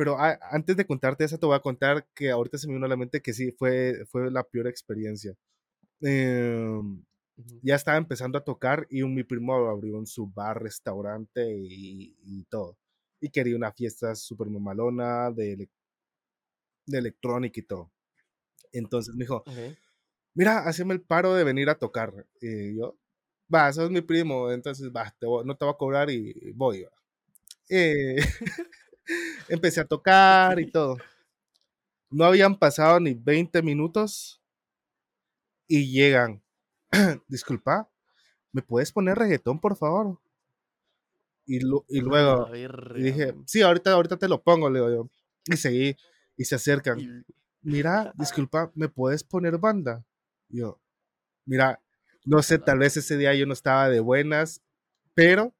Pero 0.00 0.18
a- 0.18 0.38
antes 0.58 0.76
de 0.78 0.86
contarte 0.86 1.24
esa, 1.24 1.38
te 1.38 1.46
voy 1.46 1.56
a 1.56 1.60
contar 1.60 2.06
que 2.14 2.30
ahorita 2.30 2.56
se 2.58 2.66
me 2.68 2.74
vino 2.74 2.86
a 2.86 2.88
la 2.88 2.96
mente 2.96 3.20
que 3.22 3.34
sí, 3.34 3.52
fue, 3.52 4.04
fue 4.10 4.30
la 4.30 4.42
peor 4.44 4.66
experiencia. 4.68 5.36
Ujú, 7.36 7.62
ya 7.62 7.74
estaba 7.76 7.98
empezando 7.98 8.38
a 8.38 8.44
tocar 8.44 8.86
y 8.90 9.02
un, 9.02 9.14
mi 9.14 9.24
primo 9.24 9.54
abrió 9.54 9.98
en 9.98 10.06
su 10.06 10.26
bar, 10.26 10.62
restaurante 10.62 11.46
y, 11.56 12.16
y 12.22 12.44
todo. 12.44 12.78
Y 13.20 13.30
quería 13.30 13.56
una 13.56 13.72
fiesta 13.72 14.14
súper 14.14 14.48
mamalona 14.48 15.30
de, 15.30 15.68
de 16.86 16.98
electrónica 16.98 17.60
y 17.60 17.62
todo. 17.64 17.90
Entonces 18.72 19.14
me 19.14 19.24
dijo, 19.24 19.46
okey. 19.46 19.76
mira, 20.34 20.60
haceme 20.68 20.94
el 20.94 21.02
paro 21.02 21.34
de 21.34 21.44
venir 21.44 21.70
a 21.70 21.78
tocar. 21.78 22.26
Y 22.40 22.78
yo, 22.78 22.98
va, 23.54 23.72
sos 23.72 23.90
mi 23.90 24.02
primo, 24.02 24.52
entonces 24.52 24.90
va, 24.90 25.14
no 25.44 25.56
te 25.56 25.66
voy 25.66 25.74
a 25.74 25.78
cobrar 25.78 26.10
y 26.10 26.52
voy. 26.54 26.84
va". 26.84 26.90
Eh, 27.70 28.16
empecé 29.48 29.80
a 29.80 29.84
tocar 29.84 30.58
y 30.60 30.70
todo. 30.70 30.96
No 32.10 32.24
habían 32.24 32.56
pasado 32.58 32.98
ni 33.00 33.14
20 33.14 33.62
minutos 33.62 34.40
y 35.68 35.92
llegan, 35.92 36.42
disculpa, 37.28 37.88
¿me 38.52 38.62
puedes 38.62 38.90
poner 38.90 39.16
reggaetón, 39.16 39.60
por 39.60 39.76
favor? 39.76 40.18
Y, 41.46 41.60
lu- 41.60 41.84
y 41.88 42.00
luego 42.00 42.46
y 42.96 43.02
dije, 43.02 43.34
sí, 43.46 43.62
ahorita, 43.62 43.92
ahorita 43.92 44.16
te 44.16 44.28
lo 44.28 44.40
pongo, 44.42 44.68
le 44.70 44.78
digo 44.80 44.90
yo. 44.90 45.10
Y 45.46 45.56
seguí, 45.56 45.96
y 46.36 46.44
se 46.44 46.54
acercan. 46.56 47.24
Mira, 47.62 48.12
disculpa, 48.16 48.70
¿me 48.74 48.88
puedes 48.88 49.22
poner 49.24 49.58
banda? 49.58 50.04
Y 50.48 50.58
yo, 50.58 50.80
mira, 51.46 51.80
no 52.24 52.42
sé, 52.42 52.58
tal 52.58 52.78
vez 52.78 52.96
ese 52.96 53.16
día 53.16 53.34
yo 53.34 53.46
no 53.46 53.52
estaba 53.52 53.88
de 53.88 54.00
buenas, 54.00 54.60
pero, 55.14 55.54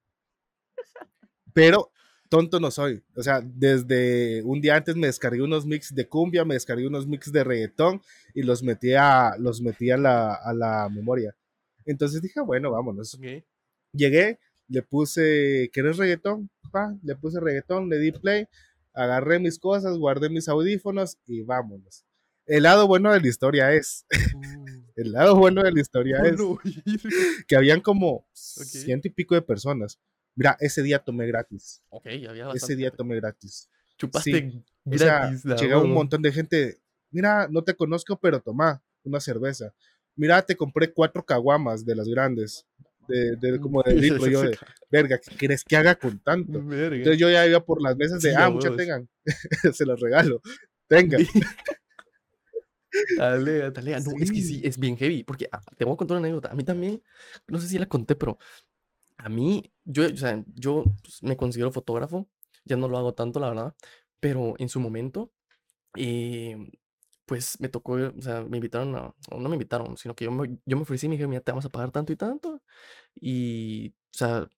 pero 1.53 1.91
tonto 2.31 2.59
no 2.61 2.71
soy. 2.71 3.03
O 3.15 3.23
sea, 3.23 3.43
desde 3.45 4.43
un 4.45 4.63
día 4.63 4.77
antes 4.77 4.97
me 4.97 5.09
descargué 5.09 5.43
unos 5.43 5.67
mix 5.67 5.95
de 5.95 6.09
cumbia, 6.09 6.45
me 6.47 6.55
descargué 6.55 6.87
unos 6.87 7.07
mix 7.07 7.31
de 7.31 7.45
reggaetón 7.45 8.01
y 8.33 8.43
los 8.43 8.63
metí 8.63 8.95
a, 8.95 9.33
los 9.39 9.61
metí 9.61 9.91
a 9.91 9.99
la, 9.99 10.35
a 10.35 10.55
la 10.55 10.89
memoria. 10.89 11.37
Entonces 11.85 12.23
dije, 12.23 12.41
bueno, 12.41 12.71
vámonos. 12.71 13.15
ok. 13.15 13.45
Llegué, 13.93 14.39
le 14.69 14.83
puse, 14.83 15.69
¿querés 15.73 15.99
reggaetón? 15.99 16.49
Pa, 16.73 16.97
le 17.03 17.17
puse 17.17 17.41
reggaetón, 17.41 17.89
le 17.91 17.99
di 17.99 18.13
play, 18.13 18.47
agarré 18.95 19.41
mis 19.41 19.59
cosas, 19.59 19.99
guardé 19.99 20.31
mis 20.31 20.49
audífonos 20.49 21.19
y 21.27 21.43
vámonos. 21.43 22.05
El 22.47 22.63
lado 22.65 22.87
bueno 22.87 23.13
de 23.13 23.21
la 23.21 23.29
historia 23.29 23.73
es, 23.73 24.07
Uh. 24.35 24.65
el 24.97 25.13
lado 25.13 25.37
bueno 25.37 25.63
de 25.63 25.73
la 25.73 25.81
historia 25.81 26.19
Oh, 26.23 26.27
es 26.27 26.39
no, 26.39 26.59
que 27.49 27.57
habían 27.57 27.81
como 27.81 28.25
ciento 28.33 29.09
y 29.09 29.11
pico 29.11 29.35
de 29.35 29.43
personas. 29.43 29.99
Mira, 30.37 30.57
ese 30.61 30.83
día 30.83 30.99
tomé 30.99 31.27
gratis. 31.27 31.83
Ok, 31.91 32.07
había 32.07 32.31
Ese 32.31 32.45
bastante. 32.45 32.77
día 32.77 32.91
tomé 32.91 33.17
gratis. 33.17 33.69
Chupaste 33.99 34.63
O 34.85 34.97
sea, 34.99 35.31
gratis. 35.31 35.45
llegaba 35.61 35.83
un 35.83 35.93
montón 35.93 36.23
de 36.23 36.33
gente. 36.33 36.81
Mira, 37.11 37.49
no 37.51 37.63
te 37.65 37.75
conozco, 37.75 38.19
pero 38.19 38.41
toma 38.41 38.83
una 39.03 39.21
cerveza. 39.21 39.75
Mira, 40.17 40.41
te 40.43 40.57
compré 40.57 40.93
cuatro 40.93 41.25
caguamas 41.25 41.85
de 41.85 41.95
las 41.97 42.07
grandes. 42.09 42.67
De, 43.09 43.35
de- 43.37 43.59
como 43.61 43.83
de 43.83 43.95
litro. 43.95 44.27
Yo 44.29 44.43
de, 44.43 44.57
verga, 44.91 45.19
¿qué 45.19 45.35
quieres 45.37 45.65
que 45.65 45.77
haga 45.77 45.95
con 45.97 46.19
tanto? 46.21 46.65
Verga. 46.65 46.97
Entonces 46.97 47.19
yo 47.21 47.29
ya 47.29 47.47
iba 47.47 47.65
por 47.65 47.83
las 47.83 47.97
mesas 47.97 48.23
de, 48.23 48.31
Sí, 48.31 48.37
ah, 48.39 48.49
muchas 48.51 48.77
tengan. 48.77 49.09
Se 49.75 49.85
las 49.85 49.99
regalo. 50.01 50.41
Tenga. 50.87 51.19
Dale, 53.17 53.71
dale. 53.71 54.01
No, 54.01 54.13
es 54.21 54.31
que 54.31 54.37
sí, 54.41 54.43
Sí. 54.43 54.61
es 54.65 54.79
bien 54.79 54.97
heavy. 54.97 55.23
Porque 55.25 55.49
ah, 55.53 55.61
te 55.77 55.85
voy 55.85 55.95
a 55.95 55.97
contar 55.97 56.17
una 56.17 56.27
anécdota. 56.27 56.51
A 56.51 56.55
mí 56.55 56.65
también, 56.65 57.03
no 57.47 57.59
sé 57.61 57.69
si 57.69 57.79
la 57.79 57.87
conté, 57.87 58.17
pero 58.17 58.39
a 59.25 59.29
mí, 59.29 59.73
yo, 59.85 60.07
o 60.07 60.17
sea, 60.17 60.43
yo 60.55 60.85
pues, 61.03 61.23
me 61.23 61.37
considero 61.37 61.73
fotógrafo. 61.73 62.29
Ya 62.65 62.77
no 62.77 62.89
lo 62.89 62.99
hago 62.99 63.15
tanto, 63.15 63.41
la 63.41 63.51
verdad. 63.51 63.75
Pero 64.21 64.55
en 64.59 64.69
su 64.69 64.81
momento, 64.81 65.33
eh, 65.97 66.57
pues 67.27 67.61
me 67.61 67.69
tocó, 67.69 67.95
o 67.95 68.23
sea, 68.23 68.43
me 68.45 68.59
invitaron 68.59 68.97
a, 68.97 69.15
o 69.31 69.41
no 69.41 69.49
me 69.49 69.57
invitaron, 69.57 69.97
sino 69.97 70.15
que 70.15 70.25
yo 70.27 70.33
me, 70.33 70.59
yo 70.67 70.77
me 70.77 70.83
ofrecí 70.83 71.07
y 71.07 71.09
me 71.11 71.15
dijeron, 71.15 71.31
mira, 71.31 71.43
te 71.43 71.53
vamos 71.53 71.65
a 71.67 71.71
pagar 71.71 71.91
tanto 71.93 72.13
y 72.13 72.17
tanto. 72.17 72.63
Y, 73.17 73.91
o 73.91 74.19
sea, 74.19 74.49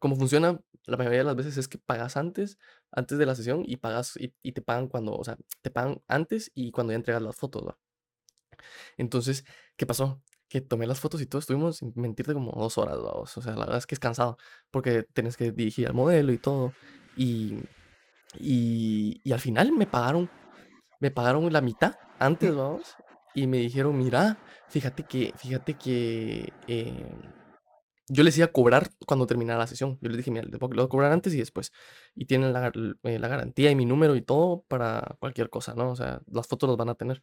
cómo 0.00 0.16
funciona 0.16 0.60
la 0.86 0.96
mayoría 0.96 1.20
de 1.20 1.24
las 1.24 1.36
veces 1.36 1.56
es 1.56 1.68
que 1.68 1.78
pagas 1.78 2.16
antes, 2.16 2.58
antes 2.92 3.18
de 3.18 3.26
la 3.26 3.34
sesión 3.34 3.62
y 3.66 3.76
pagas 3.76 4.14
y, 4.18 4.52
te 4.52 4.62
pagan 4.62 4.88
cuando, 4.88 5.14
o 5.14 5.24
sea, 5.24 5.36
te 5.62 5.70
pagan 5.70 6.02
antes 6.08 6.50
y 6.54 6.72
cuando 6.72 6.92
ya 6.92 6.96
entregas 6.96 7.22
las 7.22 7.36
fotos. 7.36 7.64
Entonces, 8.96 9.44
¿qué 9.76 9.86
pasó? 9.86 10.22
Que 10.54 10.60
tomé 10.60 10.86
las 10.86 11.00
fotos 11.00 11.20
y 11.20 11.26
todo, 11.26 11.40
estuvimos, 11.40 11.78
sin 11.78 11.92
mentirte, 11.96 12.32
como 12.32 12.52
dos 12.52 12.78
horas, 12.78 12.96
vamos. 13.02 13.36
O 13.36 13.42
sea, 13.42 13.54
la 13.54 13.64
verdad 13.64 13.78
es 13.78 13.88
que 13.88 13.96
es 13.96 13.98
cansado, 13.98 14.38
porque 14.70 15.02
tienes 15.12 15.36
que 15.36 15.50
dirigir 15.50 15.88
al 15.88 15.94
modelo 15.94 16.32
y 16.32 16.38
todo. 16.38 16.72
Y, 17.16 17.58
y, 18.38 19.20
y 19.24 19.32
al 19.32 19.40
final 19.40 19.72
me 19.72 19.88
pagaron, 19.88 20.30
me 21.00 21.10
pagaron 21.10 21.52
la 21.52 21.60
mitad 21.60 21.96
antes, 22.20 22.54
vamos. 22.54 22.94
Y 23.34 23.48
me 23.48 23.56
dijeron, 23.58 23.98
mira, 23.98 24.38
fíjate 24.68 25.02
que, 25.02 25.34
fíjate 25.36 25.74
que 25.74 26.52
eh, 26.68 27.04
yo 28.08 28.22
les 28.22 28.36
iba 28.36 28.46
a 28.46 28.52
cobrar 28.52 28.90
cuando 29.06 29.26
terminara 29.26 29.58
la 29.58 29.66
sesión. 29.66 29.98
Yo 30.02 30.08
les 30.08 30.18
dije, 30.18 30.30
mira, 30.30 30.44
les 30.46 30.58
voy 30.58 30.78
a- 30.80 30.88
cobrar 30.88 31.12
antes 31.12 31.34
y 31.34 31.38
después. 31.38 31.72
Y 32.14 32.26
tienen 32.26 32.52
la, 32.52 32.72
eh, 33.04 33.18
la 33.18 33.28
garantía 33.28 33.70
y 33.70 33.74
mi 33.76 33.86
número 33.86 34.14
y 34.16 34.22
todo 34.22 34.64
para 34.68 35.16
cualquier 35.20 35.48
cosa, 35.50 35.74
¿no? 35.74 35.90
O 35.90 35.96
sea, 35.96 36.20
las 36.30 36.46
fotos 36.46 36.68
las 36.68 36.76
van 36.76 36.90
a 36.90 36.94
tener. 36.96 37.22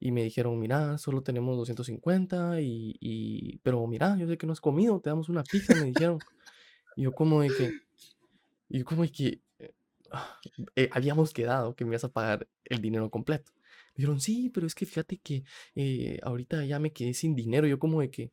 Y 0.00 0.12
me 0.12 0.22
dijeron, 0.24 0.58
mira, 0.58 0.98
solo 0.98 1.22
tenemos 1.22 1.56
250 1.56 2.60
y, 2.60 2.96
y... 3.00 3.58
Pero 3.58 3.86
mira, 3.86 4.16
yo 4.18 4.26
sé 4.28 4.36
que 4.38 4.46
no 4.46 4.52
has 4.52 4.60
comido, 4.60 5.00
te 5.00 5.10
damos 5.10 5.28
una 5.28 5.44
pizza, 5.44 5.74
me 5.76 5.84
dijeron. 5.86 6.18
Y 6.96 7.02
yo 7.04 7.12
como 7.12 7.42
de 7.42 7.48
que... 7.48 7.72
Y 8.68 8.78
yo 8.80 8.84
como 8.84 9.02
de 9.02 9.10
que... 9.12 9.40
eh, 9.58 9.74
ah, 10.12 10.38
eh, 10.76 10.88
habíamos 10.92 11.32
quedado 11.32 11.74
que 11.76 11.84
me 11.84 11.90
ibas 11.92 12.04
a 12.04 12.08
pagar 12.12 12.48
el 12.64 12.80
dinero 12.80 13.10
completo. 13.10 13.52
Me 13.94 13.98
dijeron, 14.02 14.20
sí, 14.20 14.50
pero 14.52 14.66
es 14.66 14.74
que 14.74 14.86
fíjate 14.86 15.18
que 15.18 15.44
eh, 15.74 16.18
ahorita 16.22 16.64
ya 16.64 16.78
me 16.78 16.92
quedé 16.92 17.14
sin 17.14 17.34
dinero. 17.34 17.66
Yo 17.66 17.78
como 17.78 18.00
de 18.00 18.10
que, 18.10 18.32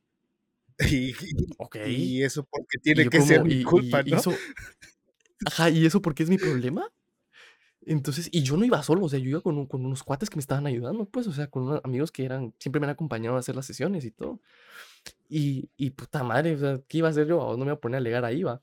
Y, 0.80 1.14
ok. 1.58 1.78
y 1.88 2.24
eso 2.24 2.44
porque 2.50 2.78
tiene 2.80 3.10
que 3.10 3.22
ser 3.22 3.40
como, 3.40 3.50
mi 3.50 3.62
y, 3.62 3.64
culpa, 3.64 4.02
y 4.06 4.12
¿no? 4.12 4.18
eso, 4.18 4.34
ajá, 5.46 5.70
y 5.70 5.86
eso 5.86 6.02
porque 6.02 6.24
es 6.24 6.30
mi 6.30 6.38
problema. 6.38 6.90
Entonces, 7.86 8.30
y 8.32 8.44
yo 8.44 8.56
no 8.56 8.64
iba 8.66 8.82
solo, 8.82 9.06
o 9.06 9.10
sea, 9.10 9.20
yo 9.20 9.30
iba 9.30 9.42
con, 9.42 9.66
con 9.66 9.86
unos 9.86 10.04
cuates 10.04 10.30
que 10.30 10.38
me 10.38 10.42
estaban 10.42 10.66
ayudando, 10.68 11.06
pues, 11.06 11.28
o 11.28 11.34
sea, 11.34 11.48
con 11.48 11.64
unos 11.64 11.82
amigos 11.84 12.12
que 12.12 12.24
eran, 12.24 12.54
siempre 12.58 12.80
me 12.80 12.86
han 12.86 12.92
acompañado 12.92 13.36
a 13.36 13.40
hacer 13.40 13.56
las 13.56 13.66
sesiones 13.66 14.06
y 14.06 14.12
todo. 14.12 14.40
Y, 15.30 15.70
y 15.78 15.90
puta 15.92 16.24
madre, 16.24 16.56
o 16.56 16.60
sea, 16.60 16.80
¿qué 16.88 17.00
iba 17.00 17.10
a 17.10 17.12
hacer 17.12 17.28
yo? 17.28 17.38
No 17.38 17.58
me 17.58 17.66
iba 17.66 17.74
a 17.74 17.80
poner 17.80 17.98
a 17.98 18.00
alegar 18.00 18.26
ahí, 18.26 18.44
va. 18.44 18.62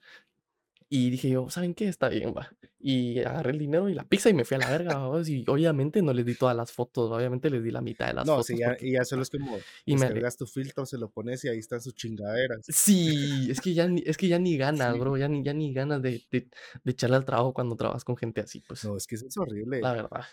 Y 0.93 1.09
dije 1.11 1.31
yo, 1.31 1.49
¿saben 1.51 1.73
qué? 1.73 1.87
Está 1.87 2.09
bien, 2.09 2.35
va. 2.37 2.49
Y 2.81 3.21
agarré 3.21 3.53
el 3.53 3.59
dinero 3.61 3.89
y 3.89 3.95
la 3.95 4.03
pizza 4.03 4.29
y 4.29 4.35
me 4.35 4.45
fui 4.45 4.57
a 4.57 4.59
la 4.59 4.71
verga, 4.71 4.99
¿va? 4.99 5.23
Y 5.25 5.45
obviamente 5.47 6.03
no 6.03 6.13
les 6.13 6.27
di 6.27 6.35
todas 6.35 6.57
las 6.57 6.73
fotos, 6.73 7.13
obviamente 7.13 7.49
les 7.49 7.63
di 7.63 7.71
la 7.71 7.81
mitad 7.81 8.09
de 8.09 8.15
las 8.15 8.27
No, 8.27 8.33
fotos. 8.33 8.47
sí, 8.47 8.59
ya, 8.59 8.71
porque- 8.71 8.89
y 8.89 8.93
ya 8.95 9.05
solo 9.05 9.23
es 9.23 9.31
como 9.31 9.57
y 9.87 9.95
me 9.95 10.01
descargas 10.01 10.37
tu 10.37 10.47
filtro, 10.47 10.85
se 10.87 10.99
lo 10.99 11.09
pones 11.09 11.45
y 11.45 11.49
ahí 11.49 11.59
están 11.59 11.81
sus 11.81 11.95
chingaderas. 11.95 12.67
Sí, 12.69 13.49
es 13.53 13.61
que 13.61 13.73
ya 13.73 13.87
ni, 13.87 14.03
es 14.05 14.17
que 14.17 14.27
ya 14.27 14.41
ni 14.41 14.57
ganas, 14.59 14.95
Sí. 14.95 14.99
bro, 14.99 15.17
ya 15.17 15.29
ni, 15.29 15.45
ya 15.45 15.55
ni 15.55 15.73
ganas 15.73 16.03
de, 16.03 16.23
de, 16.29 16.49
de 16.83 16.91
echarle 16.91 17.15
al 17.17 17.25
trabajo 17.25 17.55
cuando 17.55 17.77
trabajas 17.77 18.03
con 18.05 18.17
gente 18.17 18.41
así, 18.41 18.61
pues, 18.67 18.85
No, 18.85 18.97
es 18.97 19.07
que 19.07 19.15
eso 19.15 19.29
es 19.29 19.37
horrible. 19.37 19.81
la 19.81 19.93
verdad. 19.93 20.25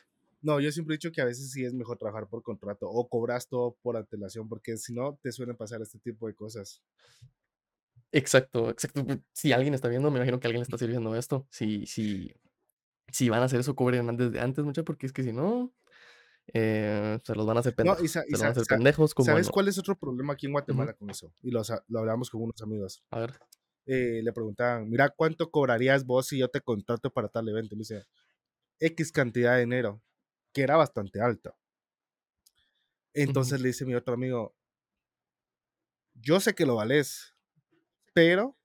No, 0.41 0.59
yo 0.59 0.71
siempre 0.71 0.95
he 0.95 0.97
dicho 0.97 1.11
que 1.11 1.21
a 1.21 1.25
veces 1.25 1.51
sí 1.51 1.65
es 1.65 1.73
mejor 1.75 1.97
trabajar 1.99 2.27
por 2.29 2.41
contrato 2.41 2.89
o 2.89 3.07
cobras 3.09 3.47
todo 3.47 3.75
por 3.83 3.95
antelación, 3.95 4.49
porque 4.49 4.77
si 4.77 4.93
no, 4.93 5.19
te 5.21 5.31
suelen 5.31 5.55
pasar 5.55 5.81
este 5.83 5.99
tipo 5.99 6.25
de 6.27 6.33
cosas. 6.33 6.81
Exacto, 8.11 8.69
exacto. 8.69 9.03
pu- 9.05 9.23
Si 9.33 9.51
alguien 9.51 9.73
está 9.73 9.87
viendo, 9.89 10.09
me 10.11 10.17
imagino 10.17 10.39
que 10.39 10.47
alguien 10.47 10.61
le 10.61 10.63
está 10.63 10.77
sirviendo 10.77 11.15
esto. 11.15 11.47
Si, 11.51 11.85
si, 11.85 12.33
si 13.11 13.29
van 13.29 13.41
a 13.41 13.45
hacer 13.45 13.59
eso, 13.59 13.75
cobren 13.75 14.15
desde 14.17 14.39
antes, 14.39 14.63
mucho, 14.65 14.83
porque 14.85 15.05
es 15.07 15.13
que 15.13 15.23
si 15.23 15.33
no, 15.33 15.73
eh, 16.53 17.19
se 17.23 17.35
los 17.35 17.45
van 17.45 17.57
a 17.57 17.59
hacer 17.61 17.73
No, 17.73 17.75
pendejos. 17.75 18.03
y, 18.03 18.07
sa- 18.07 18.23
y 18.27 18.31
se 18.31 18.31
los 18.33 18.39
van 18.41 18.47
sa- 18.47 18.47
a 18.47 18.51
hacer 18.51 18.65
sa- 18.65 18.75
pendejos 18.77 19.13
como 19.13 19.25
¿sabes 19.27 19.47
no. 19.47 19.53
cuál 19.53 19.67
es 19.67 19.77
otro 19.77 19.97
problema 19.97 20.33
aquí 20.33 20.45
en 20.47 20.53
Guatemala 20.53 20.93
con 20.93 21.09
eso? 21.09 21.33
Y 21.41 21.51
lo, 21.51 21.61
lo 21.87 21.99
hablamos 21.99 22.29
con 22.29 22.41
unos 22.43 22.61
amigos. 22.61 23.03
A 23.11 23.19
ver. 23.19 23.39
Eh, 23.85 24.21
le 24.23 24.33
preguntaban, 24.33 24.89
mira, 24.89 25.09
¿cuánto 25.09 25.49
cobrarías 25.49 26.05
vos 26.05 26.27
si 26.27 26.37
yo 26.39 26.49
te 26.49 26.61
contrato 26.61 27.09
para 27.11 27.29
tal 27.29 27.47
evento? 27.49 27.75
Y 27.75 27.77
me 27.77 27.81
dice, 27.81 28.05
X 28.79 29.11
cantidad 29.11 29.53
de 29.55 29.61
dinero, 29.61 30.01
que 30.53 30.63
era 30.63 30.77
bastante 30.77 31.21
alta. 31.21 31.55
Entonces 33.13 33.59
le 33.59 33.67
dice 33.69 33.85
mi 33.85 33.95
otro 33.95 34.13
amigo, 34.13 34.55
yo 36.15 36.39
sé 36.39 36.53
que 36.55 36.65
lo 36.65 36.75
vales, 36.75 37.35
pero 38.17 38.57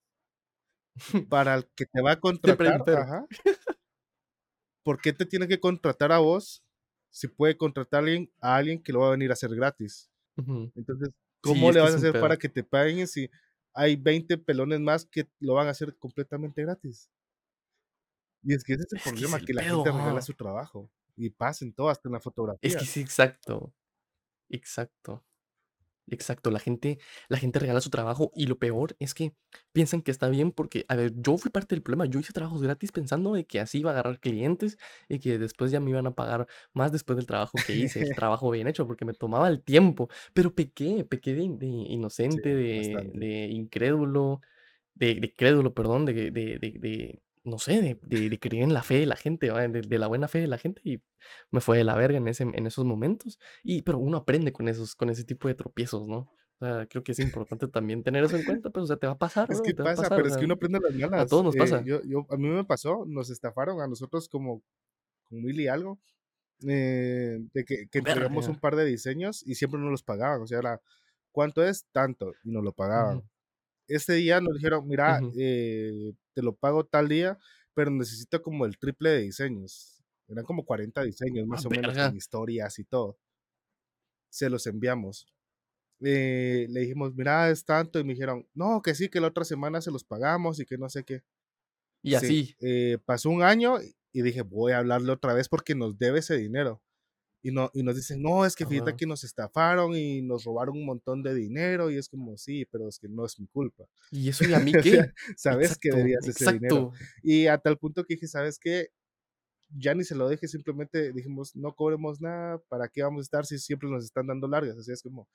para 1.29 1.55
el 1.55 1.65
que 1.75 1.87
te 1.87 2.01
va 2.03 2.13
a 2.13 2.21
contratar, 2.21 2.83
ajá, 2.89 3.27
¿por 4.85 5.01
qué 5.01 5.13
te 5.13 5.27
tiene 5.27 5.49
que 5.49 5.61
contratar 5.61 6.13
a 6.13 6.19
vos 6.19 6.65
si 7.11 7.29
puede 7.29 7.57
contratar 7.57 7.99
a 8.01 8.05
alguien, 8.05 8.33
a 8.41 8.57
alguien 8.57 8.83
que 8.83 8.93
lo 8.93 9.01
va 9.01 9.09
a 9.09 9.13
venir 9.13 9.31
a 9.31 9.35
hacer 9.35 9.51
gratis? 9.55 10.11
Entonces, 10.75 11.11
¿cómo 11.43 11.71
es 11.71 11.75
le 11.75 11.81
vas 11.81 11.93
a 11.93 11.97
es 11.97 12.03
hacer 12.05 12.19
para 12.21 12.37
que 12.39 12.49
te 12.49 12.65
paguen 12.65 13.07
si 13.07 13.31
hay 13.75 13.97
20 13.97 14.39
pelones 14.39 14.81
más 14.81 15.07
que 15.07 15.29
lo 15.41 15.55
van 15.55 15.69
a 15.69 15.71
hacer 15.71 15.97
completamente 15.99 16.63
gratis? 16.63 17.11
Y 18.45 18.55
es 18.55 18.63
que 18.65 18.75
ese 18.75 18.85
es 18.85 18.93
el 18.93 19.01
Es 19.05 19.13
que 19.13 19.25
es 19.25 19.35
problema, 19.35 19.37
el 19.37 19.45
que 19.45 19.53
la 19.55 19.63
pedo, 19.63 19.85
gente 19.85 19.91
regala 19.93 20.21
su 20.23 20.35
trabajo 20.35 20.91
y 21.17 21.31
pasen 21.31 21.73
todo 21.75 21.89
hasta 21.89 22.09
en 22.09 22.13
la 22.15 22.21
Es 22.63 22.77
fotografía. 22.77 22.77
que 22.77 22.87
sí, 22.87 23.01
exacto. 23.01 23.75
Exacto. 24.49 25.25
Exacto, 26.13 26.51
la 26.51 26.59
gente, 26.59 26.99
la 27.29 27.39
gente 27.39 27.59
regala 27.59 27.81
su 27.81 27.89
trabajo 27.89 28.33
y 28.37 28.45
lo 28.47 28.59
peor 28.59 28.95
es 28.99 29.15
que 29.15 29.35
piensan 29.73 30.03
que 30.03 30.11
está 30.11 30.29
bien 30.29 30.53
porque, 30.53 30.85
a 30.89 30.95
ver, 30.95 31.13
yo 31.17 31.39
fui 31.39 31.51
parte 31.51 31.75
del 31.75 31.83
problema, 31.83 32.05
yo 32.05 32.21
hice 32.21 32.35
trabajos 32.35 32.61
gratis 32.61 32.93
pensando 32.93 33.33
de 33.33 33.47
que 33.47 33.61
así 33.61 33.79
iba 33.79 33.91
a 33.91 33.95
agarrar 33.95 34.21
clientes 34.21 34.77
y 35.09 35.21
que 35.21 35.39
después 35.39 35.71
ya 35.71 35.81
me 35.81 35.89
iban 35.91 36.07
a 36.07 36.15
pagar 36.15 36.47
más 36.75 36.93
después 36.93 37.17
del 37.17 37.25
trabajo 37.27 37.63
que 37.63 37.73
hice, 37.73 38.03
el 38.03 38.13
trabajo 38.15 38.51
bien 38.51 38.69
hecho, 38.69 38.87
porque 38.87 39.07
me 39.07 39.15
tomaba 39.15 39.49
el 39.49 39.63
tiempo, 39.63 40.09
pero 40.35 40.55
pequé, 40.55 41.05
pequé 41.07 41.33
de, 41.35 41.49
de 41.57 41.67
Sí, 42.29 42.41
inocente, 42.47 42.55
de, 42.55 43.49
incrédulo, 43.51 44.43
de, 44.95 45.15
de 45.17 45.35
crédulo, 45.35 45.75
perdón, 45.75 46.07
de, 46.07 46.15
de, 46.15 46.31
de, 46.33 46.59
de- 46.79 47.23
no 47.45 47.59
sé, 47.59 47.81
de, 47.83 47.99
de, 48.03 48.29
de 48.31 48.39
creer 48.39 48.65
en 48.65 48.75
la 48.75 48.83
fe 48.83 48.95
de 49.01 49.07
la 49.07 49.17
gente, 49.17 49.51
de, 49.53 49.83
de 49.83 49.99
la 49.99 50.07
buena 50.09 50.29
fe 50.29 50.41
de 50.41 50.47
la 50.49 50.59
gente 50.59 50.81
y 50.85 51.03
me 51.51 51.61
fue 51.61 51.79
de 51.79 51.85
la 51.85 51.95
verga 51.97 52.19
en, 52.19 52.29
ese, 52.29 52.45
en 52.45 52.67
esos 52.67 52.85
momentos. 52.85 53.39
Y, 53.63 53.83
pero 53.83 53.99
uno 53.99 54.19
aprende 54.19 54.53
con 54.53 54.69
esos, 54.69 54.95
con 54.97 55.11
ese 55.11 55.25
tipo 55.25 55.49
de 55.49 55.55
tropiezos, 55.55 56.07
¿no? 56.09 56.31
O 56.61 56.65
sea, 56.67 56.87
creo 56.87 57.03
que 57.05 57.13
es 57.13 57.19
importante 57.21 57.69
también 57.69 58.03
tener 58.05 58.25
eso 58.25 58.37
en 58.37 58.45
cuenta, 58.45 58.71
pues, 58.71 58.85
o 58.85 58.87
sea, 58.87 58.97
te 58.97 59.07
va 59.07 59.15
a 59.15 59.19
pasar, 59.19 59.49
Es 59.49 59.61
bro, 59.61 59.61
que 59.61 59.75
te 59.75 59.83
a 59.83 59.89
pasa, 59.89 59.95
pasar, 59.95 60.15
pero 60.15 60.29
o 60.29 60.29
es 60.29 60.37
que 60.37 60.45
uno 60.45 60.55
aprende 60.55 60.79
las 60.81 60.95
a 61.17 61.27
malas. 61.27 61.27
todos 61.27 61.45
nos 61.45 61.57
Eh, 61.57 61.57
pasa. 61.57 61.85
yo, 61.85 62.01
yo, 62.05 62.27
a 62.31 62.37
mí 62.37 62.49
me 62.49 62.65
pasó, 62.65 63.05
nos 63.07 63.29
estafaron 63.31 63.81
a 63.81 63.89
nosotros 63.89 64.29
como 64.29 64.63
con 65.25 65.43
mil 65.43 65.61
y 65.61 65.69
algo, 65.69 66.01
eh, 66.69 67.39
de 67.55 67.65
que, 67.65 67.89
que 67.91 67.99
entregamos 68.01 68.49
un 68.49 68.59
par 68.61 68.77
de 68.77 68.87
diseños 68.87 69.43
y 69.47 69.57
siempre 69.57 69.81
nos 69.81 69.91
los 69.93 70.05
pagaban. 70.05 70.43
O 70.43 70.47
sea, 70.49 70.59
era, 70.61 70.83
¿cuánto 71.33 71.65
es? 71.65 71.87
Tanto, 71.93 72.39
y 72.45 72.51
nos 72.53 72.65
lo 72.65 72.73
pagaban. 72.75 73.21
Ujú. 73.21 73.29
este 73.89 74.15
día 74.15 74.41
nos 74.41 74.55
dijeron, 74.57 74.87
mira, 74.89 75.23
Ujú. 75.23 75.37
eh, 75.37 76.13
te 76.35 76.43
lo 76.43 76.55
pago 76.57 76.85
tal 76.87 77.09
día, 77.09 77.39
pero 77.75 77.91
necesito 77.91 78.43
como 78.43 78.67
el 78.67 78.79
triple 78.79 79.11
de 79.11 79.21
diseños. 79.23 80.03
Eran 80.29 80.45
como 80.45 80.65
40 80.65 81.03
diseños, 81.03 81.47
¡Ah, 81.51 81.57
más 81.57 81.67
o 81.67 81.71
menos, 81.71 81.99
con 81.99 82.15
historias 82.17 82.79
y 82.79 82.85
todo. 82.85 83.19
Se 84.31 84.49
los 84.51 84.67
enviamos. 84.67 85.27
Eh, 86.01 86.67
le 86.71 86.81
dijimos, 86.83 87.15
mira, 87.15 87.51
es 87.51 87.65
tanto, 87.65 88.01
y 88.01 88.05
me 88.05 88.15
dijeron, 88.15 88.49
no, 88.55 88.83
que 88.83 88.95
sí, 88.95 89.09
que 89.09 89.21
la 89.21 89.29
otra 89.29 89.45
semana 89.45 89.81
se 89.83 89.91
los 89.93 90.05
pagamos 90.05 90.61
y 90.61 90.67
que 90.67 90.79
no 90.79 90.89
sé 90.91 91.05
qué. 91.05 91.23
Y 92.03 92.15
Sí, 92.15 92.17
así. 92.17 92.57
eh, 92.61 92.99
pasó 93.05 93.31
un 93.31 93.43
año 93.43 93.77
y 94.13 94.23
dije, 94.23 94.43
voy 94.43 94.73
a 94.73 94.79
hablarle 94.79 95.13
otra 95.13 95.35
vez 95.35 95.49
porque 95.49 95.75
nos 95.75 95.99
debe 95.99 96.21
ese 96.21 96.37
dinero. 96.39 96.83
Y, 97.43 97.51
no, 97.51 97.71
y 97.75 97.83
nos 97.83 97.97
dicen, 97.97 98.23
no, 98.23 98.47
es 98.47 98.55
que 98.55 98.65
fíjate 98.67 98.91
Ajá. 98.91 98.97
que 98.97 99.07
nos 99.07 99.25
estafaron 99.25 99.97
y 99.97 100.23
nos 100.23 100.45
robaron 100.45 100.77
un 100.77 100.87
montón 100.87 101.23
de 101.25 101.35
dinero. 101.35 101.91
Y 101.91 101.97
es 101.97 102.09
como, 102.09 102.37
sí, 102.37 102.65
pero 102.71 102.89
es 102.89 102.99
que 103.01 103.09
no 103.09 103.27
es 103.27 103.39
mi 103.41 103.47
culpa. 103.49 103.85
¿Y 104.13 104.29
eso 104.29 104.45
y 104.49 104.55
a 104.55 104.61
mí 104.61 104.73
o 104.79 104.83
sea, 104.83 105.07
qué? 105.07 105.13
sabes 105.37 105.77
que 105.79 105.89
Exacto, 105.89 105.97
debías 105.97 106.29
ese 106.29 106.53
dinero. 106.53 106.93
Y 107.23 107.47
a 107.49 107.59
tal 107.59 107.79
punto 107.79 108.05
que 108.05 108.15
dije, 108.15 108.29
¿sabes 108.29 108.59
qué? 108.61 108.89
Ya 109.77 109.95
ni 109.95 110.05
se 110.05 110.15
lo 110.15 110.29
deje, 110.29 110.47
simplemente 110.49 111.13
dijimos, 111.13 111.57
no 111.57 111.75
cobremos 111.75 112.21
nada, 112.21 112.59
¿para 112.69 112.89
qué 112.89 113.03
vamos 113.03 113.21
a 113.21 113.23
estar 113.23 113.47
si 113.47 113.59
siempre 113.59 113.89
nos 113.91 114.05
están 114.05 114.27
dando 114.27 114.47
largas? 114.47 114.77
Así 114.79 114.93
es 114.93 115.03
como, 115.03 115.29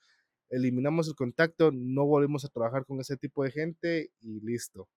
eliminamos 0.48 1.08
el 1.08 1.14
contacto, 1.16 1.70
no 1.72 2.06
volvemos 2.06 2.44
a 2.44 2.48
trabajar 2.48 2.86
con 2.86 3.00
ese 3.00 3.16
tipo 3.16 3.44
de 3.44 3.50
gente 3.50 4.10
y 4.20 4.40
listo. 4.40 4.88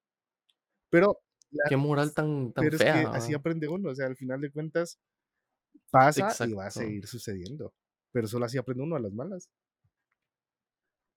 Pero, 0.89 1.19
la- 1.51 1.65
Qué 1.69 1.75
moral 1.77 2.13
tan, 2.13 2.53
tan 2.53 2.63
pero 2.63 2.75
es 2.77 2.83
que 2.83 2.91
fea. 2.91 3.11
así 3.11 3.33
aprende 3.33 3.67
uno, 3.67 3.89
o 3.89 3.95
sea, 3.95 4.07
al 4.07 4.15
final 4.15 4.41
de 4.41 4.51
cuentas 4.51 4.99
pasa 5.89 6.47
y 6.47 6.53
va 6.53 6.67
a 6.67 6.71
seguir 6.71 7.07
sucediendo. 7.07 7.73
Pero 8.11 8.27
solo 8.27 8.45
así 8.45 8.57
aprende 8.57 8.83
uno 8.83 8.95
a 8.95 8.99
las 8.99 9.13
malas. 9.13 9.49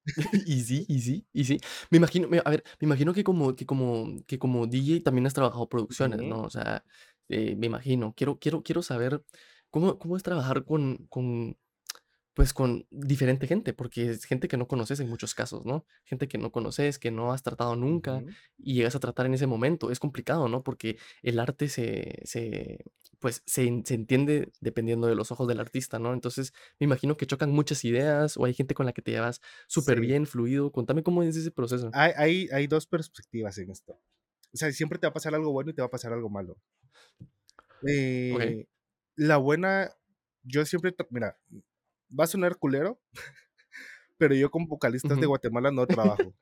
Y 0.46 0.60
sí, 0.62 0.84
y 0.88 1.00
sí, 1.00 1.26
y 1.32 1.44
sí. 1.44 1.60
Me 1.90 1.98
imagino, 1.98 2.28
a 2.44 2.50
ver, 2.50 2.64
me 2.80 2.86
imagino 2.86 3.14
que 3.14 3.24
como, 3.24 3.56
que 3.56 3.66
como, 3.66 4.16
que 4.26 4.38
como 4.38 4.66
DJ 4.66 5.02
también 5.02 5.26
has 5.26 5.34
trabajado 5.34 5.68
producciones, 5.68 6.20
¿no? 6.22 6.42
O 6.42 6.50
sea, 6.50 6.84
eh, 7.28 7.56
me 7.56 7.66
imagino. 7.66 8.14
Quiero, 8.16 8.38
quiero, 8.38 8.62
quiero 8.62 8.82
saber 8.82 9.24
cómo, 9.70 9.98
cómo 9.98 10.16
es 10.16 10.22
trabajar 10.22 10.64
con, 10.64 11.06
con, 11.08 11.56
pues 12.34 12.52
con 12.52 12.86
diferente 12.90 13.46
gente, 13.46 13.72
porque 13.72 14.10
es 14.10 14.24
gente 14.24 14.48
que 14.48 14.56
no 14.56 14.66
conoces 14.66 14.98
en 15.00 15.08
muchos 15.08 15.34
casos, 15.34 15.64
¿no? 15.64 15.86
Gente 16.04 16.26
que 16.26 16.36
no 16.36 16.50
conoces, 16.50 16.98
que 16.98 17.10
no 17.12 17.32
has 17.32 17.42
tratado 17.44 17.76
nunca 17.76 18.24
y 18.58 18.74
llegas 18.74 18.96
a 18.96 19.00
tratar 19.00 19.26
en 19.26 19.34
ese 19.34 19.46
momento. 19.46 19.90
Es 19.92 20.00
complicado, 20.00 20.48
¿no? 20.48 20.64
Porque 20.64 20.98
el 21.22 21.38
arte 21.38 21.68
se, 21.68 22.20
se, 22.24 22.84
pues, 23.20 23.42
se, 23.46 23.82
se 23.84 23.94
entiende 23.94 24.50
dependiendo 24.60 25.06
de 25.06 25.14
los 25.14 25.30
ojos 25.30 25.46
del 25.46 25.60
artista, 25.60 26.00
¿no? 26.00 26.12
Entonces, 26.12 26.52
me 26.80 26.84
imagino 26.86 27.16
que 27.16 27.26
chocan 27.26 27.50
muchas 27.52 27.84
ideas 27.84 28.36
o 28.36 28.44
hay 28.44 28.54
gente 28.54 28.74
con 28.74 28.84
la 28.86 28.92
que 28.92 29.02
te 29.02 29.12
llevas 29.12 29.40
súper 29.68 29.98
Sí. 29.98 30.06
bien, 30.06 30.26
fluido. 30.26 30.72
Contame 30.72 31.04
cómo 31.04 31.22
es 31.22 31.36
ese 31.36 31.52
proceso. 31.52 31.90
Hay, 31.92 32.12
hay, 32.16 32.48
hay 32.52 32.66
dos 32.66 32.86
perspectivas 32.86 33.56
en 33.58 33.70
esto. 33.70 33.92
O 34.52 34.56
sea, 34.56 34.72
siempre 34.72 34.98
te 34.98 35.06
va 35.06 35.10
a 35.10 35.14
pasar 35.14 35.34
algo 35.36 35.52
bueno 35.52 35.70
y 35.70 35.74
te 35.74 35.82
va 35.82 35.86
a 35.86 35.90
pasar 35.90 36.12
algo 36.12 36.28
malo. 36.30 36.56
Eh, 37.86 38.66
la 39.16 39.36
buena, 39.36 39.90
yo 40.42 40.64
siempre, 40.64 40.94
mira, 41.10 41.38
va 42.08 42.24
a 42.24 42.26
sonar 42.28 42.56
culero, 42.56 43.00
pero 44.18 44.34
yo 44.34 44.50
con 44.50 44.66
vocalistas 44.66 45.18
de 45.18 45.26
Ujú. 45.26 45.30
Guatemala 45.30 45.70
no 45.70 45.86
trabajo. 45.86 46.34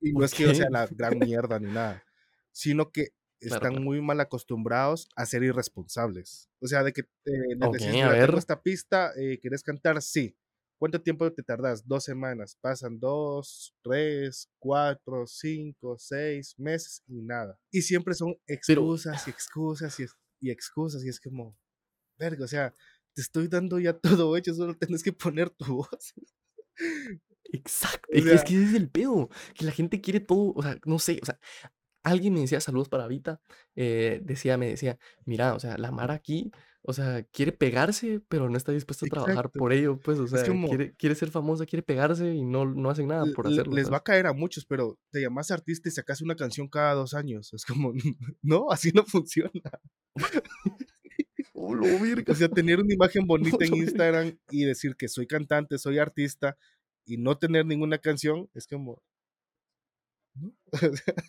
Y 0.00 0.12
no 0.12 0.16
¿Por 0.16 0.24
es 0.24 0.34
que 0.34 0.42
yo 0.44 0.54
sea 0.54 0.68
la 0.70 0.86
gran 0.90 1.18
mierda 1.18 1.58
ni 1.58 1.70
nada, 1.70 2.02
sino 2.50 2.90
que 2.90 3.08
están 3.40 3.60
claro. 3.72 3.80
muy 3.82 4.00
mal 4.00 4.20
acostumbrados 4.20 5.08
a 5.16 5.26
ser 5.26 5.42
irresponsables. 5.42 6.48
O 6.60 6.66
sea, 6.66 6.82
de 6.82 6.92
que 6.92 7.02
eh, 7.02 7.56
les 7.56 7.68
Ok, 7.68 7.78
decís, 7.78 8.02
a 8.02 8.08
mira, 8.08 8.12
tengo 8.18 8.20
ver. 8.32 8.38
esta 8.38 8.62
pista, 8.62 9.12
eh, 9.16 9.38
¿quieres 9.40 9.62
cantar? 9.62 10.00
Sí. 10.02 10.36
¿Cuánto 10.78 11.00
tiempo 11.00 11.32
te 11.32 11.42
tardas? 11.44 11.86
Dos 11.86 12.04
semanas. 12.04 12.56
Pasan 12.60 12.98
dos, 12.98 13.72
tres, 13.82 14.48
cuatro, 14.58 15.26
cinco, 15.26 15.96
seis 15.96 16.54
meses 16.58 17.02
y 17.06 17.22
nada. 17.22 17.56
Y 17.70 17.82
siempre 17.82 18.14
son 18.14 18.34
Pero, 18.66 18.82
excusas 18.82 19.26
y 19.28 19.30
excusas 19.30 20.00
y, 20.00 20.06
y 20.40 20.50
excusas. 20.50 21.04
Y 21.04 21.08
es 21.08 21.20
como, 21.20 21.56
verga, 22.18 22.44
o 22.44 22.48
sea, 22.48 22.74
te 23.14 23.22
estoy 23.22 23.48
dando 23.48 23.78
ya 23.78 23.92
todo 23.98 24.36
hecho, 24.36 24.54
solo 24.54 24.74
tienes 24.74 25.02
que 25.02 25.12
poner 25.12 25.50
tu 25.50 25.76
voz. 25.76 26.14
exacto. 27.52 28.08
O 28.12 28.16
Es 28.16 28.24
que, 28.24 28.30
es 28.32 28.40
sea, 28.40 28.44
que 28.44 28.54
ese 28.54 28.64
es 28.64 28.74
el 28.74 28.90
pedo. 28.90 29.28
Que 29.54 29.64
la 29.64 29.72
gente 29.72 30.00
quiere 30.00 30.20
todo. 30.20 30.52
O 30.54 30.62
sea, 30.62 30.78
no 30.84 30.98
sé. 30.98 31.18
O 31.22 31.26
sea, 31.26 31.38
alguien 32.02 32.34
me 32.34 32.40
decía 32.40 32.60
saludos 32.60 32.88
para 32.88 33.06
Vita. 33.06 33.40
eh, 33.76 34.20
decía, 34.24 34.56
me 34.58 34.68
decía, 34.68 34.98
mira, 35.24 35.54
o 35.54 35.60
sea, 35.60 35.78
la 35.78 35.92
Mara 35.92 36.14
aquí, 36.14 36.50
o 36.84 36.92
sea, 36.92 37.22
quiere 37.32 37.52
pegarse, 37.52 38.20
pero 38.28 38.50
no 38.50 38.56
está 38.56 38.72
dispuesta 38.72 39.06
a 39.06 39.08
trabajar 39.08 39.36
exacto. 39.36 39.58
por 39.58 39.72
ello, 39.72 40.00
pues, 40.00 40.18
o 40.18 40.26
sea, 40.26 40.44
como, 40.44 40.68
quiere, 40.68 40.94
quiere 40.96 41.14
ser 41.14 41.30
famosa, 41.30 41.64
quiere 41.64 41.82
pegarse 41.82 42.34
y 42.34 42.44
no, 42.44 42.66
no 42.66 42.90
hacen 42.90 43.06
nada 43.06 43.24
por 43.34 43.46
hacerlo, 43.46 43.74
les 43.74 43.90
va 43.90 43.98
a 43.98 44.02
caer 44.02 44.26
a 44.26 44.32
muchos, 44.32 44.66
pero 44.66 44.98
te 45.10 45.20
llamas 45.20 45.52
artista 45.52 45.88
y 45.88 45.92
sacas 45.92 46.20
una 46.22 46.34
canción 46.34 46.68
cada 46.68 46.94
dos 46.94 47.14
años. 47.14 47.52
Es 47.52 47.64
como, 47.64 47.92
no, 48.42 48.70
así 48.70 48.90
no 48.92 49.04
funciona. 49.04 49.50
¡Oh, 51.64 51.78
O 52.28 52.34
sea, 52.34 52.48
tener 52.48 52.80
una 52.80 52.92
imagen 52.92 53.22
¡Oh, 53.22 53.26
bonita 53.26 53.64
en! 53.64 53.74
Instagram 53.74 54.36
y 54.50 54.64
decir 54.64 54.96
que 54.96 55.08
soy 55.08 55.26
cantante, 55.26 55.78
soy 55.78 55.98
artista 55.98 56.56
y 57.04 57.16
no 57.18 57.38
tener 57.38 57.66
ninguna 57.66 57.98
canción, 57.98 58.48
es 58.54 58.66
como, 58.66 59.02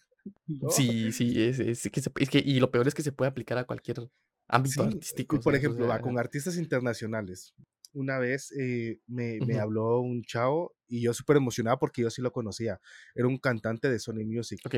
no. 0.48 0.70
Sí, 0.70 1.12
sí, 1.12 1.44
es, 1.44 1.60
es 1.60 1.90
que 1.92 2.02
se- 2.02 2.12
es 2.20 2.30
que, 2.30 2.40
y 2.40 2.60
lo 2.60 2.72
peor 2.72 2.88
es 2.88 2.94
que 2.94 3.02
se 3.04 3.12
puede 3.12 3.30
aplicar 3.30 3.58
a 3.58 3.66
cualquier 3.66 4.10
ámbito 4.48 4.82
Sí, 4.82 4.88
artístico, 4.88 5.40
por 5.42 5.56
ejemplo, 5.56 5.88
va 5.88 6.00
con 6.00 6.18
artistas 6.18 6.58
internacionales. 6.58 7.54
Una 7.94 8.18
vez 8.18 8.52
eh, 8.60 9.00
me, 9.08 9.60
habló 9.60 10.00
un 10.00 10.24
chavo 10.24 10.76
y 10.88 11.02
yo 11.02 11.14
súper 11.14 11.38
emocionado 11.38 11.78
porque 11.80 12.02
yo 12.02 12.10
sí 12.10 12.22
lo 12.22 12.32
conocía. 12.32 12.80
Era 13.14 13.28
un 13.28 13.38
cantante 13.38 13.90
de 13.90 14.00
Sony 14.00 14.26
Music. 14.26 14.60
ok. 14.66 14.76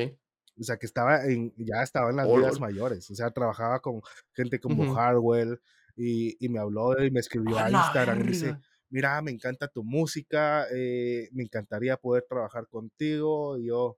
O 0.59 0.63
sea, 0.63 0.77
que 0.77 0.85
estaba 0.85 1.25
en, 1.25 1.53
ya 1.57 1.83
estaba 1.83 2.09
en 2.09 2.17
las 2.17 2.27
Oh, 2.27 2.37
ligas 2.37 2.59
lol. 2.59 2.69
mayores. 2.71 3.09
O 3.11 3.15
sea, 3.15 3.31
trabajaba 3.31 3.79
con 3.81 4.01
gente 4.33 4.59
como 4.59 4.83
Ujú. 4.83 4.95
Hardwell 4.95 5.59
y, 5.97 6.35
y 6.43 6.49
me 6.49 6.59
habló 6.59 7.01
y 7.03 7.11
me 7.11 7.19
escribió 7.19 7.57
¡A 7.59 7.69
Instagram 7.71 8.19
y 8.21 8.27
dice, 8.27 8.55
mira, 8.89 9.21
me 9.21 9.31
encanta 9.31 9.67
tu 9.67 9.83
música, 9.83 10.65
eh, 10.73 11.29
me 11.33 11.43
encantaría 11.43 11.97
poder 11.97 12.25
trabajar 12.29 12.67
contigo. 12.67 13.57
Y 13.57 13.67
yo, 13.67 13.97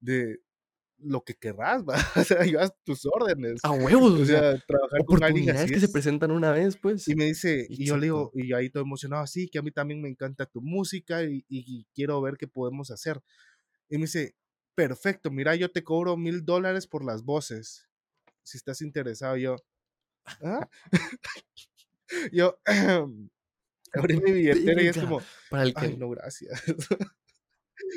de 0.00 0.38
lo 0.98 1.22
que 1.22 1.34
querrás, 1.34 1.84
va. 1.84 1.94
O 2.16 2.24
sea, 2.24 2.44
yo 2.44 2.60
a 2.60 2.68
tus 2.84 3.04
órdenes. 3.06 3.60
A 3.64 3.72
huevos, 3.72 4.12
O 4.20 4.24
sea, 4.24 4.40
sea, 4.40 4.58
trabajar 4.66 5.04
con 5.06 5.22
alguien 5.24 5.50
así 5.56 5.70
que 5.70 5.80
se 5.80 5.86
es. 5.86 5.92
presentan 5.92 6.30
una 6.30 6.52
vez, 6.52 6.76
Y 6.76 6.82
pues. 6.82 7.06
me 7.16 7.24
dice, 7.26 7.66
y 7.68 7.84
yo 7.86 7.96
le 7.96 8.06
digo, 8.06 8.30
y 8.34 8.52
ahí 8.52 8.70
todo 8.70 8.82
emocionado, 8.82 9.22
así 9.22 9.48
que 9.48 9.58
a 9.58 9.62
mí 9.62 9.70
también 9.70 10.00
me 10.02 10.08
encanta 10.08 10.46
tu 10.46 10.60
música 10.62 11.22
y, 11.22 11.44
y- 11.48 11.64
y 11.80 11.86
quiero 11.94 12.20
ver 12.20 12.36
qué 12.36 12.48
podemos 12.48 12.90
hacer. 12.90 13.20
Y 13.88 13.96
me 13.98 14.02
dice, 14.02 14.34
perfecto, 14.76 15.32
mira, 15.32 15.56
yo 15.56 15.72
te 15.72 15.82
cobro 15.82 16.16
mil 16.16 16.44
dólares 16.44 16.86
por 16.86 17.04
las 17.04 17.24
voces, 17.24 17.88
si 18.44 18.58
estás 18.58 18.80
interesado. 18.82 19.36
Yo, 19.36 19.56
¿ah? 20.42 20.68
Yo, 22.32 22.58
abrí 23.92 24.20
mi 24.20 24.32
billetera 24.32 24.82
y 24.82 24.86
es 24.88 24.96
como, 24.98 25.20
Para 25.50 25.64
el 25.64 25.72
ay, 25.76 25.92
que 25.92 25.96
no, 25.96 26.08
gracias. 26.10 26.62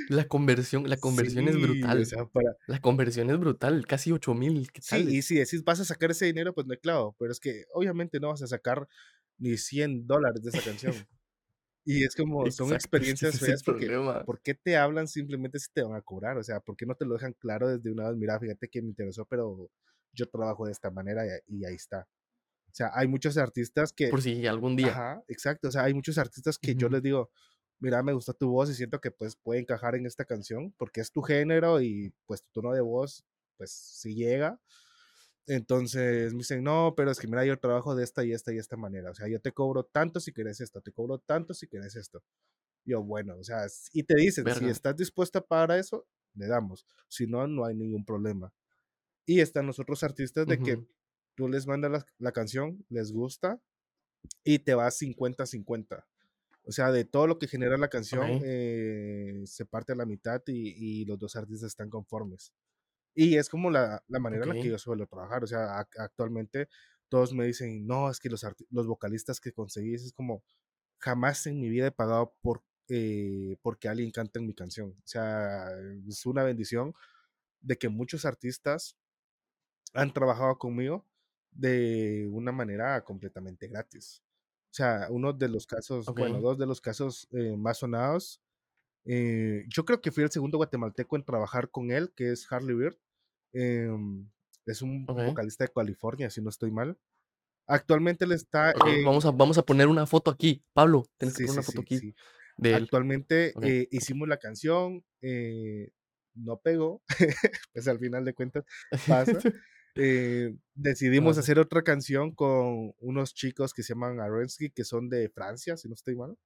la 0.10 0.28
conversión, 0.28 0.90
la 0.90 0.98
conversión 0.98 1.48
es 1.48 1.56
o 1.56 1.60
brutal. 1.60 2.06
sea, 2.06 2.26
para, 2.26 2.56
La 2.68 2.80
conversión 2.82 3.30
es 3.30 3.40
brutal, 3.40 3.86
casi 3.86 4.12
8000 4.12 4.72
¿qué 4.72 4.82
sí, 4.82 4.98
y 5.10 5.22
si 5.22 5.36
decís 5.36 5.64
vas 5.64 5.80
a 5.80 5.86
sacar 5.86 6.12
ese 6.12 6.26
dinero, 6.26 6.54
pues 6.54 6.68
no 6.68 6.74
hay 6.74 6.80
clavo, 6.80 7.16
pero 7.20 7.32
es 7.32 7.40
que 7.40 7.66
obviamente 7.74 8.20
no 8.20 8.30
vas 8.30 8.42
a 8.42 8.48
sacar 8.48 8.88
ni 9.38 9.58
100 9.58 10.08
dólares 10.08 10.44
de 10.44 10.50
esa 10.50 10.62
canción. 10.62 10.96
Y 11.86 12.04
es 12.06 12.16
como, 12.16 12.50
son 12.52 12.72
Exacto, 12.72 13.00
que 13.02 13.06
experiencias 13.06 13.40
feas 13.40 13.64
porque, 13.64 13.92
problema. 13.92 14.26
¿por 14.26 14.42
qué 14.42 14.54
te 14.56 14.78
hablan 14.78 15.08
simplemente 15.08 15.60
si 15.60 15.68
te 15.74 15.84
van 15.84 15.96
a 15.96 16.02
cobrar? 16.02 16.38
O 16.38 16.44
sea, 16.44 16.60
¿por 16.60 16.76
qué 16.78 16.86
no 16.86 16.96
te 16.96 17.06
lo 17.06 17.14
dejan 17.16 17.34
claro 17.34 17.68
desde 17.70 17.92
una 17.92 18.10
vez? 18.10 18.18
Mira, 18.18 18.40
fíjate 18.40 18.70
que 18.70 18.82
me 18.82 18.90
interesó, 18.90 19.26
pero 19.26 19.70
yo 20.14 20.28
trabajo 20.30 20.66
de 20.66 20.72
esta 20.72 20.92
manera 20.92 21.26
y, 21.48 21.60
y 21.60 21.66
ahí 21.66 21.76
está. 21.76 22.08
O 22.72 22.76
sea, 22.76 22.92
hay 22.96 23.08
muchos 23.08 23.38
artistas 23.38 23.94
que, 23.94 24.12
Por 24.12 24.22
si 24.22 24.46
algún 24.48 24.76
día. 24.76 24.94
ajá, 24.94 25.24
exacto, 25.28 25.70
o 25.70 25.72
sea, 25.72 25.84
hay 25.86 25.94
muchos 25.94 26.18
artistas 26.18 26.58
que 26.60 26.76
yo 26.76 26.90
Ujú. 26.90 26.90
les 26.90 27.02
digo, 27.04 27.32
mira, 27.80 28.04
me 28.04 28.14
gusta 28.14 28.34
tu 28.34 28.50
voz 28.52 28.70
y 28.70 28.76
siento 28.76 29.00
que 29.02 29.12
pues 29.12 29.36
puede 29.38 29.62
encajar 29.62 29.96
en 29.96 30.06
esta 30.06 30.26
canción 30.26 30.74
porque 30.78 31.02
es 31.02 31.12
tu 31.12 31.22
género 31.22 31.82
y 31.82 32.14
pues 32.28 32.44
tu 32.44 32.50
tono 32.62 32.74
de 32.74 32.82
voz, 32.82 33.26
pues 33.58 33.72
sí 33.72 34.16
llega. 34.16 34.60
Entonces 35.50 36.32
me 36.34 36.40
dicen, 36.40 36.64
no, 36.64 36.94
pero 36.96 37.10
es 37.10 37.20
que 37.20 37.28
mira, 37.28 37.44
yo 37.44 37.58
trabajo 37.58 37.96
de 37.96 38.04
esta 38.04 38.24
y 38.24 38.34
esta 38.34 38.54
y 38.54 38.60
esta 38.60 38.78
manera. 38.78 39.10
O 39.10 39.16
sea, 39.16 39.28
yo 39.28 39.42
te 39.42 39.52
cobro 39.52 39.84
tanto 39.84 40.20
si 40.20 40.32
quieres 40.32 40.62
esto, 40.62 40.80
te 40.80 40.92
cobro 40.92 41.18
tanto 41.18 41.56
si 41.56 41.68
quieres 41.68 41.96
esto. 41.96 42.24
Yo, 42.86 43.02
bueno, 43.02 43.36
o 43.36 43.44
sea, 43.44 43.66
y 43.92 44.04
te 44.04 44.16
dicen, 44.16 44.46
si 44.54 44.66
estás 44.66 44.96
dispuesta 44.96 45.42
para 45.42 45.80
eso, 45.80 46.08
le 46.36 46.46
damos. 46.46 46.86
Si 47.08 47.26
no, 47.26 47.48
no 47.48 47.66
hay 47.66 47.76
ningún 47.76 48.06
problema. 48.06 48.54
Y 49.26 49.40
están 49.40 49.66
los 49.66 49.80
otros 49.80 50.04
artistas 50.04 50.46
de 50.46 50.60
que 50.60 50.86
tú 51.34 51.50
les 51.50 51.66
mandas 51.66 51.92
la, 51.92 52.06
la 52.20 52.32
canción, 52.32 52.86
les 52.90 53.12
gusta 53.12 53.60
y 54.44 54.60
te 54.60 54.76
vas 54.76 55.02
50-50. 55.02 56.06
O 56.66 56.72
sea, 56.72 56.92
de 56.92 57.06
todo 57.06 57.26
lo 57.26 57.40
que 57.40 57.48
genera 57.48 57.76
la 57.80 57.90
canción, 57.90 58.40
eh, 58.44 59.42
se 59.46 59.66
parte 59.66 59.94
a 59.94 59.96
la 59.96 60.06
mitad 60.06 60.44
y, 60.46 61.02
y 61.02 61.06
los 61.06 61.18
dos 61.18 61.36
artistas 61.36 61.70
están 61.70 61.90
conformes. 61.90 62.54
Y 63.16 63.38
es 63.38 63.50
como 63.50 63.70
la, 63.72 64.04
la 64.08 64.20
manera 64.20 64.44
en 64.44 64.50
la 64.50 64.56
que 64.56 64.70
yo 64.70 64.78
suelo 64.78 65.08
trabajar. 65.08 65.44
O 65.44 65.48
sea, 65.48 65.80
ac- 65.80 66.00
actualmente 66.00 66.70
todos 67.10 67.34
me 67.34 67.46
dicen, 67.46 67.86
no, 67.88 68.10
es 68.10 68.20
que 68.20 68.30
los, 68.30 68.46
los 68.70 68.88
vocalistas 68.88 69.40
que 69.42 69.52
conseguís 69.54 70.04
es 70.06 70.14
como, 70.14 70.44
jamás 71.00 71.48
en 71.48 71.60
mi 71.60 71.70
vida 71.70 71.88
he 71.88 71.92
pagado 71.92 72.36
por 72.42 72.64
eh, 72.90 73.58
porque 73.62 73.88
alguien 73.90 74.12
canta 74.12 74.40
en 74.40 74.48
mi 74.48 74.54
canción. 74.56 74.92
O 74.92 75.08
sea, 75.08 75.70
es 76.08 76.26
una 76.26 76.44
bendición 76.44 76.94
de 77.62 77.78
que 77.78 77.90
muchos 77.90 78.26
artistas 78.26 78.98
han 79.94 80.14
trabajado 80.14 80.58
conmigo 80.58 81.06
de 81.52 82.30
una 82.32 82.52
manera 82.52 83.04
completamente 83.04 83.68
gratis. 83.68 84.24
O 84.72 84.74
sea, 84.74 85.08
uno 85.10 85.34
de 85.34 85.50
los 85.50 85.66
casos, 85.66 86.14
bueno, 86.14 86.40
dos 86.42 86.58
de 86.60 86.68
los 86.68 86.80
casos 86.82 87.28
eh, 87.32 87.56
más 87.58 87.80
sonados, 87.80 88.42
eh, 89.06 89.66
yo 89.68 89.86
creo 89.86 90.02
que 90.02 90.12
fui 90.12 90.24
el 90.24 90.32
segundo 90.32 90.58
guatemalteco 90.58 91.16
en 91.16 91.24
trabajar 91.24 91.70
con 91.70 91.92
él, 91.92 92.12
que 92.16 92.32
es 92.32 92.52
Harley 92.52 92.76
Bird. 92.76 92.98
Em, 93.54 94.30
es 94.66 94.82
un 94.82 95.06
vocalista 95.06 95.64
de 95.64 95.72
California, 95.74 96.30
si 96.30 96.42
no 96.42 96.50
estoy 96.50 96.72
mal. 96.72 96.98
Actualmente 97.68 98.26
él 98.26 98.32
está. 98.32 98.74
vamos, 99.06 99.26
a, 99.26 99.32
vamos 99.32 99.58
a 99.58 99.64
poner 99.64 99.88
una 99.88 100.06
foto 100.06 100.32
aquí. 100.32 100.64
Pablo, 100.74 101.06
tienes 101.18 101.38
que 101.38 101.46
poner 101.46 101.60
una 101.60 101.64
foto 101.64 101.82
aquí. 101.82 102.16
Actualmente 102.74 103.54
eh, 103.62 103.88
hicimos 103.92 104.28
la 104.28 104.38
canción, 104.38 105.04
no 106.36 106.58
pegó, 106.58 107.02
pues 107.74 107.88
al 107.88 108.00
final 108.00 108.26
de 108.26 108.34
cuentas 108.34 108.66
pasa. 109.08 109.40
Eh, 109.96 110.56
decidimos 110.76 111.38
hacer 111.38 111.60
otra 111.60 111.82
canción 111.82 112.34
con 112.34 112.94
unos 113.00 113.34
chicos 113.34 113.74
que 113.74 113.84
se 113.84 113.94
llaman 113.94 114.22
Arensky, 114.22 114.70
que 114.70 114.86
son 114.86 115.10
de 115.10 115.30
Francia, 115.30 115.76
si 115.76 115.90
no 115.90 115.96
estoy 115.96 116.16
mal. 116.16 116.38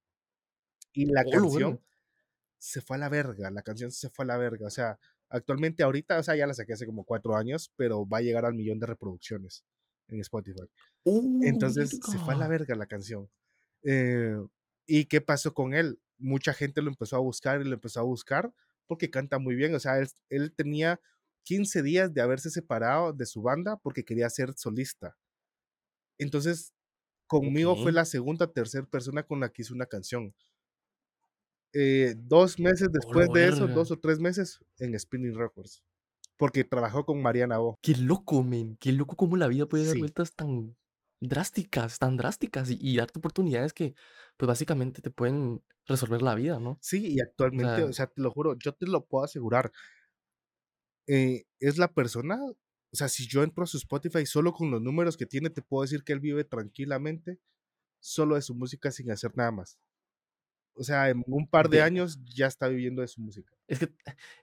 Y 0.92 1.06
la 1.06 1.22
oh, 1.24 1.30
canción 1.30 1.80
se 2.64 2.80
fue 2.80 2.96
a 2.96 3.00
la 3.00 3.10
verga, 3.10 3.50
la 3.50 3.60
canción 3.60 3.92
se 3.92 4.08
fue 4.08 4.24
a 4.24 4.28
la 4.28 4.38
verga. 4.38 4.66
O 4.66 4.70
sea, 4.70 4.98
actualmente 5.28 5.82
ahorita, 5.82 6.18
o 6.18 6.22
sea, 6.22 6.34
ya 6.34 6.46
la 6.46 6.54
saqué 6.54 6.72
hace 6.72 6.86
como 6.86 7.04
cuatro 7.04 7.36
años, 7.36 7.70
pero 7.76 8.08
va 8.08 8.18
a 8.18 8.22
llegar 8.22 8.46
al 8.46 8.54
millón 8.54 8.80
de 8.80 8.86
reproducciones 8.86 9.66
en 10.08 10.20
Spotify. 10.20 10.62
Uh, 11.04 11.44
Entonces 11.44 11.90
se 11.90 12.18
fue 12.18 12.32
a 12.32 12.38
la 12.38 12.48
verga 12.48 12.74
la 12.74 12.86
canción. 12.86 13.28
Eh, 13.82 14.38
¿Y 14.86 15.04
qué 15.04 15.20
pasó 15.20 15.52
con 15.52 15.74
él? 15.74 16.00
Mucha 16.16 16.54
gente 16.54 16.80
lo 16.80 16.88
empezó 16.88 17.16
a 17.16 17.18
buscar 17.18 17.60
y 17.60 17.64
lo 17.64 17.74
empezó 17.74 18.00
a 18.00 18.04
buscar 18.04 18.50
porque 18.86 19.10
canta 19.10 19.38
muy 19.38 19.56
bien. 19.56 19.74
O 19.74 19.78
sea, 19.78 19.98
él, 19.98 20.08
él 20.30 20.54
tenía 20.56 20.98
15 21.42 21.82
días 21.82 22.14
de 22.14 22.22
haberse 22.22 22.48
separado 22.48 23.12
de 23.12 23.26
su 23.26 23.42
banda 23.42 23.76
porque 23.76 24.06
quería 24.06 24.30
ser 24.30 24.54
solista. 24.54 25.18
Entonces, 26.16 26.72
conmigo 27.26 27.76
fue 27.76 27.92
la 27.92 28.06
segunda, 28.06 28.50
tercera 28.50 28.86
persona 28.86 29.22
con 29.22 29.40
la 29.40 29.50
que 29.50 29.60
hice 29.60 29.74
una 29.74 29.84
canción. 29.84 30.34
Eh, 31.74 32.14
dos 32.16 32.58
meses 32.60 32.88
después 32.92 33.28
de 33.32 33.48
eso, 33.48 33.66
dos 33.66 33.90
o 33.90 33.98
tres 33.98 34.20
meses, 34.20 34.60
en 34.78 34.98
Spinning 34.98 35.36
Records. 35.36 35.82
Porque 36.36 36.64
trabajó 36.64 37.04
con 37.04 37.20
Mariana 37.20 37.60
O. 37.60 37.78
Qué 37.82 37.96
loco, 37.96 38.42
men. 38.42 38.76
Qué 38.80 38.92
loco 38.92 39.16
cómo 39.16 39.36
la 39.36 39.48
vida 39.48 39.66
puede 39.66 39.86
dar 39.86 39.98
vueltas 39.98 40.34
tan 40.34 40.76
drásticas, 41.20 41.98
tan 41.98 42.16
drásticas 42.16 42.70
y, 42.70 42.96
darte 42.96 43.18
oportunidades 43.18 43.72
que, 43.72 43.94
pues 44.36 44.46
básicamente 44.46 45.02
te 45.02 45.10
pueden 45.10 45.62
resolver 45.86 46.22
la 46.22 46.34
vida, 46.34 46.60
¿no? 46.60 46.78
Sí, 46.80 47.14
y 47.14 47.20
actualmente, 47.20 47.82
o 47.82 47.92
sea, 47.92 48.06
te 48.06 48.22
lo 48.22 48.30
juro, 48.30 48.56
yo 48.58 48.72
te 48.72 48.86
lo 48.86 49.04
puedo 49.04 49.24
asegurar. 49.24 49.72
Eh, 51.06 51.44
es 51.60 51.78
la 51.78 51.92
persona, 51.92 52.38
o 52.42 52.96
sea, 52.96 53.08
si 53.08 53.26
yo 53.26 53.42
entro 53.42 53.64
a 53.64 53.66
su 53.66 53.76
Spotify 53.76 54.26
solo 54.26 54.52
con 54.52 54.70
los 54.70 54.80
números 54.80 55.16
que 55.16 55.26
tiene, 55.26 55.50
te 55.50 55.62
puedo 55.62 55.82
decir 55.82 56.04
que 56.04 56.12
él 56.12 56.20
vive 56.20 56.44
tranquilamente 56.44 57.40
solo 58.00 58.36
de 58.36 58.42
su 58.42 58.54
música 58.54 58.90
sin 58.90 59.10
hacer 59.10 59.36
nada 59.36 59.50
más. 59.50 59.78
O 60.76 60.84
sea, 60.84 61.08
en 61.08 61.22
un 61.26 61.46
par 61.46 61.68
de 61.68 61.82
años 61.82 62.18
ya 62.24 62.46
está 62.46 62.68
viviendo 62.68 63.02
de 63.02 63.08
su 63.08 63.20
música. 63.20 63.54
Es 63.68 63.78
que, 63.78 63.92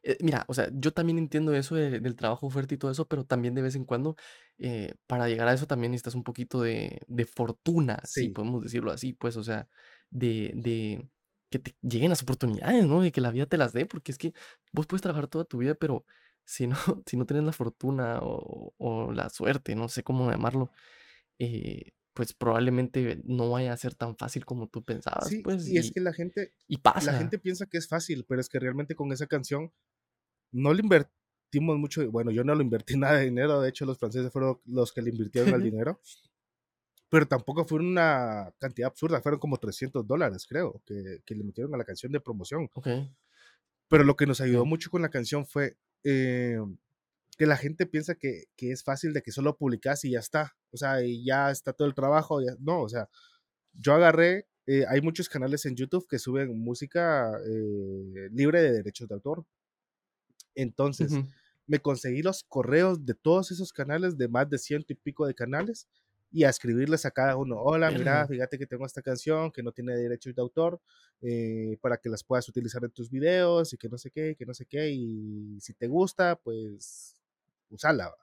eh, 0.04 0.18
mira, 0.22 0.46
o 0.48 0.54
sea, 0.54 0.70
yo 0.74 0.92
también 0.92 1.18
entiendo 1.18 1.54
eso 1.54 1.76
del 1.76 2.16
trabajo 2.16 2.50
fuerte 2.50 2.76
y 2.76 2.78
todo 2.78 2.92
eso, 2.92 3.08
pero 3.08 3.26
también 3.26 3.54
de 3.54 3.62
vez 3.62 3.76
en 3.76 3.86
cuando, 3.86 4.16
eh, 4.58 4.94
para 5.08 5.28
llegar 5.28 5.48
a 5.48 5.54
eso 5.54 5.68
también 5.68 5.92
necesitas 5.92 6.16
un 6.16 6.24
poquito 6.24 6.62
de, 6.62 7.02
fortuna, 7.34 8.00
si 8.06 8.30
podemos 8.30 8.64
decirlo 8.64 8.92
así, 8.92 9.14
pues, 9.14 9.38
o 9.38 9.44
sea, 9.44 9.68
de, 10.10 10.52
de 10.56 11.10
que 11.50 11.60
te 11.60 11.76
lleguen 11.82 12.10
las 12.10 12.24
oportunidades, 12.24 12.86
¿no? 12.88 13.02
De 13.02 13.12
que 13.12 13.22
la 13.22 13.32
vida 13.32 13.46
te 13.46 13.58
las 13.58 13.74
dé, 13.74 13.86
porque 13.86 14.12
es 14.12 14.18
que 14.18 14.34
vos 14.72 14.88
puedes 14.88 15.02
trabajar 15.02 15.28
toda 15.28 15.46
tu 15.46 15.58
vida, 15.60 15.76
pero 15.76 16.06
si 16.46 16.68
no, 16.68 16.76
si 17.06 17.18
no 17.18 17.26
tienes 17.26 17.46
la 17.46 17.54
fortuna 17.54 18.20
o, 18.22 19.12
la 19.14 19.30
suerte, 19.30 19.76
no 19.76 19.90
sé 19.90 20.04
cómo 20.04 20.32
llamarlo, 20.32 20.72
eh, 21.40 21.92
pues 22.14 22.34
probablemente 22.34 23.22
no 23.24 23.50
vaya 23.50 23.74
a 23.74 23.78
ser 23.78 23.96
tan 23.96 24.18
fácil 24.18 24.46
como 24.46 24.68
tú 24.68 24.84
pensabas. 24.84 25.30
Sí, 25.30 25.42
pues, 25.42 25.68
y, 25.68 25.78
es 25.78 25.92
que 25.92 26.02
la 26.02 26.14
gente, 26.14 26.54
y 26.68 26.78
pasa. 26.78 27.12
la 27.12 27.18
gente 27.18 27.40
piensa 27.40 27.66
que 27.68 27.78
es 27.78 27.88
fácil, 27.88 28.26
pero 28.28 28.42
es 28.42 28.50
que 28.50 28.60
realmente 28.60 28.96
con 28.96 29.12
esa 29.12 29.28
canción 29.28 29.72
no 30.52 30.74
le 30.74 30.82
invertimos 30.82 31.78
mucho, 31.78 32.10
bueno, 32.12 32.32
yo 32.32 32.44
no 32.44 32.56
lo 32.56 32.62
invertí 32.62 32.98
nada 32.98 33.18
de 33.18 33.26
dinero, 33.26 33.62
de 33.62 33.70
hecho 33.70 33.86
los 33.86 33.98
franceses 33.98 34.32
fueron 34.32 34.60
los 34.66 34.92
que 34.92 35.02
le 35.02 35.12
invirtieron 35.12 35.54
el 35.54 35.64
dinero, 35.72 36.02
pero 37.10 37.28
tampoco 37.28 37.66
fue 37.66 37.80
una 37.80 38.54
cantidad 38.58 38.88
absurda, 38.88 39.22
fueron 39.22 39.40
como 39.40 39.58
300 39.58 40.06
dólares, 40.06 40.46
creo, 40.48 40.82
que, 40.86 41.22
que 41.26 41.36
le 41.36 41.44
metieron 41.44 41.74
a 41.76 41.78
la 41.78 41.84
canción 41.84 42.12
de 42.12 42.22
promoción. 42.22 42.70
Okay. 42.74 43.10
Pero 43.90 44.06
lo 44.06 44.16
que 44.16 44.26
nos 44.26 44.40
ayudó 44.40 44.64
mucho 44.66 44.90
con 44.90 45.02
la 45.02 45.10
canción 45.10 45.46
fue 45.46 45.76
eh, 46.06 46.58
que 47.42 47.48
la 47.48 47.58
gente 47.58 47.88
piensa 47.88 48.14
que, 48.14 48.44
que, 48.56 48.72
es 48.72 48.84
fácil 48.84 49.14
de 49.14 49.24
que 49.24 49.32
solo 49.32 49.58
publicas 49.58 50.06
y 50.06 50.12
ya 50.12 50.20
está. 50.20 50.56
O 50.70 50.78
sea, 50.78 51.04
y 51.04 51.26
ya 51.26 51.50
está 51.50 51.74
todo 51.74 51.88
el 51.88 51.96
trabajo. 51.96 52.40
no, 52.60 52.84
o 52.84 52.88
sea, 52.88 53.10
yo 53.74 53.96
agarré, 53.96 54.48
eh, 54.68 54.86
hay 54.88 55.02
muchos 55.02 55.28
canales 55.28 55.66
en 55.66 55.76
YouTube 55.76 56.06
que 56.08 56.20
suben 56.20 56.56
música 56.56 57.32
eh, 57.44 58.30
libre 58.32 58.62
de 58.62 58.74
derechos 58.74 59.08
de 59.08 59.16
autor. 59.16 59.44
Entonces, 60.54 61.14
me 61.66 61.80
conseguí 61.80 62.22
los 62.22 62.44
correos 62.44 63.08
de 63.08 63.16
todos 63.16 63.50
esos 63.50 63.74
canales, 63.74 64.20
de 64.20 64.28
más 64.28 64.48
de 64.48 64.60
ciento 64.60 64.94
y 64.94 64.98
pico 64.98 65.26
de 65.26 65.34
canales, 65.34 65.88
y 66.32 66.44
a 66.44 66.50
escribirles 66.50 67.08
a 67.08 67.12
cada 67.12 67.38
uno, 67.38 67.60
hola, 67.60 67.90
mira, 67.90 68.28
fíjate 68.28 68.60
que 68.60 68.68
tengo 68.68 68.86
esta 68.86 69.02
canción 69.02 69.52
que 69.52 69.64
no 69.64 69.72
tiene 69.72 69.98
derechos 69.98 70.36
de 70.36 70.44
autor, 70.44 70.80
eh, 71.22 71.80
para 71.82 71.98
que 71.98 72.08
las 72.08 72.24
puedas 72.24 72.48
utilizar 72.48 72.84
en 72.84 72.92
tus 72.92 73.10
videos 73.10 73.74
y 73.74 73.78
que 73.78 73.90
no 73.90 73.98
sé 73.98 74.12
qué, 74.12 74.36
que 74.38 74.46
no 74.46 74.54
sé 74.54 74.68
qué, 74.68 74.92
y 74.92 75.60
si 75.60 75.74
te 75.74 75.88
gusta, 75.88 76.36
pues 76.36 77.21
usala. 77.72 78.14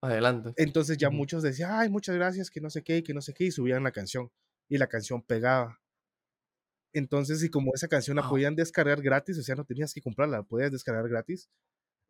Adelante. 0.00 0.52
Entonces 0.56 0.98
ya 0.98 1.10
muchos 1.10 1.42
decían, 1.42 1.70
ay, 1.72 1.88
muchas 1.88 2.14
gracias, 2.14 2.50
que 2.50 2.60
no 2.60 2.68
sé 2.70 2.82
qué, 2.82 3.02
que 3.02 3.14
no 3.14 3.22
sé 3.22 3.32
qué, 3.32 3.44
y 3.44 3.50
subían 3.50 3.82
la 3.82 3.92
canción, 3.92 4.30
y 4.68 4.76
la 4.76 4.86
canción 4.86 5.22
pegaba. 5.22 5.80
Entonces, 6.92 7.42
y 7.42 7.48
como 7.48 7.72
esa 7.74 7.88
canción 7.88 8.16
la 8.16 8.28
podían 8.28 8.54
descargar 8.54 9.02
gratis, 9.02 9.38
o 9.38 9.42
sea, 9.42 9.56
no 9.56 9.64
tenías 9.64 9.92
que 9.92 10.00
comprarla, 10.00 10.38
la 10.38 10.42
podías 10.44 10.70
descargar 10.70 11.08
gratis, 11.08 11.48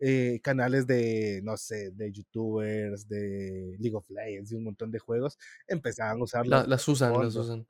eh, 0.00 0.40
canales 0.42 0.86
de, 0.86 1.40
no 1.42 1.56
sé, 1.56 1.90
de 1.92 2.12
youtubers, 2.12 3.08
de 3.08 3.76
League 3.78 3.96
of 3.96 4.10
Legends, 4.10 4.52
y 4.52 4.56
un 4.56 4.64
montón 4.64 4.90
de 4.90 4.98
juegos, 4.98 5.38
empezaban 5.66 6.20
a 6.20 6.24
usarla. 6.24 6.66
las 6.66 6.86
usan, 6.88 7.12
las 7.12 7.34
usan. 7.34 7.66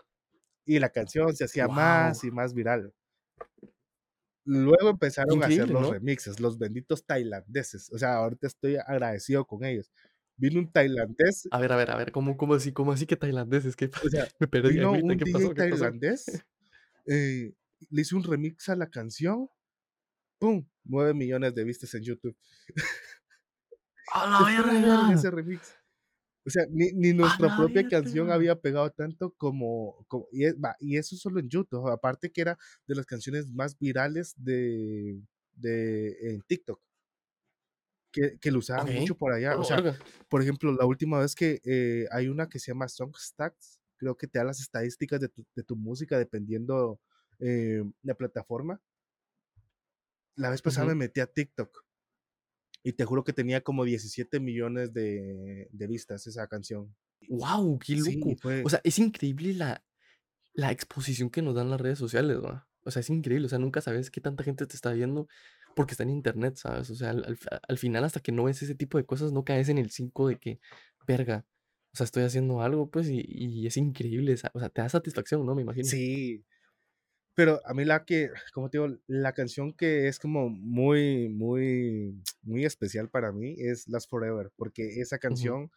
Y 0.64 0.78
la 0.78 0.88
canción 0.88 1.36
se 1.36 1.44
hacía 1.44 1.68
más 1.68 2.24
y 2.24 2.30
más 2.30 2.54
viral. 2.54 2.92
Luego 4.44 4.90
empezaron 4.90 5.42
a 5.42 5.46
hacer 5.46 5.68
los 5.68 5.88
remixes, 5.88 6.40
los 6.40 6.58
benditos 6.58 7.04
tailandeses. 7.04 7.90
O 7.92 7.98
sea, 7.98 8.16
ahorita 8.16 8.46
estoy 8.46 8.76
agradecido 8.76 9.46
con 9.46 9.64
ellos. 9.64 9.90
Vino 10.36 10.60
un 10.60 10.70
tailandés. 10.70 11.48
A 11.50 11.58
ver, 11.58 11.72
a 11.72 11.76
ver, 11.76 11.90
a 11.90 11.96
ver, 11.96 12.12
¿cómo, 12.12 12.36
cómo 12.36 12.54
así, 12.54 12.72
cómo 12.72 12.92
así 12.92 13.06
que 13.06 13.16
tailandeses? 13.16 13.76
¿Qué, 13.76 13.90
o 14.04 14.08
sea, 14.08 14.26
me 14.40 14.48
perdí. 14.48 14.74
Vino 14.74 14.92
un 14.92 15.16
¿Qué 15.16 15.24
DJ 15.24 15.54
tailandés, 15.54 16.44
eh, 17.06 17.54
le 17.90 18.02
hizo 18.02 18.16
un 18.16 18.24
remix 18.24 18.68
a 18.68 18.76
la 18.76 18.90
canción 18.90 19.48
¡pum! 20.38 20.66
9 20.84 21.14
millones 21.14 21.54
de 21.54 21.64
vistas 21.64 21.94
en 21.94 22.02
YouTube. 22.02 22.36
¡A 24.12 24.26
la 25.08 25.14
ese 25.14 25.30
remix. 25.30 25.74
O 26.46 26.50
sea, 26.50 26.64
ni, 26.70 26.92
ni 26.92 27.12
nuestra 27.12 27.56
propia 27.56 27.88
canción 27.88 28.30
había 28.30 28.60
pegado 28.60 28.90
tanto 28.90 29.32
como... 29.36 30.06
y, 30.30 30.44
y, 30.80 30.96
eso 30.96 31.16
solo 31.16 31.40
en 31.40 31.48
YouTube. 31.48 31.88
Aparte 31.88 32.30
que 32.30 32.40
era 32.42 32.58
de 32.86 32.94
las 32.94 33.06
canciones 33.06 33.50
más 33.50 33.78
virales 33.78 34.34
de, 34.36 35.20
de 35.54 36.34
en 36.34 36.42
TikTok. 36.42 36.80
Que, 38.12 38.38
que 38.38 38.52
lo 38.52 38.60
usaban 38.60 38.94
mucho 38.94 39.16
por 39.16 39.32
allá. 39.32 39.58
o 39.58 39.64
sea, 39.64 39.82
por 40.28 40.40
ejemplo, 40.40 40.72
la 40.72 40.84
última 40.84 41.18
vez 41.18 41.34
que 41.34 41.60
eh, 41.64 42.06
hay 42.12 42.28
una 42.28 42.48
que 42.48 42.60
se 42.60 42.70
llama 42.70 42.86
Songstacks, 42.86 43.80
creo 43.96 44.16
que 44.16 44.28
te 44.28 44.38
da 44.38 44.44
las 44.44 44.60
estadísticas 44.60 45.20
de 45.20 45.28
tu, 45.28 45.44
de 45.56 45.64
tu 45.64 45.74
música 45.74 46.16
dependiendo 46.16 47.00
eh, 47.40 47.82
la 48.02 48.14
plataforma 48.14 48.80
la 50.36 50.50
vez 50.50 50.62
pasada 50.62 50.86
me 50.86 50.94
metí 50.94 51.20
a 51.20 51.26
TikTok 51.26 51.84
y 52.84 52.92
te 52.92 53.06
juro 53.06 53.24
que 53.24 53.32
tenía 53.32 53.62
como 53.62 53.84
17 53.84 54.38
millones 54.40 54.92
de, 54.92 55.68
vistas 55.72 56.26
esa 56.26 56.46
canción. 56.46 56.94
¡Wow! 57.28 57.78
¡Qué 57.78 57.96
loco! 57.96 58.36
O 58.62 58.68
sea, 58.68 58.80
es 58.84 58.98
increíble 58.98 59.54
la, 59.54 59.82
la 60.52 60.70
exposición 60.70 61.30
que 61.30 61.40
nos 61.40 61.54
dan 61.54 61.70
las 61.70 61.80
redes 61.80 61.98
sociales, 61.98 62.38
¿no? 62.42 62.62
O 62.84 62.90
sea, 62.90 63.00
es 63.00 63.08
increíble. 63.08 63.46
O 63.46 63.48
sea, 63.48 63.58
nunca 63.58 63.80
sabes 63.80 64.10
qué 64.10 64.20
tanta 64.20 64.44
gente 64.44 64.66
te 64.66 64.76
está 64.76 64.92
viendo 64.92 65.26
porque 65.74 65.94
está 65.94 66.02
en 66.02 66.10
internet, 66.10 66.56
¿sabes? 66.56 66.90
O 66.90 66.94
sea, 66.94 67.10
al, 67.10 67.78
final, 67.78 68.04
hasta 68.04 68.20
que 68.20 68.32
no 68.32 68.44
ves 68.44 68.62
ese 68.62 68.74
tipo 68.74 68.98
de 68.98 69.06
cosas, 69.06 69.32
no 69.32 69.44
caes 69.44 69.70
en 69.70 69.78
el 69.78 69.90
5 69.90 70.28
de 70.28 70.38
que, 70.38 70.60
verga, 71.06 71.46
o 71.94 71.96
sea, 71.96 72.04
estoy 72.04 72.24
haciendo 72.24 72.60
algo, 72.60 72.90
pues, 72.90 73.08
y, 73.08 73.24
y 73.26 73.66
es 73.66 73.78
increíble. 73.78 74.34
O 74.52 74.60
sea, 74.60 74.68
te 74.68 74.82
da 74.82 74.90
satisfacción, 74.90 75.46
¿no? 75.46 75.54
Me 75.54 75.62
imagino. 75.62 75.86
Sí. 75.86 76.44
Pero 77.36 77.60
a 77.66 77.74
mí 77.74 77.84
la 77.84 78.04
que, 78.04 78.30
como 78.52 78.70
te 78.70 78.78
digo, 78.78 78.96
la 79.08 79.32
canción 79.32 79.72
que 79.72 80.06
es 80.08 80.18
como 80.20 80.48
muy, 80.50 81.28
muy, 81.28 82.22
muy 82.42 82.64
especial 82.64 83.10
para 83.10 83.32
mí 83.32 83.56
es 83.58 83.88
Last 83.88 84.08
Forever, 84.08 84.52
porque 84.56 85.00
esa 85.00 85.18
canción, 85.18 85.70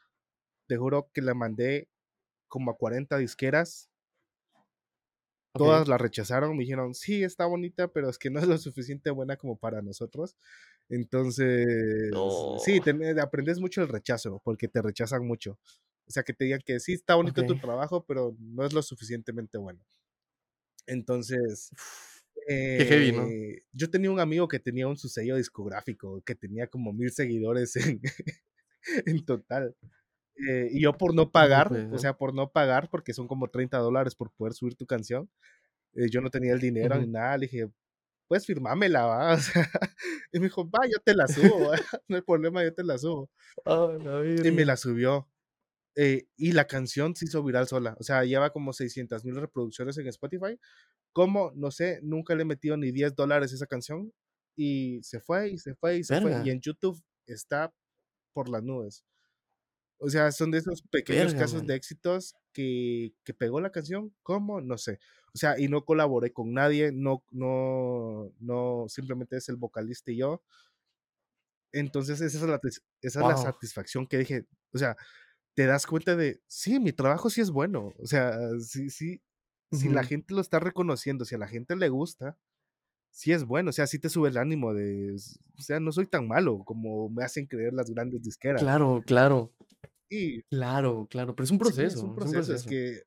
te 0.68 0.78
juro 0.78 1.12
que 1.14 1.22
la 1.22 1.34
mandé 1.36 1.90
como 2.50 2.72
a 2.72 2.78
40 2.78 3.18
disqueras 3.18 3.90
todas 5.56 5.88
la 5.88 5.98
rechazaron, 5.98 6.56
me 6.56 6.64
dijeron, 6.64 6.94
sí, 6.94 7.24
está 7.24 7.46
bonita, 7.48 7.88
pero 7.88 8.10
es 8.10 8.18
que 8.20 8.30
no 8.30 8.40
es 8.40 8.48
lo 8.48 8.58
suficiente 8.60 9.10
buena 9.12 9.38
como 9.38 9.58
para 9.58 9.82
nosotros. 9.82 10.38
Entonces, 10.90 12.48
sí, 12.58 12.80
aprendes 13.22 13.60
mucho 13.60 13.82
el 13.82 13.88
rechazo, 13.90 14.40
porque 14.44 14.68
te 14.68 14.82
rechazan 14.82 15.26
mucho. 15.28 15.60
O 16.08 16.12
sea, 16.12 16.24
que 16.24 16.34
te 16.34 16.46
digan 16.46 16.62
que 16.66 16.80
sí, 16.80 16.94
está 16.94 17.16
bonito 17.16 17.44
tu 17.44 17.56
Okey. 17.56 17.60
trabajo, 17.60 18.06
pero 18.06 18.36
no 18.40 18.66
es 18.66 18.74
lo 18.74 18.82
suficientemente 18.84 19.58
bueno. 19.58 19.84
Entonces, 20.88 21.72
Qué 22.76 22.86
heavy, 22.86 23.12
¿no? 23.12 23.34
eh, 23.34 23.64
yo 23.74 23.90
tenía 23.92 24.12
un 24.12 24.20
amigo 24.20 24.48
que 24.48 24.60
tenía 24.60 24.88
un 24.88 24.98
su 24.98 25.10
sello 25.10 25.36
discográfico, 25.38 26.22
que 26.26 26.36
tenía 26.36 26.68
como 26.68 26.94
1000 26.94 27.12
seguidores 27.12 27.76
en 27.78 28.02
en 29.08 29.26
total. 29.26 29.76
Eh, 30.50 30.70
y 30.72 30.82
yo 30.84 30.98
por 30.98 31.16
no 31.16 31.32
pagar, 31.32 31.74
o 31.90 32.00
sea, 32.00 32.18
por 32.18 32.34
no 32.36 32.52
pagar, 32.52 32.90
porque 32.92 33.14
son 33.14 33.28
como 33.28 33.50
30 33.50 33.80
dólares 33.80 34.16
por 34.16 34.32
poder 34.34 34.54
subir 34.54 34.76
tu 34.76 34.86
canción, 34.88 35.30
eh, 35.96 36.10
yo 36.12 36.22
no 36.22 36.30
tenía 36.32 36.54
el 36.54 36.62
dinero 36.62 37.00
ni 37.00 37.08
nada, 37.08 37.38
le 37.38 37.48
dije: 37.48 37.70
"Puedes 38.28 38.46
firmármela, 38.48 39.06
¿va?". 39.08 39.34
O 39.36 39.40
sea, 39.40 39.70
y 40.34 40.40
me 40.40 40.46
dijo: 40.48 40.66
"Va, 40.70 40.88
yo 40.88 41.00
te 41.06 41.16
la 41.16 41.28
subo, 41.30 41.72
no 42.10 42.18
hay 42.18 42.24
problema, 42.24 42.64
yo 42.64 42.74
te 42.76 42.84
la 42.86 42.98
subo". 43.00 43.30
A 43.66 43.76
la 44.06 44.24
Y 44.44 44.52
me 44.52 44.66
la 44.66 44.78
subió. 44.78 45.30
Eh, 46.00 46.28
y 46.38 46.52
la 46.52 46.68
canción 46.68 47.16
se 47.16 47.26
hizo 47.26 47.44
viral 47.44 47.68
sola, 47.68 47.98
o 48.00 48.04
sea, 48.04 48.24
lleva 48.24 48.52
como 48.52 48.72
600,000 48.72 49.36
reproducciones 49.36 49.98
en 49.98 50.08
Spotify. 50.08 50.60
¿Cómo? 51.12 51.52
No 51.56 51.72
sé, 51.72 52.00
nunca 52.04 52.36
le 52.36 52.44
he 52.44 52.46
metido 52.46 52.78
ni 52.78 52.92
10 52.92 53.16
dólares 53.16 53.52
a 53.52 53.56
esa 53.56 53.66
canción, 53.66 54.14
y 54.56 55.02
se 55.04 55.20
fue, 55.22 55.50
y 55.50 55.58
se 55.58 55.74
fue, 55.76 55.98
y 55.98 56.04
se 56.04 56.16
fue, 56.18 56.36
y 56.36 56.36
Verga. 56.36 56.52
en 56.52 56.62
YouTube 56.62 57.02
está 57.26 57.74
por 58.34 58.48
las 58.50 58.64
nubes. 58.64 59.04
O 60.00 60.10
sea, 60.10 60.32
son 60.32 60.52
de 60.52 60.60
esos 60.60 60.84
pequeños 60.84 61.34
Verga, 61.34 61.40
casos 61.40 61.66
de 61.66 61.74
man. 61.74 61.78
éxitos 61.78 62.36
que 62.54 63.14
que 63.24 63.34
pegó 63.34 63.60
la 63.62 63.72
canción, 63.72 64.14
¿cómo? 64.24 64.62
No 64.62 64.78
sé. 64.78 65.00
O 65.34 65.38
sea, 65.38 65.60
y 65.60 65.68
no 65.68 65.86
colaboré 65.86 66.32
con 66.34 66.54
nadie, 66.54 66.92
no 66.92 67.24
no 67.32 68.32
no, 68.40 68.86
simplemente 68.90 69.38
es 69.38 69.50
el 69.50 69.56
vocalista 69.58 70.12
y 70.12 70.18
yo. 70.18 70.44
Entonces, 71.72 72.22
esa 72.22 72.38
es 72.38 72.44
la 72.44 72.60
esa 73.02 73.20
es 73.22 73.28
la 73.28 73.38
satisfacción 73.38 74.08
que 74.08 74.18
dije, 74.20 74.46
o 74.74 74.78
sea, 74.78 74.96
te 75.58 75.68
das 75.68 75.88
cuenta 75.88 76.16
de, 76.18 76.42
sí, 76.48 76.80
mi 76.80 76.94
trabajo 76.94 77.32
sí 77.32 77.42
es 77.42 77.52
bueno, 77.52 77.96
o 78.00 78.08
sea, 78.08 78.38
sí 78.62 78.92
sí, 78.92 79.24
si 79.72 79.90
la 79.90 80.04
gente 80.04 80.36
lo 80.36 80.42
está 80.42 80.60
reconociendo, 80.62 81.26
si 81.26 81.36
a 81.36 81.40
la 81.40 81.50
gente 81.50 81.76
le 81.78 81.90
gusta, 81.90 82.38
sí 83.12 83.34
es 83.34 83.46
bueno, 83.46 83.72
o 83.72 83.74
sea, 83.74 83.88
sí 83.88 84.00
te 84.00 84.10
sube 84.10 84.30
el 84.30 84.38
ánimo 84.38 84.74
de, 84.76 85.16
o 85.60 85.62
sea, 85.62 85.80
no 85.82 85.92
soy 85.94 86.08
tan 86.08 86.28
malo 86.28 86.60
como 86.66 87.10
me 87.10 87.24
hacen 87.26 87.48
creer 87.48 87.74
las 87.74 87.92
grandes 87.92 88.24
disqueras. 88.24 88.70
Claro, 88.70 89.02
claro. 89.06 89.54
Y 90.10 90.44
Claro, 90.52 91.08
claro, 91.10 91.36
pero 91.36 91.44
es 91.44 91.52
un 91.52 91.58
Sí, 91.62 91.84
es 91.84 91.96
un 91.96 92.14
proceso, 92.14 92.24
es 92.24 92.34
un 92.34 92.44
proceso, 92.44 92.54
es 92.54 92.64
que 92.64 93.04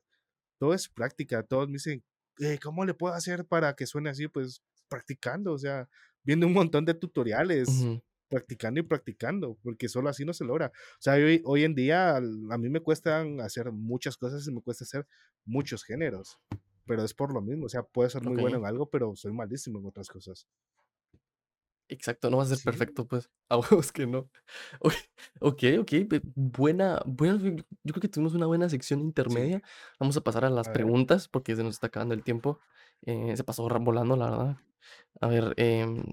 todo 0.59 0.75
es 0.75 0.89
práctica. 0.89 1.43
Todos 1.45 1.69
me 1.69 1.75
dicen: 1.75 2.05
"Eh, 2.39 2.59
¿cómo 2.63 2.85
le 2.85 2.95
puedo 2.95 3.15
hacer 3.15 3.47
para 3.47 3.75
que 3.77 3.87
suene 3.87 4.11
así?". 4.11 4.29
Pues, 4.29 4.63
practicando, 4.89 5.53
o 5.55 5.59
sea, 5.59 5.89
viendo 6.25 6.47
un 6.47 6.55
montón 6.55 6.85
de 6.87 6.95
tutoriales, 6.95 7.91
Ujú. 7.91 8.01
Practicando 8.31 8.81
y 8.81 8.85
practicando, 8.85 9.59
porque 9.63 9.89
solo 9.91 10.09
así 10.11 10.25
no 10.25 10.33
se 10.35 10.45
logra. 10.47 10.69
O 10.69 11.03
sea, 11.03 11.15
hoy 11.15 11.43
hoy 11.45 11.65
en 11.65 11.75
día, 11.75 12.17
a 12.19 12.21
mí 12.23 12.71
me 12.71 12.81
cuestan 12.81 13.41
hacer 13.43 13.73
muchas 13.73 14.17
cosas 14.17 14.47
y 14.49 14.53
me 14.53 14.63
cuesta 14.63 14.85
hacer 14.85 15.07
muchos 15.45 15.85
géneros, 15.85 16.39
pero 16.87 17.05
es 17.05 17.15
por 17.15 17.35
lo 17.35 17.43
mismo, 17.43 17.67
o 17.67 17.69
sea, 17.69 17.83
puedo 17.85 18.09
ser 18.11 18.25
muy 18.25 18.37
bueno 18.39 18.59
en 18.59 18.67
algo, 18.67 18.91
pero 18.91 19.15
soy 19.17 19.33
malísimo 19.35 19.81
en 19.81 19.87
otras 19.87 20.09
cosas. 20.11 20.49
Exacto, 21.89 22.31
no 22.31 22.37
vas 22.37 22.47
a 22.49 22.55
ser 22.55 22.61
Sí. 22.61 22.63
perfecto, 22.63 23.07
pues, 23.09 23.31
a 23.49 23.59
huevos 23.59 23.91
que 23.93 24.07
no. 24.07 24.31
Okey, 25.41 26.05
pe 26.05 26.21
buena 26.35 27.03
buena 27.07 27.39
yo 27.85 27.93
creo 27.95 28.01
que 28.03 28.09
tuvimos 28.09 28.35
una 28.35 28.47
buena 28.47 28.69
sección 28.69 29.01
Sí. 29.27 29.41
intermedia. 29.41 29.63
Vamos 29.99 30.17
a 30.17 30.21
pasar 30.23 30.45
a 30.45 30.51
las 30.51 30.69
A 30.69 30.71
preguntas, 30.71 31.29
porque 31.29 31.57
se 31.57 31.63
nos 31.65 31.75
está 31.75 31.89
acabando 31.89 32.15
el 32.15 32.25
tiempo. 32.25 32.61
Eh, 33.03 33.37
se 33.37 33.45
pasó 33.45 33.69
volando, 33.81 34.17
la 34.17 34.31
verdad. 34.31 34.57
A 35.21 35.29
ver, 35.29 35.55
em, 35.59 36.05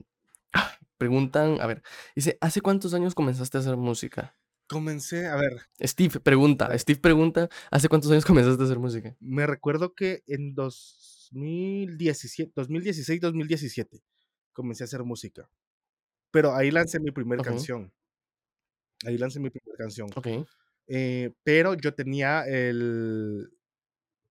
preguntan, 0.98 1.60
a 1.62 1.68
ver, 1.68 1.84
dice: 2.16 2.38
"¿Hace 2.42 2.62
cuántos 2.62 2.94
años 2.94 3.16
comenzaste 3.16 3.58
a 3.58 3.62
hacer 3.62 3.78
música?". 3.78 4.36
Comencé, 4.70 5.28
a 5.28 5.36
ver 5.38 5.68
Steve 5.80 6.20
pregunta 6.20 6.68
ver. 6.68 6.80
Steve 6.80 7.00
pregunta: 7.00 7.50
"¿Hace 7.72 7.88
cuántos 7.90 8.12
años 8.12 8.26
comenzaste 8.26 8.62
a 8.64 8.66
hacer 8.66 8.80
música?". 8.80 9.18
Me 9.20 9.48
recuerdo 9.48 9.96
que 9.96 10.24
en 10.28 10.54
2017, 10.54 12.52
2016, 12.56 13.20
2017 13.20 14.04
comencé 14.54 14.84
a 14.84 14.86
hacer 14.86 15.04
música, 15.04 15.50
pero 16.32 16.56
ahí 16.56 16.72
lancé 16.72 17.00
mi 17.02 17.12
primer 17.12 17.42
Okey. 17.42 17.42
canción. 17.42 17.92
Ahí 19.06 19.18
lancé 19.18 19.40
mi 19.40 19.50
primer 19.50 19.78
canción. 19.78 20.16
Okey. 20.16 20.48
Eh, 20.88 21.34
pero 21.44 21.76
yo 21.76 21.94
tenía 21.96 22.44
el 22.48 23.50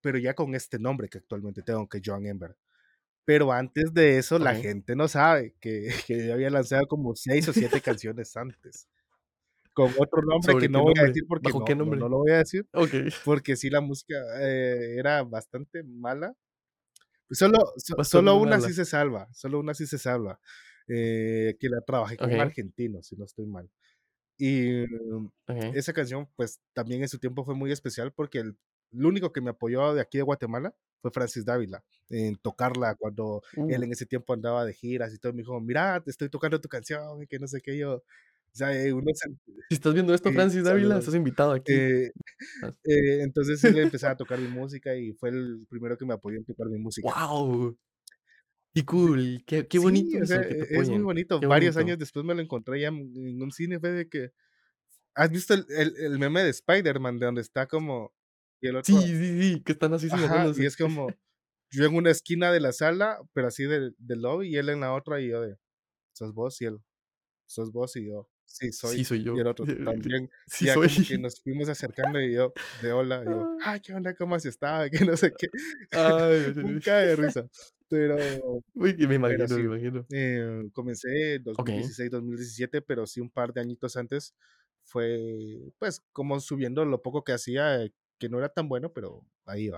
pero 0.03 0.19
ya 0.19 0.35
con 0.35 0.55
este 0.55 0.79
nombre 0.79 1.09
que 1.09 1.19
actualmente 1.19 1.63
tengo, 1.63 1.89
que 1.89 2.01
Joan 2.05 2.27
Ember. 2.27 2.57
Pero 3.29 3.53
antes 3.53 3.93
de 3.93 4.19
eso, 4.19 4.39
la 4.39 4.55
Okey. 4.55 4.55
gente 4.55 4.95
no 4.95 5.09
sabe 5.09 5.57
que 5.61 5.89
que 6.07 6.25
yo 6.29 6.33
había 6.33 6.49
lanzado 6.49 6.87
como 6.87 7.15
6 7.17 7.49
o 7.49 7.53
7 7.53 7.83
canciones 7.83 8.37
antes, 8.37 8.89
con 9.75 9.95
otro 9.99 10.23
nombre 10.23 10.57
que 10.59 10.69
¿Sobre 10.69 10.71
no 10.71 10.81
qué 10.81 10.83
voy 10.83 10.95
a 11.01 11.03
nombre? 11.03 11.07
decir 11.07 11.25
porque 11.29 11.53
¿Bajo 11.53 11.63
no 11.63 11.65
qué 11.65 11.75
no 11.83 11.97
no 11.97 11.97
nombre? 11.97 12.09
lo 12.09 12.19
voy 12.19 12.33
a 12.33 12.39
decir, 12.39 12.69
Okey. 12.75 13.11
porque 13.23 13.57
sí, 13.57 13.71
la 13.71 13.81
música, 13.83 14.15
eh, 14.43 14.97
era 14.99 15.23
bastante 15.25 15.83
mala. 15.85 16.35
Solo 17.31 17.59
so 17.79 17.97
solo 18.05 18.37
una 18.39 18.61
sí 18.61 18.75
se 18.75 18.85
salva, 18.87 19.29
solo 19.35 19.61
una 19.61 19.75
sí 19.75 19.87
se 19.87 19.99
salva, 19.99 20.41
eh, 20.89 21.57
que 21.61 21.69
la 21.71 21.81
trabajé 21.83 22.19
con 22.19 22.33
un 22.35 22.41
Okey. 22.41 22.43
argentino, 22.43 23.03
si 23.03 23.17
no 23.17 23.25
estoy 23.27 23.47
mal. 23.47 23.71
Y 24.39 24.85
Okey. 25.49 25.77
esa 25.77 25.93
canción, 25.95 26.29
pues, 26.37 26.61
también 26.75 27.03
en 27.03 27.09
su 27.11 27.19
tiempo 27.21 27.45
fue 27.45 27.55
muy 27.57 27.73
especial, 27.73 28.13
porque 28.15 28.41
el 28.41 28.59
el 28.93 29.07
único 29.07 29.33
que 29.33 29.41
me 29.43 29.51
apoyó 29.51 29.95
de 29.95 30.01
aquí 30.03 30.19
de 30.19 30.25
Guatemala 30.25 30.75
fue 31.11 31.23
Francis 31.23 31.45
Dávila, 31.45 31.85
en 32.11 32.37
tocarla 32.37 32.95
cuando 32.97 33.43
él 33.67 33.83
Uh. 33.83 33.85
en 33.85 33.93
ese 33.93 34.07
tiempo 34.07 34.33
andaba 34.35 34.65
de 34.65 34.75
giras 34.75 35.15
y 35.15 35.19
todo, 35.19 35.33
me 35.33 35.39
dijo: 35.43 35.61
"Mira, 35.61 36.01
te 36.03 36.11
estoy 36.11 36.29
tocando 36.31 36.61
tu 36.61 36.69
canción", 36.69 37.23
y 37.23 37.27
que 37.27 37.39
no 37.39 37.47
sé 37.49 37.61
qué, 37.63 37.77
yo, 37.79 37.97
o 37.97 38.03
sea, 38.53 38.73
eh, 38.81 38.93
uno 38.93 39.11
se 39.15 39.29
Si 39.69 39.75
estás 39.77 39.95
viendo 39.95 40.15
esto, 40.15 40.31
eh, 40.31 40.33
Francis 40.33 40.65
Dávila, 40.65 40.99
estás 40.99 41.15
invitado 41.15 41.53
aquí. 41.53 41.85
Eh 41.85 42.13
eh, 42.85 43.23
entonces, 43.23 43.65
le 43.65 43.83
empezaba 43.83 44.13
a 44.15 44.17
tocar 44.17 44.41
mi 44.41 44.49
música 44.49 44.95
y 44.97 45.13
fue 45.13 45.31
el 45.31 45.67
primero 45.69 45.97
que 45.99 46.07
me 46.07 46.15
apoyó 46.15 46.39
en 46.39 46.45
tocar 46.45 46.69
mi 46.69 46.79
música. 46.79 47.15
¡Guau! 47.15 47.77
Qué 48.75 48.85
cool, 48.85 49.43
qué 49.47 49.67
qué 49.67 49.79
sí, 49.79 49.79
bonito 49.79 50.19
o 50.23 50.27
sea, 50.27 50.41
eso, 50.41 50.45
que 50.47 50.55
e 50.55 50.81
es 50.81 50.91
muy 50.91 51.03
bonito. 51.03 51.41
Qué 51.41 51.47
Varios 51.47 51.77
años 51.77 51.99
después 51.99 52.25
me 52.25 52.35
lo 52.35 52.43
encontré 52.43 52.81
ya 52.81 52.89
en 52.89 52.97
en 53.17 53.43
un 53.43 53.51
cine, 53.53 53.81
fue 53.81 53.91
de 53.91 54.09
que 54.09 54.33
¿has 55.15 55.31
visto 55.31 55.55
el 55.55 55.67
el 55.71 55.97
el 55.99 56.19
meme 56.19 56.43
de 56.45 56.51
Spider-Man, 56.51 57.19
de 57.19 57.27
donde 57.27 57.43
está 57.43 57.67
como 57.69 58.15
y 58.61 58.69
el 58.69 58.77
Sí, 58.85 58.95
otro 58.95 59.11
sí, 59.17 59.41
sí, 59.55 59.63
que 59.65 59.73
están 59.73 59.93
así 59.95 60.09
Ajá, 60.09 60.51
y 60.55 60.65
es 60.67 60.77
como, 60.77 61.19
yo 61.71 61.85
en 61.87 61.97
una 61.97 62.11
esquina 62.13 62.53
de 62.53 62.61
la 62.61 62.73
sala, 62.73 63.21
pero 63.33 63.49
así 63.49 63.65
del 63.65 63.95
del 63.99 64.23
lobby, 64.23 64.49
y 64.55 64.57
él 64.57 64.69
en 64.69 64.81
la 64.81 64.95
otra, 64.95 65.21
y 65.21 65.29
yo 65.31 65.41
de: 65.43 65.57
"¿Sos 66.15 66.35
vos?", 66.35 66.61
y 66.63 66.67
él: 66.67 66.79
"¿Sos 67.47 67.73
vos?", 67.73 67.97
y 67.97 68.09
yo: 68.09 68.31
"Sí, 68.47 68.73
Sí, 68.83 69.05
soy", 69.05 69.05
soy 69.05 69.23
y 69.33 69.39
yo. 69.39 69.41
el 69.41 69.49
otro: 69.49 69.69
"También", 69.85 70.31
Sí 70.47 70.67
y 70.67 70.69
ya 70.69 70.79
soy. 70.79 70.89
como 70.89 71.05
que 71.05 71.19
nos 71.19 71.41
fuimos 71.43 71.69
acercando, 71.71 72.21
y 72.23 72.35
yo 72.35 72.55
de: 72.73 72.93
"Hola", 72.93 73.25
y 73.27 73.31
yo: 73.33 73.49
"Ah, 73.65 73.79
¿qué 73.81 73.95
onda? 73.95 74.15
¿Cómo 74.15 74.35
has 74.37 74.47
estado?", 74.47 74.89
que 75.05 75.05
no 75.07 75.17
sé 75.17 75.35
qué. 75.37 75.49
Ay, 75.93 76.53
Un 76.61 76.81
cae 76.81 77.07
de 77.09 77.17
risa, 77.17 77.49
pero 77.89 78.63
Uy, 78.75 78.95
me 79.09 79.15
pero 79.25 79.49
imagino, 79.55 79.59
me 79.59 79.65
sí, 79.65 79.67
imagino. 79.67 80.07
eh, 80.11 80.69
comencé 80.75 81.39
Okey. 81.59 81.97
2016, 81.97 82.11
2017, 82.11 82.83
pero 82.83 83.07
sí 83.07 83.21
un 83.21 83.31
par 83.31 83.53
de 83.55 83.61
añitos 83.63 83.97
antes 83.97 84.35
fue, 84.85 85.73
pues, 85.79 86.03
como 86.13 86.41
subiendo 86.41 86.85
lo 86.87 87.03
poco 87.03 87.25
que 87.25 87.33
hacía, 87.33 87.85
que 88.19 88.29
no 88.29 88.39
era 88.39 88.49
tan 88.51 88.69
bueno, 88.69 88.93
pero 88.93 89.27
ahí. 89.47 89.71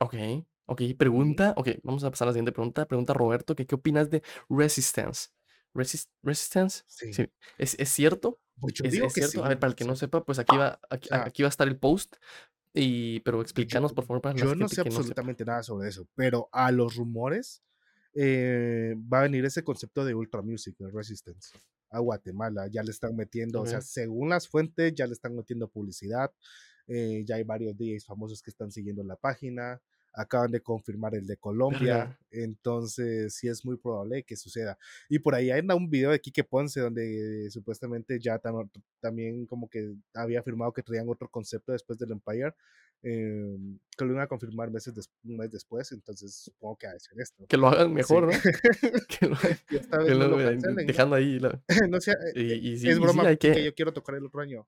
Okey, 0.00 0.44
okey, 0.66 0.94
Ujú. 1.16 1.44
pregunta 1.44 1.54
okey, 1.56 1.80
vamos 1.84 2.02
a 2.04 2.10
pasar 2.10 2.26
a 2.26 2.30
la 2.30 2.32
siguiente 2.32 2.52
pregunta. 2.52 2.86
Pregunta 2.86 3.12
Roberto, 3.14 3.54
que, 3.54 3.66
¿qué 3.66 3.74
opinas 3.76 4.10
de 4.10 4.22
Resistance? 4.48 5.28
¿Resis 5.72 6.10
Resistance? 6.22 6.82
Sí. 6.90 7.06
Sí, 7.10 7.28
¿es 7.58 7.74
es 7.78 7.88
cierto? 7.90 8.40
Pues 8.60 8.74
yo 8.74 8.84
¿Es 8.84 8.88
digo 8.88 9.12
es 9.12 9.12
que 9.12 9.22
cierto? 9.22 9.44
A 9.44 9.48
ver, 9.48 9.58
sí, 9.58 9.60
para 9.60 9.70
el 9.70 9.76
que 9.76 9.84
no 9.84 9.94
sepa, 9.96 10.24
pues 10.24 10.38
aquí 10.38 10.56
va 10.56 10.80
aquí 10.90 11.08
sea 11.08 11.24
aquí 11.24 11.42
va 11.42 11.48
a 11.48 11.50
estar 11.50 11.68
el 11.68 11.78
post, 11.78 12.16
y 12.74 13.20
pero 13.20 13.42
yo 13.54 13.80
explícanos, 13.80 13.92
por 13.94 14.04
favor, 14.06 14.22
para 14.22 14.38
la 14.38 14.48
yo 14.48 14.54
no 14.54 14.68
gente 14.68 14.76
sé 14.76 14.82
no 14.90 15.02
sepa. 15.02 15.20
absolutamente 15.20 15.44
nada 15.44 15.62
sobre 15.62 15.88
eso, 15.88 16.08
pero 16.14 16.48
a 16.52 16.72
los 16.72 16.96
rumores, 16.96 17.62
eh, 18.14 18.94
va 19.12 19.20
a 19.20 19.22
venir 19.22 19.44
ese 19.44 19.64
concepto 19.64 20.04
de 20.04 20.14
Ultra 20.14 20.42
Music, 20.42 20.76
de 20.78 20.90
Resistance, 20.90 21.50
a 21.90 21.98
Guatemala. 21.98 22.68
Ya 22.68 22.82
le 22.82 22.90
están 22.90 23.16
metiendo, 23.16 23.62
o 23.62 23.66
sea, 23.66 23.80
según 23.80 24.28
las 24.30 24.48
fuentes, 24.48 24.94
ya 24.94 25.06
le 25.06 25.12
están 25.12 25.34
metiendo 25.34 25.68
publicidad, 25.68 26.30
eh, 26.86 27.24
ya 27.26 27.36
hay 27.36 27.44
varios 27.44 27.76
DJs 27.76 28.06
famosos 28.06 28.42
que 28.42 28.50
están 28.50 28.70
siguiendo 28.70 29.02
la 29.02 29.16
página, 29.16 29.80
acaban 30.14 30.50
de 30.50 30.60
confirmar 30.60 31.14
el 31.14 31.26
de 31.26 31.36
Colombia, 31.36 32.18
entonces, 32.30 33.34
sí 33.34 33.48
es 33.48 33.64
muy 33.64 33.76
probable 33.76 34.22
que 34.22 34.36
suceda. 34.36 34.78
Y 35.08 35.18
por 35.18 35.34
ahí 35.34 35.50
anda 35.50 35.74
un 35.74 35.90
video 35.90 36.10
de 36.10 36.20
Quique 36.20 36.44
Ponce, 36.44 36.80
donde 36.80 37.48
supuestamente 37.50 38.18
ya 38.20 38.38
tam 38.38 38.68
también 39.00 39.46
como 39.46 39.68
que 39.68 39.94
había 40.14 40.40
afirmado 40.40 40.72
que 40.72 40.82
traían 40.82 41.08
otro 41.08 41.28
concepto 41.28 41.72
después 41.72 41.98
del 41.98 42.12
Empire, 42.12 42.54
em, 43.02 43.78
que 43.96 44.04
lo 44.04 44.12
iban 44.12 44.22
a 44.22 44.26
confirmar 44.28 44.70
meses 44.70 44.94
des 44.94 45.10
un 45.24 45.36
mes 45.36 45.50
después, 45.50 45.90
entonces 45.92 46.34
supongo 46.34 46.76
que 46.76 46.86
ha 46.86 46.92
de 46.92 47.00
ser 47.00 47.20
esto. 47.20 47.44
Que 47.48 47.56
lo 47.56 47.68
hagan 47.68 47.88
Sí, 47.88 47.94
mejor, 47.94 48.26
¿no? 48.26 48.30
Que 49.08 49.26
lo 49.26 49.36
que 49.68 49.76
esta 49.76 49.98
que 49.98 50.04
vez 50.04 50.12
no 50.12 50.24
lo 50.24 50.28
lo 50.28 50.36
vean 50.36 50.54
cancelen, 50.54 50.76
¿no? 50.76 50.84
dejando 50.84 51.16
ahí 51.16 51.38
la 51.38 51.62
No 51.90 52.00
sea, 52.00 52.14
eh 52.14 52.40
eh, 52.40 52.58
y 52.62 52.68
y 52.70 52.78
sí 52.78 52.88
es 52.88 52.96
y 52.96 53.00
broma, 53.00 53.34
que 53.36 53.64
yo 53.64 53.74
quiero 53.74 53.92
tocar 53.92 54.14
el 54.14 54.24
otro 54.24 54.40
año. 54.40 54.66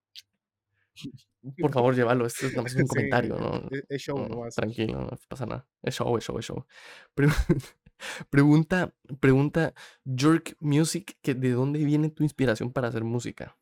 Por 1.60 1.72
favor, 1.72 1.94
llévalo. 1.94 2.26
Esto 2.26 2.46
es 2.46 2.52
nada 2.52 2.62
más 2.64 2.74
un 2.76 2.86
comentario, 2.86 3.36
¿no? 3.38 3.68
es 3.70 3.84
es 3.88 4.02
show 4.02 4.18
No, 4.28 4.48
tranquilo, 4.54 5.00
no 5.02 5.10
pasa 5.28 5.46
nada. 5.46 5.68
Es 5.82 5.94
show, 5.96 6.16
es 6.18 6.24
show, 6.24 6.38
es 6.38 6.44
show. 6.46 6.66
Pregu 7.14 7.32
pregunta 8.30 8.94
pregunta 9.20 9.74
York 10.04 10.56
Music, 10.60 11.18
que, 11.22 11.34
¿de 11.34 11.52
dónde 11.52 11.84
viene 11.84 12.10
tu 12.10 12.22
inspiración 12.24 12.72
para 12.72 12.88
hacer 12.88 13.04
música? 13.04 13.56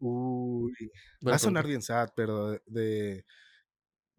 Uy, 0.00 0.74
va 1.26 1.36
a 1.36 1.38
sonar 1.38 1.66
bien 1.66 1.82
sad, 1.82 2.10
pero 2.16 2.50
de 2.52 2.60
de 2.66 3.24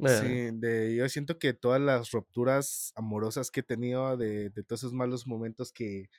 Eh, 0.03 0.09
sí, 0.09 0.49
de 0.53 0.95
yo 0.97 1.07
siento 1.09 1.39
que 1.39 1.53
todas 1.53 1.82
las 1.82 2.11
rupturas 2.11 2.93
amorosas 2.95 3.51
que 3.51 3.61
he 3.61 3.63
tenido, 3.63 4.17
de 4.17 4.49
de 4.51 4.63
todos 4.63 4.82
esos 4.82 4.93
malos 4.93 5.28
momentos 5.28 5.71
que 5.73 6.09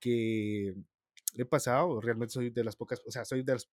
que 0.00 0.74
he 1.36 1.44
pasado, 1.46 2.00
realmente 2.00 2.34
soy 2.34 2.50
de 2.50 2.64
las 2.64 2.76
pocas, 2.76 3.02
o 3.06 3.12
sea, 3.12 3.24
soy 3.26 3.42
de 3.44 3.54
las 3.54 3.70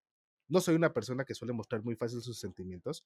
no 0.50 0.62
soy 0.62 0.76
una 0.76 0.94
persona 0.94 1.26
que 1.26 1.36
suele 1.36 1.54
mostrar 1.54 1.84
muy 1.84 1.96
fácil 1.96 2.22
sus 2.22 2.40
sentimientos. 2.40 3.06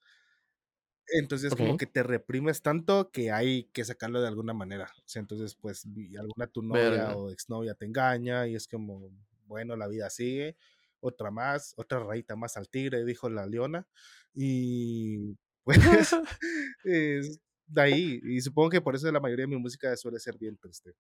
Entonces, 1.07 1.55
como 1.55 1.75
okey. 1.75 1.77
que 1.77 1.85
te 1.85 2.01
reprimes 2.03 2.61
tanto 2.61 3.11
que 3.11 3.31
hay 3.31 3.65
que 3.73 3.83
sacarlo 3.85 4.21
de 4.21 4.27
alguna 4.29 4.53
manera. 4.53 4.85
O 4.99 5.03
sea, 5.07 5.19
entonces, 5.21 5.55
pues, 5.55 5.85
alguna 6.17 6.47
tu 6.47 6.61
novia 6.63 7.11
Verga. 7.11 7.13
o 7.13 7.29
exnovia 7.29 7.75
te 7.75 7.85
engaña 7.85 8.47
y 8.47 8.55
es 8.55 8.67
como, 8.67 9.11
bueno, 9.45 9.75
la 9.75 9.87
vida 9.87 10.09
sigue, 10.09 10.55
otra 11.01 11.29
más, 11.29 11.73
otra 11.77 11.99
rayita 11.99 12.35
más 12.37 12.55
al 12.57 12.69
tigre, 12.69 13.03
dijo 13.05 13.29
la 13.29 13.45
leona. 13.45 13.87
Y 14.33 15.35
pues, 15.63 16.21
es 16.83 17.39
de 17.67 17.81
ahí. 17.81 18.19
Y 18.23 18.41
supongo 18.41 18.69
que 18.69 18.81
por 18.81 18.95
eso 18.95 19.11
la 19.11 19.19
mayoría 19.19 19.43
de 19.43 19.55
mi 19.55 19.57
música 19.61 19.95
suele 19.97 20.19
ser 20.19 20.37
bien 20.37 20.57
triste. 20.57 20.93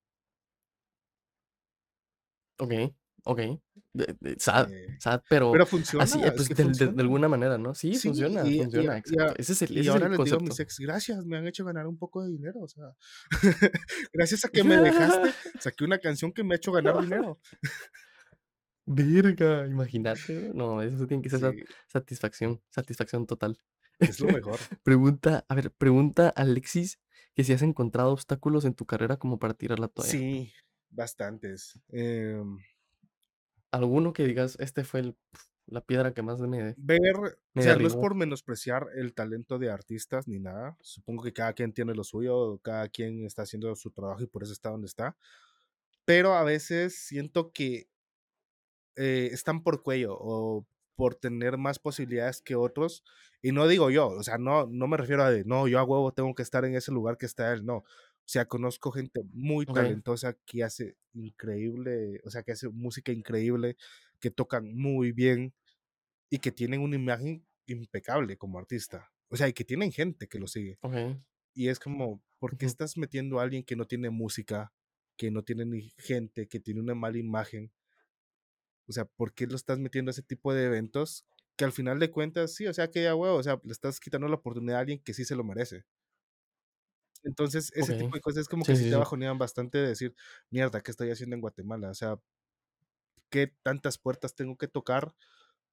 Okey, 2.59 2.95
De 3.93 4.15
de 4.19 4.35
sad, 4.39 4.69
Eh, 4.69 4.87
sad, 4.97 5.21
pero 5.27 5.51
pero 5.51 5.65
así, 5.97 6.21
eh, 6.23 6.31
funciona, 6.31 6.33
es 6.33 6.49
pues, 6.49 6.53
de 6.53 6.63
funciona. 6.63 6.93
de 6.93 7.01
alguna 7.01 7.27
manera, 7.29 7.57
¿no? 7.57 7.73
Sí, 7.75 7.99
Sí, 7.99 7.99
funciona, 7.99 8.41
y 8.41 8.57
funciona, 8.57 8.97
y 9.05 9.19
a 9.19 9.27
exacto. 9.27 9.33
Ese 9.37 9.53
es 9.53 9.61
el 9.61 9.77
y 9.77 9.77
ese 9.77 9.89
es 9.89 9.95
ahora 9.99 10.07
el 10.07 10.09
les 10.09 10.21
digo 10.23 10.37
a 10.37 10.39
mis 10.39 10.59
concepto. 10.59 10.59
ex: 10.59 10.79
"Gracias, 10.79 11.25
me 11.25 11.37
han 11.37 11.47
hecho 11.47 11.63
ganar 11.65 11.87
un 11.87 11.97
poco 11.97 12.23
de 12.23 12.31
dinero", 12.31 12.59
o 12.61 12.67
sea, 12.67 12.85
gracias 14.13 14.45
a 14.45 14.49
que 14.49 14.63
me 14.63 14.79
dejaste, 14.79 15.35
saqué 15.59 15.83
una 15.85 15.99
canción 15.99 16.33
que 16.33 16.43
me 16.43 16.55
ha 16.55 16.57
hecho 16.57 16.71
ganar 16.71 16.97
dinero. 16.97 17.39
Verga, 18.85 19.65
imagínate, 19.67 20.51
no, 20.53 20.81
eso 20.81 21.07
tiene 21.07 21.23
que 21.23 21.29
ser 21.29 21.39
Sí, 21.39 21.63
satisfacción, 21.87 22.61
satisfacción 22.69 23.25
total. 23.25 23.57
es 23.99 24.19
lo 24.19 24.29
mejor. 24.29 24.59
Pregunta, 24.83 25.45
a 25.47 25.55
ver, 25.55 25.71
pregunta 25.71 26.29
Alexis, 26.29 26.99
que 27.35 27.43
si 27.43 27.53
has 27.53 27.61
encontrado 27.61 28.11
obstáculos 28.11 28.65
en 28.65 28.73
tu 28.75 28.85
carrera 28.85 29.17
como 29.17 29.39
para 29.39 29.53
tirar 29.53 29.79
la 29.79 29.87
toalla. 29.87 30.11
Sí, 30.11 30.51
bastantes. 30.89 31.79
Em, 31.89 32.57
¿Alguno 33.73 34.13
que 34.13 34.23
digas, 34.23 34.57
este 34.59 34.83
fue 34.83 35.01
el 35.01 35.15
la 35.65 35.81
piedra 35.81 36.13
que 36.13 36.21
más 36.21 36.39
me 36.39 36.75
ver, 36.77 37.15
o 37.15 37.21
me 37.53 37.63
sea, 37.63 37.77
no 37.77 37.87
es 37.87 37.93
derribó? 37.93 38.01
por 38.01 38.15
menospreciar 38.15 38.87
el 38.95 39.13
talento 39.13 39.59
de 39.59 39.71
artistas 39.71 40.27
ni 40.27 40.39
nada. 40.39 40.77
Supongo 40.81 41.23
que 41.23 41.33
cada 41.33 41.53
quien 41.53 41.73
tiene 41.73 41.95
lo 41.95 42.03
suyo, 42.03 42.59
cada 42.59 42.89
quien 42.89 43.25
está 43.25 43.43
haciendo 43.43 43.75
su 43.75 43.91
trabajo 43.91 44.23
y 44.23 44.27
por 44.27 44.43
eso 44.43 44.53
está 44.53 44.69
donde 44.69 44.87
está. 44.87 45.15
Pero 46.05 46.33
a 46.33 46.43
veces 46.43 46.95
siento 47.07 47.51
que 47.53 47.87
eh, 48.95 49.29
están 49.31 49.63
por 49.63 49.83
cuello 49.83 50.17
o 50.19 50.65
por 50.95 51.15
tener 51.15 51.57
más 51.57 51.79
posibilidades 51.79 52.41
que 52.41 52.55
otros. 52.55 53.03
Y 53.41 53.51
no 53.51 53.67
digo 53.67 53.89
yo, 53.89 54.09
o 54.09 54.23
sea, 54.23 54.37
no, 54.37 54.67
no 54.67 54.87
me 54.87 54.97
refiero 54.97 55.23
a 55.23 55.31
de, 55.31 55.43
no, 55.45 55.67
yo 55.67 55.79
a 55.79 55.83
huevo 55.83 56.13
tengo 56.13 56.35
que 56.35 56.43
estar 56.43 56.65
en 56.65 56.75
ese 56.75 56.91
lugar 56.91 57.17
que 57.17 57.25
está 57.25 57.51
él, 57.53 57.65
no. 57.65 57.83
O 58.25 58.29
sea, 58.33 58.45
conozco 58.45 58.91
gente 58.91 59.21
muy 59.33 59.65
talentosa 59.65 60.37
que 60.45 60.63
hace 60.63 60.95
increíble, 61.13 62.21
o 62.23 62.29
sea, 62.29 62.41
que 62.41 62.53
hace 62.53 62.69
música 62.69 63.11
increíble, 63.11 63.75
que 64.19 64.31
tocan 64.31 64.73
muy 64.73 65.11
bien 65.11 65.53
y 66.29 66.39
que 66.39 66.51
tienen 66.51 66.79
una 66.79 66.95
imagen 66.95 67.45
impecable 67.67 68.37
como 68.37 68.57
artista. 68.59 69.11
O 69.27 69.35
sea, 69.35 69.49
y 69.49 69.53
que 69.53 69.65
tienen 69.65 69.91
gente 69.91 70.27
que 70.27 70.39
lo 70.39 70.47
sigue. 70.47 70.79
Y 71.53 71.67
es 71.67 71.79
como, 71.79 72.23
¿por 72.39 72.57
qué 72.57 72.65
estás 72.65 72.97
metiendo 72.97 73.39
a 73.39 73.43
alguien 73.43 73.63
que 73.63 73.75
no 73.75 73.85
tiene 73.85 74.09
música, 74.09 74.71
que 75.17 75.29
no 75.29 75.43
tiene 75.43 75.65
ni 75.65 75.93
gente, 75.97 76.47
que 76.47 76.59
tiene 76.59 76.79
una 76.79 76.95
mala 76.95 77.17
imagen? 77.17 77.71
O 78.87 78.93
sea, 78.93 79.05
¿por 79.05 79.33
qué 79.33 79.47
lo 79.47 79.55
estás 79.55 79.79
metiendo 79.79 80.09
a 80.09 80.13
ese 80.13 80.23
tipo 80.23 80.53
de 80.53 80.65
eventos? 80.65 81.25
Que 81.55 81.65
al 81.65 81.71
final 81.71 81.99
de 81.99 82.09
cuentas, 82.09 82.55
sí, 82.55 82.67
o 82.67 82.73
sea, 82.73 82.89
que 82.89 83.03
ya 83.03 83.15
huevo, 83.15 83.35
o 83.35 83.43
sea, 83.43 83.59
le 83.63 83.71
estás 83.71 83.99
quitando 83.99 84.27
la 84.27 84.35
oportunidad 84.35 84.77
a 84.77 84.79
alguien 84.79 84.99
que 84.99 85.13
sí 85.13 85.25
se 85.25 85.35
lo 85.35 85.43
merece. 85.43 85.83
Entonces, 87.23 87.71
ese 87.75 87.95
tipo 87.95 88.15
de 88.15 88.21
cosas 88.21 88.41
es 88.43 88.49
como 88.49 88.65
que 88.67 88.73
Sí, 88.73 88.77
sí 88.77 88.85
sí, 88.85 88.87
te 88.87 88.95
sí. 88.95 88.97
bajonean 88.97 89.37
bastante 89.37 89.77
de 89.79 89.89
decir, 89.89 90.15
mierda, 90.51 90.81
¿qué 90.81 90.91
estoy 90.91 91.11
haciendo 91.11 91.35
en 91.35 91.41
Guatemala? 91.41 91.89
O 91.91 91.95
sea, 91.95 92.19
¿qué 93.29 93.47
tantas 93.63 93.97
puertas 93.97 94.35
tengo 94.35 94.57
que 94.57 94.67
tocar 94.67 95.15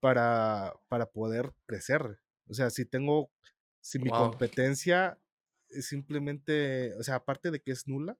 para, 0.01 0.75
para 0.89 1.11
poder 1.13 1.55
crecer? 1.67 2.21
O 2.49 2.55
sea, 2.55 2.71
si 2.71 2.87
tengo, 2.87 3.33
si 3.81 3.99
mi 3.99 4.13
competencia 4.13 5.21
es 5.69 5.87
simplemente, 5.89 6.95
o 6.97 7.03
sea, 7.03 7.17
aparte 7.17 7.51
de 7.51 7.63
que 7.63 7.73
es 7.73 7.89
nula, 7.89 8.19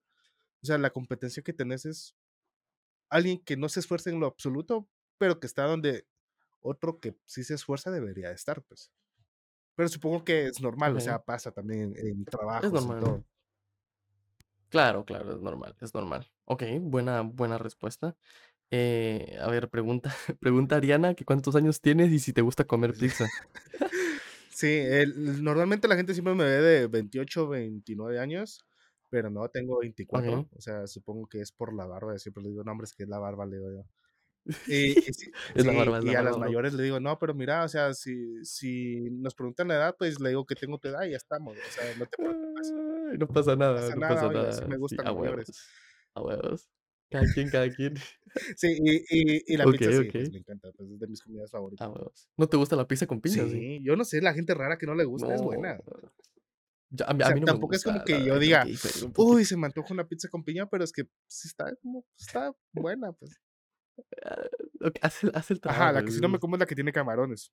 o 0.63 0.67
sea, 0.67 0.77
la 0.77 0.91
competencia 0.91 1.43
que 1.43 1.53
tenés 1.53 1.85
es 1.85 2.15
alguien 3.09 3.39
que 3.43 3.57
no 3.57 3.69
se 3.69 3.81
esfuerza 3.81 4.09
en 4.09 4.19
lo 4.19 4.27
absoluto, 4.27 4.89
pero 5.17 5.39
que 5.39 5.47
está 5.47 5.65
donde 5.65 6.07
otro 6.61 6.99
que 6.99 7.17
sí 7.25 7.43
se 7.43 7.55
esfuerza 7.55 7.91
debería 7.91 8.29
de 8.29 8.35
estar, 8.35 8.63
pues. 8.63 8.91
Pero 9.81 9.89
supongo 9.89 10.23
que 10.23 10.45
es 10.47 10.61
normal, 10.61 10.95
o 10.95 10.99
sea, 11.01 11.19
pasa 11.19 11.51
también 11.51 11.93
en, 11.97 12.07
en 12.07 12.27
Es 12.59 12.71
trabajos, 12.71 12.85
en 12.87 12.95
normal. 12.95 12.95
todo. 12.95 13.25
Claro, 14.69 15.03
claro, 15.05 15.33
es 15.35 15.41
normal, 15.41 15.75
es 15.81 15.93
normal. 15.93 16.31
Okey, 16.45 16.79
buena 16.79 17.21
buena 17.21 17.57
respuesta. 17.57 18.15
Eh, 18.71 19.37
a 19.41 19.49
ver, 19.49 19.69
pregunta 19.69 20.13
pregunta 20.41 20.77
Ariana, 20.77 21.15
que 21.15 21.25
cuántos 21.25 21.55
años 21.55 21.81
tienes 21.81 22.11
y 22.11 22.19
si 22.19 22.33
te 22.33 22.41
gusta 22.41 22.65
comer 22.65 22.97
pizza. 22.97 23.33
Sí, 24.49 24.67
el- 24.67 25.43
normalmente 25.43 25.87
la 25.87 25.95
gente 25.95 26.13
siempre 26.13 26.35
me 26.35 26.43
ve 26.43 26.61
de 26.61 26.87
28, 26.87 27.47
29 27.47 28.19
años, 28.19 28.65
pero 29.09 29.29
no, 29.29 29.47
tengo 29.49 29.79
24, 29.79 30.09
Okey. 30.19 30.49
o 30.51 30.61
sea, 30.61 30.87
supongo 30.87 31.27
que 31.27 31.41
es 31.41 31.51
por 31.51 31.73
la 31.73 31.85
barba, 31.85 32.17
siempre 32.19 32.43
le 32.43 32.49
digo, 32.49 32.63
no, 32.63 32.71
hombre, 32.71 32.85
es 32.85 32.93
que 32.93 33.03
es 33.03 33.09
la 33.09 33.19
barba, 33.19 33.45
le 33.45 33.57
digo 33.57 33.71
yo. 33.71 33.85
Y, 34.65 34.91
y 35.09 35.13
sí, 35.13 35.31
Es 35.55 35.65
la 35.65 35.71
sí, 35.71 35.77
barba, 35.77 35.97
es 35.99 36.03
la 36.03 36.11
y 36.11 36.15
a 36.15 36.21
las 36.23 36.37
mayores 36.37 36.73
le 36.73 36.83
digo, 36.83 36.99
no, 36.99 37.17
pero 37.19 37.33
mira, 37.33 37.63
o 37.63 37.67
sea, 37.67 37.93
si, 37.93 38.43
si 38.43 39.09
nos 39.11 39.35
preguntan 39.35 39.67
la 39.67 39.75
edad, 39.75 39.95
pues 39.97 40.19
le 40.19 40.29
digo 40.29 40.45
que 40.45 40.55
tengo 40.55 40.77
tu 40.79 40.87
edad 40.87 41.03
y 41.03 41.11
ya 41.11 41.17
estamos, 41.17 41.55
o 41.57 41.71
sea, 41.71 41.93
no 41.95 42.05
te 42.07 42.17
preocupes, 42.17 42.73
Ay, 43.11 43.17
no 43.17 43.27
pasa 43.27 43.51
no 43.51 43.57
nada, 43.57 43.73
pasa 43.73 43.95
no 43.95 43.99
nada, 44.01 44.13
pasa 44.13 44.27
oye, 44.27 44.39
nada. 44.39 44.67
me 44.67 44.77
Sí, 44.77 44.77
gustan 44.77 45.07
a 45.07 45.13
mayores. 45.13 45.47
huevos, 45.47 45.67
a 46.15 46.21
huevos. 46.21 46.69
Cada 47.09 47.25
quien, 47.33 47.49
cada 47.49 47.69
quien. 47.69 47.95
Sí, 48.55 48.67
y, 48.81 48.95
y, 49.09 49.43
y 49.45 49.57
la 49.57 49.65
pizza 49.67 49.91
sí, 49.91 50.09
pues 50.09 50.31
me 50.31 50.37
encanta, 50.39 50.71
pues 50.71 50.89
es 50.89 50.99
de 50.99 51.07
mis 51.07 51.21
comidas 51.21 51.49
a 51.49 51.57
favoritas. 51.57 51.87
huevos. 51.89 52.29
¿No 52.37 52.47
te 52.47 52.55
gusta 52.55 52.77
la 52.77 52.87
pizza 52.87 53.05
con 53.05 53.19
piña, 53.19 53.43
sí? 53.45 53.51
Sí, 53.57 53.79
yo 53.83 53.97
no 53.97 54.05
sé, 54.05 54.21
la 54.21 54.33
gente 54.33 54.53
rara 54.53 54.77
que 54.77 54.85
no 54.85 54.95
le 54.95 55.03
gusta 55.03 55.35
es 55.35 55.41
buena. 55.41 55.71
a 57.05 57.13
mí 57.13 57.21
O 57.21 57.25
a 57.25 57.27
sea, 57.27 57.35
mí 57.35 57.41
no 57.41 57.45
me 57.47 57.51
tampoco 57.51 57.73
es 57.73 57.83
como 57.83 58.03
que 58.05 58.23
yo 58.23 58.39
diga, 58.39 58.63
que 58.65 58.71
uy, 59.17 59.43
se 59.45 59.57
me 59.57 59.65
antoja 59.67 59.93
una 59.93 60.07
pizza 60.07 60.29
con 60.29 60.43
piña, 60.45 60.65
pero 60.69 60.83
es 60.85 60.93
que 60.93 61.03
sí 61.27 61.47
está 61.49 61.75
como, 61.81 62.05
está 62.17 62.53
buena, 62.73 63.11
pues. 63.11 63.37
Ok, 64.81 64.97
hace 65.01 65.29
hace 65.33 65.53
el 65.53 65.61
Ajá, 65.65 65.91
trabajo, 65.91 65.91
la 65.91 66.03
que 66.03 66.11
sí 66.11 66.21
no 66.21 66.29
me 66.29 66.39
como 66.39 66.55
es 66.55 66.59
la 66.59 66.65
que 66.67 66.75
tiene 66.75 66.91
camarones. 66.93 67.51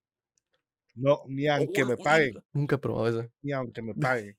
No, 0.94 1.24
ni 1.28 1.48
aunque 1.48 1.84
¡Uy, 1.84 1.86
me 1.86 1.96
uy! 1.96 1.98
paguen, 1.98 2.42
Nunca 2.52 2.76
he 2.76 2.78
probado 2.78 3.08
esa. 3.08 3.30
ni 3.42 3.52
aunque 3.52 3.82
me 3.82 3.94
paguen. 3.94 4.36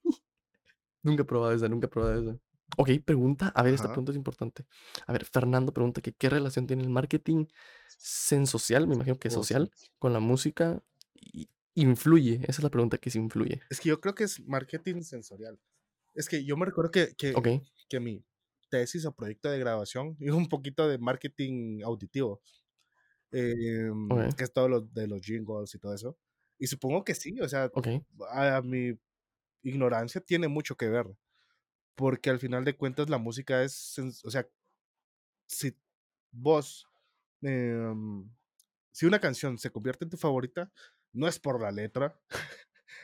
Nunca 1.04 1.24
he 1.24 1.26
probado 1.26 1.54
esa, 1.54 1.70
nunca 1.70 1.88
he 1.88 1.90
probado 1.90 2.22
esa. 2.32 2.40
Okey, 2.78 3.00
pregunta, 3.00 3.48
a 3.56 3.64
ver, 3.64 3.74
esta 3.74 3.88
Ajá. 3.88 3.90
pregunta 3.90 4.12
es 4.12 4.18
importante. 4.18 4.66
A 5.08 5.12
ver, 5.14 5.26
Fernando 5.26 5.74
pregunta 5.74 6.02
que, 6.02 6.14
¿qué 6.14 6.30
relación 6.30 6.68
tiene 6.68 6.84
el 6.84 6.90
marketing 6.90 7.48
sensocial, 7.98 8.88
me 8.88 8.94
imagino 8.96 9.18
que 9.20 9.30
O 9.30 9.44
sea, 9.44 9.44
social, 9.44 9.72
con 10.00 10.14
la 10.14 10.20
música? 10.20 10.84
Y 11.16 11.50
influye, 11.76 12.36
esa 12.44 12.52
es 12.62 12.64
la 12.64 12.70
pregunta, 12.70 12.98
que 12.98 13.10
si 13.10 13.18
influye. 13.20 13.64
es 13.70 13.80
que 13.80 13.90
yo 13.90 14.00
creo 14.02 14.16
que 14.16 14.24
es 14.24 14.40
marketing 14.48 15.02
sensorial. 15.04 15.60
Es 16.16 16.30
que 16.30 16.46
yo 16.46 16.58
me 16.58 16.66
recuerdo 16.68 16.92
que, 16.92 17.16
que, 17.16 17.40
Okey, 17.40 17.62
que 17.90 18.00
mi 18.00 18.26
tesis 18.70 19.06
o 19.06 19.14
proyecto 19.16 19.50
de 19.52 19.60
grabación 19.60 20.16
iba 20.20 20.36
un 20.38 20.50
poquito 20.50 20.88
de 20.88 20.98
marketing 21.00 21.82
auditivo, 21.84 22.42
em, 23.32 24.10
okey, 24.10 24.34
que 24.36 24.44
es 24.46 24.54
todo 24.54 24.70
lo 24.70 24.82
de 24.82 25.08
los 25.08 25.22
jingles 25.22 25.76
y 25.76 25.80
todo 25.80 25.94
eso. 25.94 26.18
Y 26.60 26.68
supongo 26.68 27.04
que 27.04 27.16
sí, 27.16 27.40
o 27.42 27.50
sea, 27.50 27.72
okey, 27.74 28.04
a 28.32 28.62
mi 28.64 29.00
ignorancia 29.64 30.22
tiene 30.22 30.48
mucho 30.50 30.76
que 30.78 30.90
ver, 30.90 31.08
porque 31.96 32.30
al 32.30 32.40
final 32.40 32.66
de 32.66 32.78
cuentas 32.78 33.10
la 33.10 33.18
música 33.20 33.64
es, 33.64 33.98
o 34.26 34.32
sea, 34.32 34.48
si 35.48 35.76
vos, 36.32 36.88
em, 37.42 38.30
si 38.92 39.06
una 39.06 39.20
canción 39.20 39.58
se 39.60 39.72
convierte 39.72 40.06
en 40.06 40.12
tu 40.12 40.18
favorita, 40.18 40.72
no 41.14 41.28
es 41.28 41.40
por 41.40 41.62
la 41.62 41.72
letra, 41.72 42.22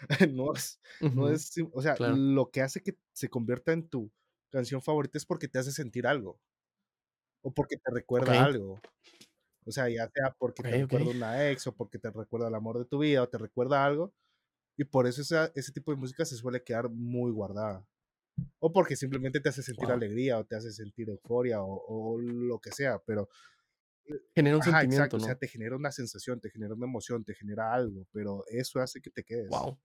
no 0.33 0.53
es, 0.55 0.81
no 1.11 1.29
ujú, 1.29 1.31
es, 1.31 1.49
sim- 1.53 1.71
o 1.73 1.81
sea, 1.81 1.99
claro, 1.99 2.05
lo 2.05 2.51
que 2.51 2.61
hace 2.61 2.83
que 2.83 2.97
se 3.13 3.29
convierta 3.29 3.73
en 3.73 3.89
tu 3.89 4.11
canción 4.55 4.81
favorita 4.81 5.17
es 5.17 5.25
porque 5.25 5.47
te 5.49 5.59
hace 5.59 5.71
sentir 5.71 6.07
algo, 6.07 6.39
o 7.41 7.53
porque 7.53 7.77
te 7.77 7.91
recuerda 7.91 8.43
algo. 8.43 8.83
O 9.65 9.71
sea, 9.71 9.89
ya 9.89 10.09
sea 10.13 10.35
porque 10.39 10.63
te 10.63 10.75
recuerda 10.75 11.11
una 11.11 11.49
ex, 11.51 11.67
o 11.67 11.75
porque 11.75 11.99
te 11.99 12.11
recuerda 12.11 12.49
el 12.49 12.55
amor 12.55 12.79
de 12.79 12.85
tu 12.85 12.99
vida, 12.99 13.23
o 13.23 13.29
te 13.29 13.37
recuerda 13.39 13.85
algo, 13.85 14.13
y 14.77 14.85
por 14.85 15.07
eso 15.07 15.21
esa- 15.23 15.51
ese 15.55 15.73
tipo 15.73 15.91
de 15.91 15.97
música 15.97 16.25
se 16.25 16.37
suele 16.37 16.63
quedar 16.63 16.89
muy 16.89 17.31
guardada. 17.31 17.87
O 18.59 18.73
porque 18.73 18.95
simplemente 18.97 19.41
te 19.41 19.49
hace 19.49 19.63
sentir 19.63 19.91
alegría, 19.91 20.39
o 20.39 20.45
te 20.45 20.55
hace 20.57 20.71
sentir 20.73 21.09
euforia, 21.09 21.61
o, 21.63 21.83
o 21.87 22.19
lo 22.21 22.59
que 22.59 22.71
sea, 22.73 22.99
pero 23.05 23.29
Genera 24.35 24.57
un 24.57 24.61
Ajá, 24.61 24.63
sentimiento, 24.63 25.17
exacto, 25.17 25.17
o 25.17 25.19
sea, 25.19 25.35
te 25.35 25.47
genera 25.47 25.75
una 25.75 25.91
sensación, 25.91 26.39
te 26.39 26.49
genera 26.49 26.73
una 26.73 26.85
emoción, 26.85 27.23
te 27.25 27.33
genera 27.35 27.73
algo, 27.73 28.05
pero 28.11 28.43
eso 28.47 28.79
hace 28.79 29.01
que 29.01 29.09
te 29.09 29.23
quedes. 29.23 29.67
Guau. 29.67 29.77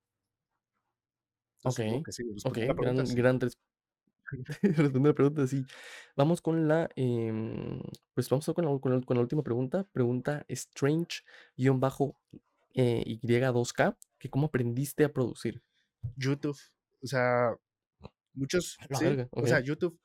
Entonces, 1.59 1.85
Okey, 1.89 2.05
que 2.05 2.13
sí, 2.13 2.25
pregunta, 2.47 2.75
gran 2.75 3.15
gran 3.15 3.39
respondiendo 4.63 5.09
la 5.11 5.15
pregunta, 5.15 5.47
sí. 5.47 5.67
Vamos 6.17 6.41
con 6.41 6.69
la, 6.69 6.89
em, 6.97 7.81
pues, 8.15 8.29
vamos 8.29 8.47
con 8.55 8.65
la 8.65 8.79
con 8.81 8.93
la 8.95 9.01
con 9.03 9.17
la 9.17 9.23
última 9.23 9.43
pregunta. 9.43 9.85
Pregunta 9.93 10.45
Strange 10.49 11.23
guion 11.57 11.81
bajo, 11.81 12.17
eh, 12.75 13.03
Y2K, 13.07 13.97
que, 14.19 14.31
¿cómo 14.31 14.47
aprendiste 14.49 15.05
a 15.05 15.13
producir? 15.13 15.63
YouTube, 16.17 16.59
o 17.03 17.07
sea, 17.07 17.55
muchos 18.35 18.79
A 18.79 18.87
la 18.93 18.99
sí, 18.99 19.07
verga, 19.07 19.29
o 19.33 19.47
sea. 19.47 19.61
YouTube, 19.61 19.99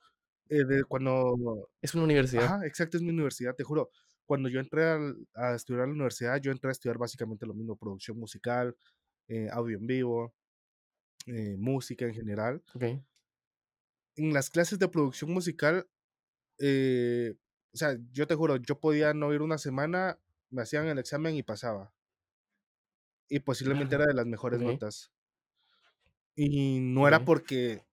eh, 0.50 0.66
de 0.66 0.84
cuando 0.86 1.70
Es 1.82 1.94
una 1.96 2.04
universidad. 2.04 2.50
ajá, 2.50 2.66
exacto, 2.68 2.98
es 2.98 3.04
mi 3.04 3.10
universidad, 3.12 3.56
te 3.56 3.64
juro. 3.64 3.92
Cuando 4.26 4.50
yo 4.50 4.60
entré 4.62 4.86
al 4.86 5.28
a 5.36 5.56
estudiar 5.56 5.84
a 5.84 5.88
la 5.88 5.94
universidad, 5.94 6.42
yo 6.42 6.52
entré 6.52 6.70
a 6.70 6.74
estudiar 6.74 6.98
básicamente 7.00 7.46
lo 7.48 7.54
mismo, 7.56 7.78
producción 7.78 8.20
musical, 8.20 8.78
eh, 9.30 9.50
audio 9.52 9.78
en 9.80 9.88
vivo, 9.88 10.36
eh, 11.28 11.56
música 11.58 12.06
en 12.06 12.14
general. 12.16 12.64
Okey. 12.76 13.06
En 14.16 14.34
las 14.34 14.50
clases 14.50 14.80
de 14.80 14.88
producción 14.88 15.32
musical, 15.32 15.88
eh, 16.60 17.36
o 17.74 17.78
sea, 17.78 17.98
yo 18.12 18.28
te 18.28 18.36
juro, 18.36 18.58
yo 18.58 18.80
podía 18.80 19.14
no 19.14 19.34
ir 19.34 19.42
una 19.42 19.58
semana, 19.58 20.20
me 20.50 20.62
hacían 20.62 20.88
el 20.88 21.00
examen 21.00 21.36
y 21.36 21.44
pasaba. 21.44 21.94
Y 23.28 23.40
posiblemente 23.40 23.96
era 23.96 24.06
de 24.06 24.14
las 24.14 24.26
mejores 24.26 24.62
notas. 24.62 25.12
Y 26.36 26.80
no 26.80 27.08
era 27.08 27.26
porque 27.26 27.86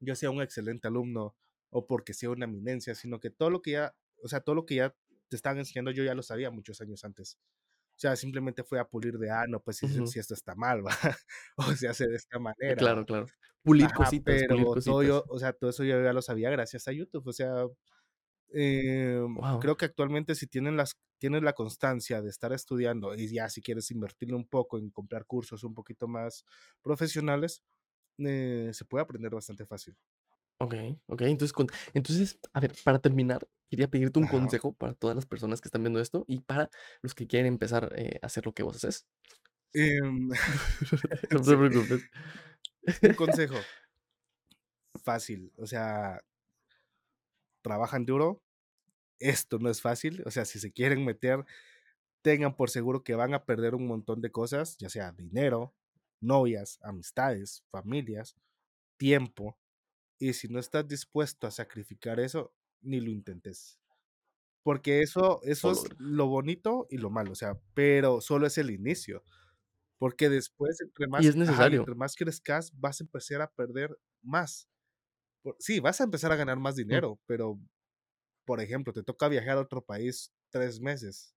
yo 0.00 0.14
sea 0.16 0.30
un 0.30 0.42
excelente 0.42 0.88
alumno 0.88 1.36
o 1.70 1.86
porque 1.86 2.14
sea 2.14 2.30
una 2.30 2.46
eminencia, 2.46 2.94
sino 2.94 3.20
que 3.20 3.30
todo 3.30 3.50
lo 3.50 3.62
que 3.62 3.72
ya, 3.72 3.94
o 4.22 4.28
sea, 4.28 4.40
todo 4.40 4.54
lo 4.54 4.66
que 4.66 4.76
ya 4.76 4.94
te 5.28 5.36
estaban 5.36 5.58
enseñando 5.58 5.92
yo 5.92 6.02
ya 6.02 6.14
lo 6.14 6.22
sabía 6.22 6.50
muchos 6.50 6.80
años 6.80 7.04
antes. 7.04 7.38
O 8.00 8.02
sea, 8.02 8.16
simplemente 8.16 8.64
fue 8.64 8.80
a 8.80 8.86
pulir 8.86 9.18
de, 9.18 9.30
ah, 9.30 9.44
no, 9.48 9.60
pues 9.62 9.76
si, 9.78 10.18
esto 10.18 10.32
está 10.34 10.54
mal, 10.54 10.84
va, 10.86 10.90
o 11.56 11.64
se 11.76 11.86
hace 11.88 12.08
de 12.08 12.16
esta 12.16 12.38
Eh, 12.66 12.74
manera, 12.74 12.76
claro, 12.76 13.04
claro. 13.04 13.32
Pulir 13.62 13.92
Ajá, 13.92 13.94
cositas, 13.94 14.44
pulir 14.46 14.68
pero 14.68 14.78
todo 14.84 15.02
yo, 15.04 15.24
o 15.28 15.38
sea, 15.38 15.52
todo 15.54 15.70
eso 15.70 15.84
yo 15.84 16.02
ya 16.02 16.12
lo 16.14 16.22
sabía 16.22 16.50
gracias 16.50 16.88
a 16.88 16.92
YouTube. 16.92 17.26
O 17.28 17.32
sea, 17.32 17.66
em, 18.52 19.36
creo 19.58 19.76
que 19.76 19.84
actualmente 19.86 20.34
si 20.34 20.46
tienen 20.46 20.76
las, 20.76 20.92
tienes 21.18 21.42
la 21.42 21.52
constancia 21.54 22.22
de 22.22 22.30
estar 22.30 22.52
estudiando 22.52 23.14
y 23.14 23.32
ya 23.32 23.48
si 23.50 23.62
quieres 23.62 23.90
invertirle 23.90 24.34
un 24.36 24.48
poco 24.48 24.78
en 24.78 24.90
comprar 24.90 25.26
cursos 25.26 25.64
un 25.64 25.74
poquito 25.74 26.08
más 26.08 26.44
profesionales, 26.82 27.62
eh, 28.18 28.70
se 28.74 28.84
puede 28.86 29.04
aprender 29.04 29.32
bastante 29.34 29.66
fácil. 29.66 29.96
Okey, 30.58 31.00
okey. 31.08 31.30
Entonces, 31.30 31.52
con 31.52 31.68
entonces, 31.94 32.38
a 32.52 32.60
ver, 32.60 32.74
para 32.84 32.98
terminar, 32.98 33.48
quería 33.70 33.88
pedirte 33.88 34.18
un 34.18 34.26
Ajá. 34.26 34.32
consejo 34.32 34.74
para 34.74 34.94
todas 34.94 35.16
las 35.16 35.26
personas 35.26 35.60
que 35.60 35.68
están 35.68 35.82
viendo 35.82 36.00
esto 36.00 36.24
y 36.28 36.40
para 36.40 36.70
los 37.02 37.14
que 37.14 37.26
quieren 37.26 37.46
empezar, 37.46 37.92
eh, 37.96 38.18
a 38.22 38.26
hacer 38.26 38.46
lo 38.46 38.54
que 38.54 38.62
vos 38.64 38.76
haces. 38.76 39.06
Em, 39.74 40.30
No 41.30 41.40
te 41.40 41.56
preocupes. 41.56 42.02
Un 43.02 43.14
consejo. 43.16 43.56
Fácil, 45.04 45.52
o 45.56 45.66
sea 45.66 46.20
trabajan 47.62 48.06
duro. 48.06 48.42
Esto 49.20 49.58
no 49.58 49.70
es 49.70 49.82
fácil, 49.82 50.22
o 50.26 50.30
sea, 50.30 50.46
si 50.46 50.58
se 50.58 50.72
quieren 50.72 51.04
meter, 51.04 51.44
tengan 52.22 52.56
por 52.56 52.70
seguro 52.70 53.04
que 53.04 53.14
van 53.14 53.34
a 53.34 53.44
perder 53.44 53.74
un 53.74 53.86
montón 53.86 54.22
de 54.22 54.32
cosas, 54.32 54.76
ya 54.78 54.88
sea 54.88 55.12
dinero, 55.12 55.74
novias, 56.20 56.78
amistades, 56.82 57.64
familias, 57.70 58.36
tiempo. 58.98 59.58
Y 60.20 60.34
si 60.34 60.48
no 60.48 60.60
estás 60.60 60.88
dispuesto 60.88 61.46
a 61.46 61.50
sacrificar 61.50 62.20
eso, 62.20 62.54
ni 62.82 63.00
lo 63.00 63.10
intentes. 63.10 63.80
Porque 64.64 65.02
eso 65.02 65.40
eso 65.44 65.70
es 65.72 65.84
lo 65.98 66.26
bonito 66.28 66.86
y 66.90 66.98
lo 66.98 67.10
malo, 67.10 67.32
o 67.32 67.34
sea, 67.36 67.60
pero 67.74 68.20
solo 68.20 68.46
es 68.46 68.58
el 68.58 68.70
inicio. 68.70 69.24
Porque 69.98 70.28
después, 70.30 70.80
entre 70.82 71.08
Y 71.16 71.26
más 71.26 71.28
es 71.28 71.36
ajá, 71.44 71.68
y 71.68 71.76
necesario. 71.76 71.76
entre 71.76 71.94
más 71.94 72.16
crezcas, 72.16 72.72
vas 72.78 73.00
a 73.00 73.04
empezar 73.04 73.42
a 73.42 73.50
perder 73.52 73.98
más. 74.22 74.68
Sí, 75.58 75.80
vas 75.80 76.00
a 76.00 76.04
empezar 76.04 76.32
a 76.32 76.36
ganar 76.36 76.58
más 76.58 76.76
Mm. 76.90 77.00
dinero, 77.00 77.20
pero, 77.26 77.60
por 78.46 78.60
ejemplo, 78.60 78.92
te 78.92 79.02
toca 79.04 79.28
viajar 79.28 79.58
a 79.58 79.62
otro 79.62 79.82
país 79.84 80.32
3 80.50 80.80
meses. 80.80 81.34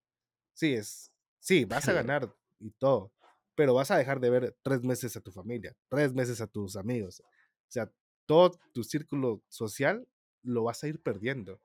Sí, 0.53 0.73
es 0.75 1.11
sí, 1.39 1.65
vas 1.65 1.87
A 1.89 1.93
ganar 1.93 2.35
y 2.59 2.71
todo, 2.71 3.13
pero 3.55 3.73
vas 3.75 3.91
a 3.91 3.97
dejar 3.97 4.19
de 4.21 4.29
ver 4.31 4.57
3 4.63 4.83
meses 4.83 5.15
a 5.17 5.21
tu 5.21 5.31
familia, 5.31 5.75
3 5.89 6.13
meses 6.13 6.41
a 6.41 6.47
tus 6.47 6.75
amigos. 6.77 7.21
O 7.21 7.71
sea, 7.71 7.91
todo 8.27 8.51
tu 8.73 8.83
círculo 8.83 9.43
social 9.49 10.07
lo 10.43 10.63
vas 10.63 10.83
a 10.83 10.87
ir 10.87 11.01
perdiendo. 11.01 11.61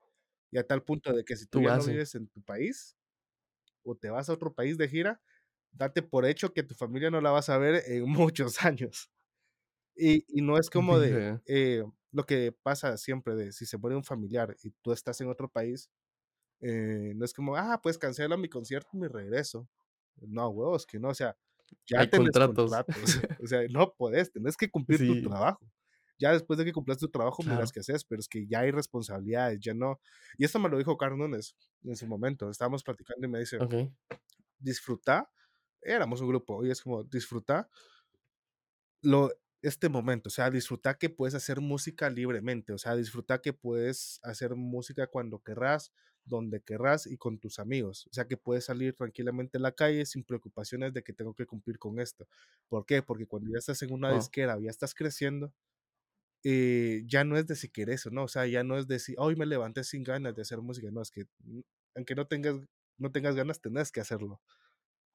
Y 0.51 0.57
a 0.57 0.67
tal 0.67 0.83
punto 0.83 1.13
de 1.13 1.23
que 1.25 1.35
si 1.37 1.45
tú 1.47 1.61
ya 1.61 1.71
no 1.73 1.85
vives 1.85 2.15
en 2.15 2.27
tu 2.29 2.41
país 2.43 2.97
o 3.83 3.95
te 3.97 4.09
vas 4.09 4.29
a 4.29 4.33
otro 4.33 4.53
país 4.53 4.77
de 4.77 4.87
gira, 4.89 5.21
date 5.71 6.01
por 6.03 6.25
hecho 6.25 6.53
que 6.53 6.63
tu 6.63 6.75
familia 6.75 7.11
no 7.11 7.21
la 7.21 7.31
vas 7.31 7.49
a 7.49 7.57
ver 7.57 7.83
en 7.87 8.05
muchos 8.09 8.63
años. 8.65 9.11
Y 9.95 10.25
y 10.29 10.41
no 10.41 10.57
es 10.57 10.69
como 10.69 10.99
de, 10.99 11.21
Verga. 11.21 11.41
eh, 11.47 11.83
lo 12.11 12.25
que 12.25 12.51
pasa 12.63 12.97
siempre 12.97 13.35
de 13.35 13.51
si 13.53 13.65
se 13.65 13.77
muere 13.77 13.95
un 13.97 14.03
familiar 14.03 14.55
y 14.63 14.71
tú 14.81 14.91
estás 14.93 15.19
en 15.21 15.29
otro 15.29 15.49
país, 15.51 15.89
eh, 16.61 17.13
no 17.15 17.25
es 17.25 17.33
como, 17.33 17.55
ah, 17.57 17.79
pues 17.83 17.97
cancelo 17.97 18.37
mi 18.37 18.49
concierto 18.49 18.89
y 18.93 18.97
me 18.99 19.09
regreso. 19.09 19.69
No, 20.17 20.49
huevos, 20.49 20.85
que 20.87 20.99
no, 20.99 21.09
o 21.09 21.15
sea, 21.15 21.37
ya 21.87 21.99
Hay 21.99 22.09
tenés 22.09 22.39
contratos. 22.39 22.41
contratos, 22.41 22.87
o 23.43 23.47
sea, 23.47 23.61
no 23.71 23.93
podés, 23.95 24.31
tenés 24.31 24.57
que 24.57 24.69
cumplir 24.71 25.03
tu 25.05 25.17
trabajo. 25.17 25.59
Ya 26.19 26.33
después 26.33 26.59
de 26.59 26.65
que 26.65 26.73
cumplas 26.73 26.97
tu 26.99 27.09
trabajo, 27.09 27.43
miras 27.43 27.71
Claro. 27.71 27.73
qué 27.73 27.79
haces, 27.81 28.05
pero 28.05 28.19
es 28.21 28.27
que 28.29 28.47
ya 28.47 28.59
hay 28.61 28.71
responsabilidades, 28.71 29.59
ya 29.61 29.73
no 29.73 29.99
y 30.37 30.45
esto 30.45 30.59
me 30.59 30.69
lo 30.69 30.77
dijo 30.77 30.97
Carl 30.97 31.17
Nunes 31.17 31.55
en 31.83 31.95
su 31.95 32.07
momento, 32.07 32.49
estábamos 32.49 32.83
platicando 32.83 33.25
y 33.27 33.29
me 33.29 33.39
dice 33.39 33.59
Okey. 33.59 33.91
disfruta, 34.59 35.31
éramos 35.81 36.21
un 36.21 36.29
grupo, 36.29 36.65
y 36.65 36.71
es 36.71 36.81
como 36.83 37.03
disfruta 37.05 37.69
lo 39.03 39.31
este 39.61 39.89
momento, 39.89 40.27
o 40.29 40.31
sea, 40.31 40.49
disfruta 40.49 40.97
que 40.97 41.09
puedes 41.09 41.35
hacer 41.35 41.59
música 41.59 42.09
libremente, 42.09 42.71
o 42.73 42.77
sea, 42.77 42.95
disfruta 42.95 43.41
que 43.41 43.51
puedes 43.53 44.19
hacer 44.23 44.55
música 44.55 45.07
cuando 45.07 45.39
querrás, 45.43 45.91
donde 46.23 46.61
querrás 46.61 47.05
y 47.07 47.17
con 47.17 47.39
tus 47.39 47.59
amigos. 47.59 48.07
O 48.07 48.13
sea, 48.13 48.25
que 48.27 48.37
puedes 48.37 48.65
salir 48.65 48.95
tranquilamente 48.95 49.57
a 49.57 49.61
la 49.61 49.73
calle 49.73 50.05
sin 50.05 50.23
preocupaciones 50.23 50.93
de 50.93 51.03
que 51.03 51.11
tengo 51.13 51.33
que 51.33 51.45
cumplir 51.45 51.77
con 51.77 51.99
esto. 51.99 52.27
¿Por 52.69 52.85
qué? 52.85 53.01
Porque 53.03 53.25
cuando 53.25 53.49
ya 53.51 53.57
estás 53.59 53.81
en 53.81 53.91
una 53.93 54.09
Guau. 54.09 54.13
disquera, 54.13 54.57
ya 54.61 54.69
estás 54.69 54.93
creciendo, 54.95 55.53
eh, 56.43 57.03
ya 57.07 57.23
no 57.25 57.37
es 57.37 57.47
de 57.47 57.55
si 57.55 57.69
querés 57.69 58.05
o 58.05 58.11
no, 58.11 58.23
o 58.25 58.27
sea, 58.27 58.47
ya 58.47 58.63
no 58.63 58.77
es 58.77 58.87
de 58.87 58.99
si 58.99 59.15
hoy 59.17 59.35
me 59.35 59.45
levanté 59.45 59.83
sin 59.83 60.03
ganas 60.03 60.35
de 60.35 60.41
hacer 60.43 60.59
música, 60.61 60.89
no, 60.91 61.01
es 61.01 61.11
que, 61.11 61.25
mm, 61.39 61.61
aunque 61.95 62.15
no 62.15 62.27
tengas 62.27 62.55
no 62.97 63.11
tengas 63.11 63.35
ganas, 63.35 63.61
tenés 63.61 63.91
que 63.93 64.01
hacerlo. 64.01 64.41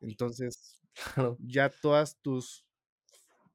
Entonces, 0.01 0.83
Claro. 0.95 1.39
ya 1.39 1.71
todas 1.71 2.19
tus 2.23 2.67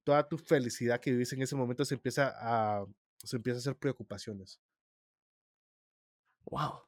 toda 0.03 0.27
tu 0.29 0.37
felicidad 0.37 0.99
que 1.01 1.11
vivís 1.11 1.33
en 1.33 1.41
ese 1.43 1.55
momento 1.55 1.85
se 1.85 1.95
empieza 1.95 2.33
a 2.37 2.85
se 3.23 3.37
empieza 3.37 3.57
a 3.57 3.61
hacer 3.61 3.77
preocupaciones. 3.77 4.61
Guau. 6.45 6.85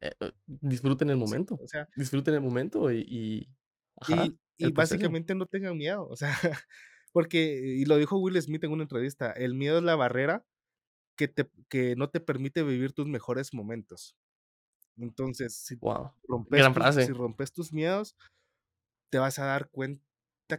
Eh, 0.00 0.12
eh, 0.20 0.32
disfruten 0.46 1.10
el 1.10 1.16
Sí, 1.24 1.36
momento, 1.36 1.62
o 1.62 1.66
sea 1.68 1.88
disfruten 1.94 2.34
el 2.34 2.40
momento 2.40 2.90
y 2.92 3.04
y 3.08 3.48
ajá, 4.00 4.28
y 4.30 4.40
y 4.56 4.66
el 4.66 4.72
básicamente 4.72 5.34
no 5.34 5.46
tengan 5.46 5.76
miedo, 5.76 6.06
o 6.08 6.16
sea, 6.16 6.30
porque 7.12 7.60
y 7.78 7.84
lo 7.86 7.96
dijo 7.96 8.18
Will 8.18 8.40
Smith 8.42 8.64
en 8.64 8.72
una 8.72 8.84
entrevista, 8.84 9.32
el 9.32 9.54
miedo 9.54 9.78
es 9.78 9.84
la 9.84 9.96
barrera 9.96 10.46
que 11.16 11.28
te 11.28 11.50
que 11.70 11.96
no 11.96 12.10
te 12.10 12.20
permite 12.20 12.62
vivir 12.64 12.92
tus 12.94 13.06
mejores 13.08 13.54
momentos. 13.54 14.16
Entonces, 14.98 15.54
si 15.54 15.80
rompes 16.28 16.72
tus 16.74 16.94
si 16.98 17.12
frase. 17.12 17.14
rompes 17.14 17.52
tus 17.52 17.72
miedos, 17.72 18.16
te 19.10 19.18
vas 19.18 19.38
a 19.38 19.46
dar 19.46 19.70
cuenta 19.70 20.02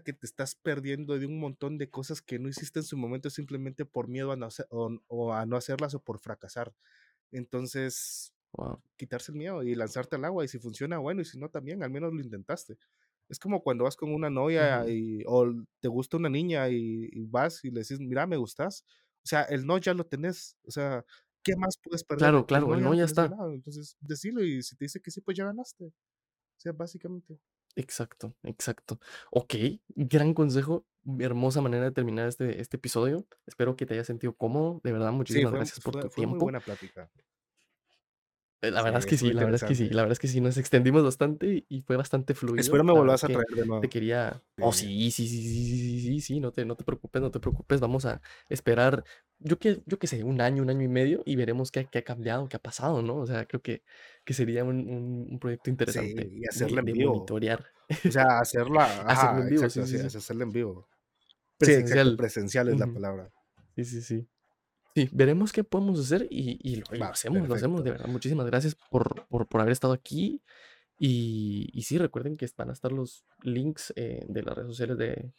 que 0.06 0.14
te 0.14 0.26
estás 0.28 0.56
perdiendo 0.56 1.18
de 1.20 1.26
un 1.26 1.40
montón 1.40 1.78
de 1.78 1.90
cosas 1.90 2.22
que 2.22 2.40
no 2.40 2.50
hiciste 2.50 2.80
en 2.80 2.86
su 2.86 2.98
momento 2.98 3.30
simplemente 3.30 3.86
por 3.86 4.08
miedo 4.08 4.32
a 4.32 4.38
no 4.38 4.46
hacer 4.48 4.68
o 4.72 4.92
o 5.08 5.34
a 5.34 5.46
no 5.46 5.58
hacerlas 5.58 5.96
o 5.96 6.04
por 6.04 6.20
fracasar. 6.20 6.74
Entonces, 7.32 8.34
quitarse 8.98 9.32
el 9.32 9.38
miedo 9.38 9.64
y 9.64 9.76
lanzarte 9.76 10.16
al 10.18 10.26
agua, 10.26 10.46
y 10.46 10.48
si 10.50 10.60
funciona, 10.60 10.98
bueno, 11.00 11.22
y 11.22 11.26
si 11.26 11.40
no, 11.40 11.50
también, 11.50 11.84
al 11.84 11.92
menos 11.92 12.14
lo 12.14 12.22
intentaste. 12.22 12.78
Es 13.30 13.40
como 13.40 13.62
cuando 13.64 13.84
vas 13.86 13.96
con 13.96 14.14
una 14.14 14.30
novia 14.30 14.88
y 14.90 15.24
o 15.28 15.46
te 15.82 15.88
gusta 15.88 16.18
una 16.18 16.30
niña 16.30 16.70
y 16.70 17.10
y 17.12 17.26
vas 17.28 17.64
y 17.66 17.72
le 17.72 17.82
decís: 17.82 18.00
"Mira, 18.00 18.28
me 18.28 18.38
gustas". 18.38 18.86
O 19.26 19.28
sea, 19.28 19.44
el 19.44 19.66
no 19.68 19.78
ya 19.78 19.94
lo 19.94 20.06
tenés, 20.08 20.58
o 20.66 20.72
sea, 20.72 21.06
¿qué 21.44 21.56
más 21.58 21.78
puedes 21.84 22.04
perder? 22.04 22.32
Claro, 22.32 22.46
El 22.48 22.48
claro, 22.48 22.68
no 22.68 22.80
el 22.80 22.84
no 22.84 22.94
ya 22.94 23.04
está. 23.06 23.36
ganado, 23.36 23.54
entonces, 23.54 23.96
decilo 24.02 24.44
y 24.44 24.64
si 24.64 24.76
te 24.78 24.86
dice 24.86 25.02
que 25.02 25.12
sí, 25.12 25.22
pues 25.22 25.38
ya 25.38 25.46
ganaste. 25.46 25.86
O 25.88 25.94
sea, 26.60 26.74
básicamente. 26.74 27.40
Exacto, 27.76 28.36
exacto. 28.44 29.00
Okey, 29.32 29.82
gran 29.96 30.34
consejo, 30.34 30.86
hermosa 31.20 31.62
manera 31.62 31.86
de 31.86 31.92
terminar 31.92 32.28
este 32.28 32.60
este 32.62 32.78
episodio. 32.78 33.26
Espero 33.46 33.76
que 33.76 33.86
te 33.86 33.94
hayas 33.94 34.08
sentido 34.08 34.36
cómodo. 34.36 34.82
De 34.84 34.92
verdad, 34.92 35.12
Sí, 35.26 35.46
muchísimas 35.46 35.52
fue 35.52 35.56
gracias 35.56 35.80
por 35.82 35.96
tu 35.96 36.08
fue 36.08 36.10
fue 36.10 36.24
muy 36.26 36.40
tiempo. 36.40 36.42
buena 36.42 36.62
plática. 36.62 37.10
Eh, 38.62 38.72
la 38.72 38.82
verdad 38.82 39.00
es 39.00 39.06
que 39.06 39.18
sí, 39.18 39.32
la 39.32 39.46
verdad 39.46 39.56
es 39.56 39.64
que 39.64 39.76
sí, 39.76 39.90
la 39.90 40.02
verdad 40.02 40.12
es 40.12 40.20
que 40.20 40.28
sí, 40.28 40.42
nos 40.42 40.58
extendimos 40.58 41.02
bastante 41.04 41.66
y 41.70 41.82
fue 41.82 41.96
bastante 41.96 42.34
fluido. 42.34 42.60
Espero 42.60 42.84
me 42.84 42.92
volvás 42.92 43.24
a 43.24 43.28
traer 43.28 43.48
de 43.56 43.66
nuevo. 43.66 43.82
Te 43.82 43.88
quería... 43.88 44.42
Oh, 44.60 44.74
sí, 44.74 45.12
sí, 45.12 45.28
sí, 45.30 45.42
sí, 45.42 45.66
sí, 45.66 46.02
sí, 46.02 46.22
sí, 46.22 46.40
no 46.42 46.52
te, 46.52 46.66
no 46.66 46.76
te 46.76 46.84
preocupes, 46.84 47.22
no 47.22 47.32
te 47.32 47.40
preocupes, 47.40 47.80
vamos 47.80 48.06
a 48.06 48.22
esperar, 48.50 49.06
yo 49.40 49.58
que, 49.60 49.82
yo 49.86 49.98
que 49.98 50.08
sé, 50.08 50.26
un 50.26 50.42
año, 50.42 50.62
un 50.62 50.70
año 50.70 50.82
y 50.82 50.90
medio 50.90 51.24
y 51.26 51.38
veremos 51.38 51.72
qué, 51.72 51.86
qué 51.86 52.00
ha 52.00 52.04
cambiado, 52.04 52.50
qué 52.50 52.58
ha 52.58 52.62
pasado, 52.62 53.02
¿no? 53.02 53.16
O 53.16 53.26
sea, 53.26 53.46
creo 53.46 53.62
que, 53.62 53.84
que 54.26 54.34
sería 54.34 54.66
un, 54.66 54.90
un, 55.30 55.40
proyecto 55.40 55.70
interesante. 55.70 56.24
Sí, 56.24 56.40
y 56.42 56.46
hacerle 56.46 56.80
en 56.80 56.86
vivo. 56.86 57.14
Monitorear. 57.14 57.66
O 58.08 58.12
sea, 58.12 58.40
hacerla... 58.40 58.84
hacerlo 59.04 59.44
en 59.44 59.50
vivo, 59.50 59.70
sí, 59.70 59.86
sí, 59.86 59.98
hacerlo 59.98 60.44
en 60.44 60.52
vivo. 60.52 60.90
Presencial. 61.58 62.18
Presencial 62.18 62.70
es 62.70 62.80
la 62.80 62.88
palabra. 62.88 63.32
Sí, 63.76 63.86
sí, 63.86 64.02
sí. 64.02 64.28
Sí, 64.96 65.10
veremos 65.12 65.52
qué 65.54 65.64
podemos 65.64 66.00
hacer 66.00 66.28
y, 66.30 66.60
y 66.62 66.78
lo, 66.78 66.86
y 66.92 66.98
lo 66.98 67.06
Va, 67.06 67.12
hacemos, 67.12 67.48
lo 67.48 67.56
hacemos, 67.56 67.84
de 67.84 67.92
verdad. 67.92 68.08
Muchísimas 68.08 68.46
gracias 68.48 68.76
por, 68.76 69.28
por, 69.28 69.48
por 69.48 69.62
haber 69.62 69.72
estado 69.72 69.94
aquí. 69.94 70.42
Y, 70.98 71.70
y 71.74 71.84
sí, 71.84 71.98
recuerden 71.98 72.36
que 72.36 72.48
van 72.58 72.70
a 72.70 72.74
estar 72.74 72.92
los 72.92 73.26
links 73.44 73.94
eh, 73.96 74.26
de 74.28 74.44
las 74.44 74.56
redes 74.56 74.68
sociales 74.70 74.98
de, 74.98 75.32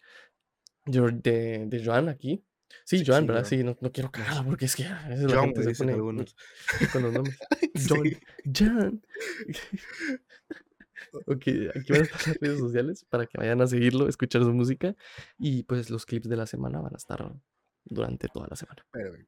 de, 0.86 1.00
de, 1.22 1.66
de 1.66 1.84
Joan 1.84 2.08
aquí. 2.08 2.42
Sí, 2.84 2.98
Sí, 2.98 3.04
Joan, 3.04 3.22
sí, 3.24 3.26
¿verdad? 3.26 3.42
Joan. 3.42 3.50
Sí, 3.50 3.64
no, 3.64 3.76
no 3.80 3.92
quiero 3.92 4.10
cagarla 4.10 4.44
porque 4.44 4.64
es 4.66 4.76
que 4.76 4.86
a 4.86 5.08
veces 5.08 5.24
la 5.30 5.36
John, 5.36 5.44
gente 5.46 5.62
se 5.64 5.74
pone 5.74 5.92
algunos. 5.92 6.36
con 6.92 7.02
los 7.02 7.12
nombres. 7.12 7.38
John. 7.88 8.20
Jan. 8.54 9.02
Ok, 11.26 11.42
aquí 11.74 11.92
van 11.92 12.02
a 12.02 12.04
estar 12.04 12.26
las 12.28 12.36
redes 12.40 12.58
sociales 12.58 13.04
para 13.08 13.26
que 13.26 13.36
vayan 13.38 13.60
a 13.62 13.66
seguirlo, 13.66 14.06
escuchar 14.08 14.42
su 14.42 14.52
música. 14.52 14.94
Y 15.38 15.64
pues 15.64 15.90
los 15.90 16.06
clips 16.06 16.28
de 16.28 16.36
la 16.36 16.46
semana 16.46 16.80
van 16.80 16.94
a 16.94 16.98
estar 16.98 17.34
durante 17.84 18.28
toda 18.28 18.46
la 18.48 18.56
semana. 18.56 18.84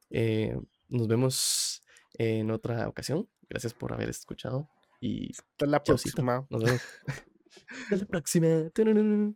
Eh, 0.09 0.57
nos 0.89 1.07
vemos 1.07 1.81
en 2.13 2.51
otra 2.51 2.87
ocasión. 2.87 3.27
Gracias 3.49 3.73
por 3.73 3.93
haber 3.93 4.09
escuchado. 4.09 4.69
Y 5.01 5.31
Hasta 5.31 5.65
la 5.65 5.83
chaucito. 5.83 6.15
próxima. 6.15 6.47
Nos 6.49 6.63
vemos. 6.63 6.81
Hasta 7.83 7.95
la 7.97 8.05
próxima. 8.05 8.47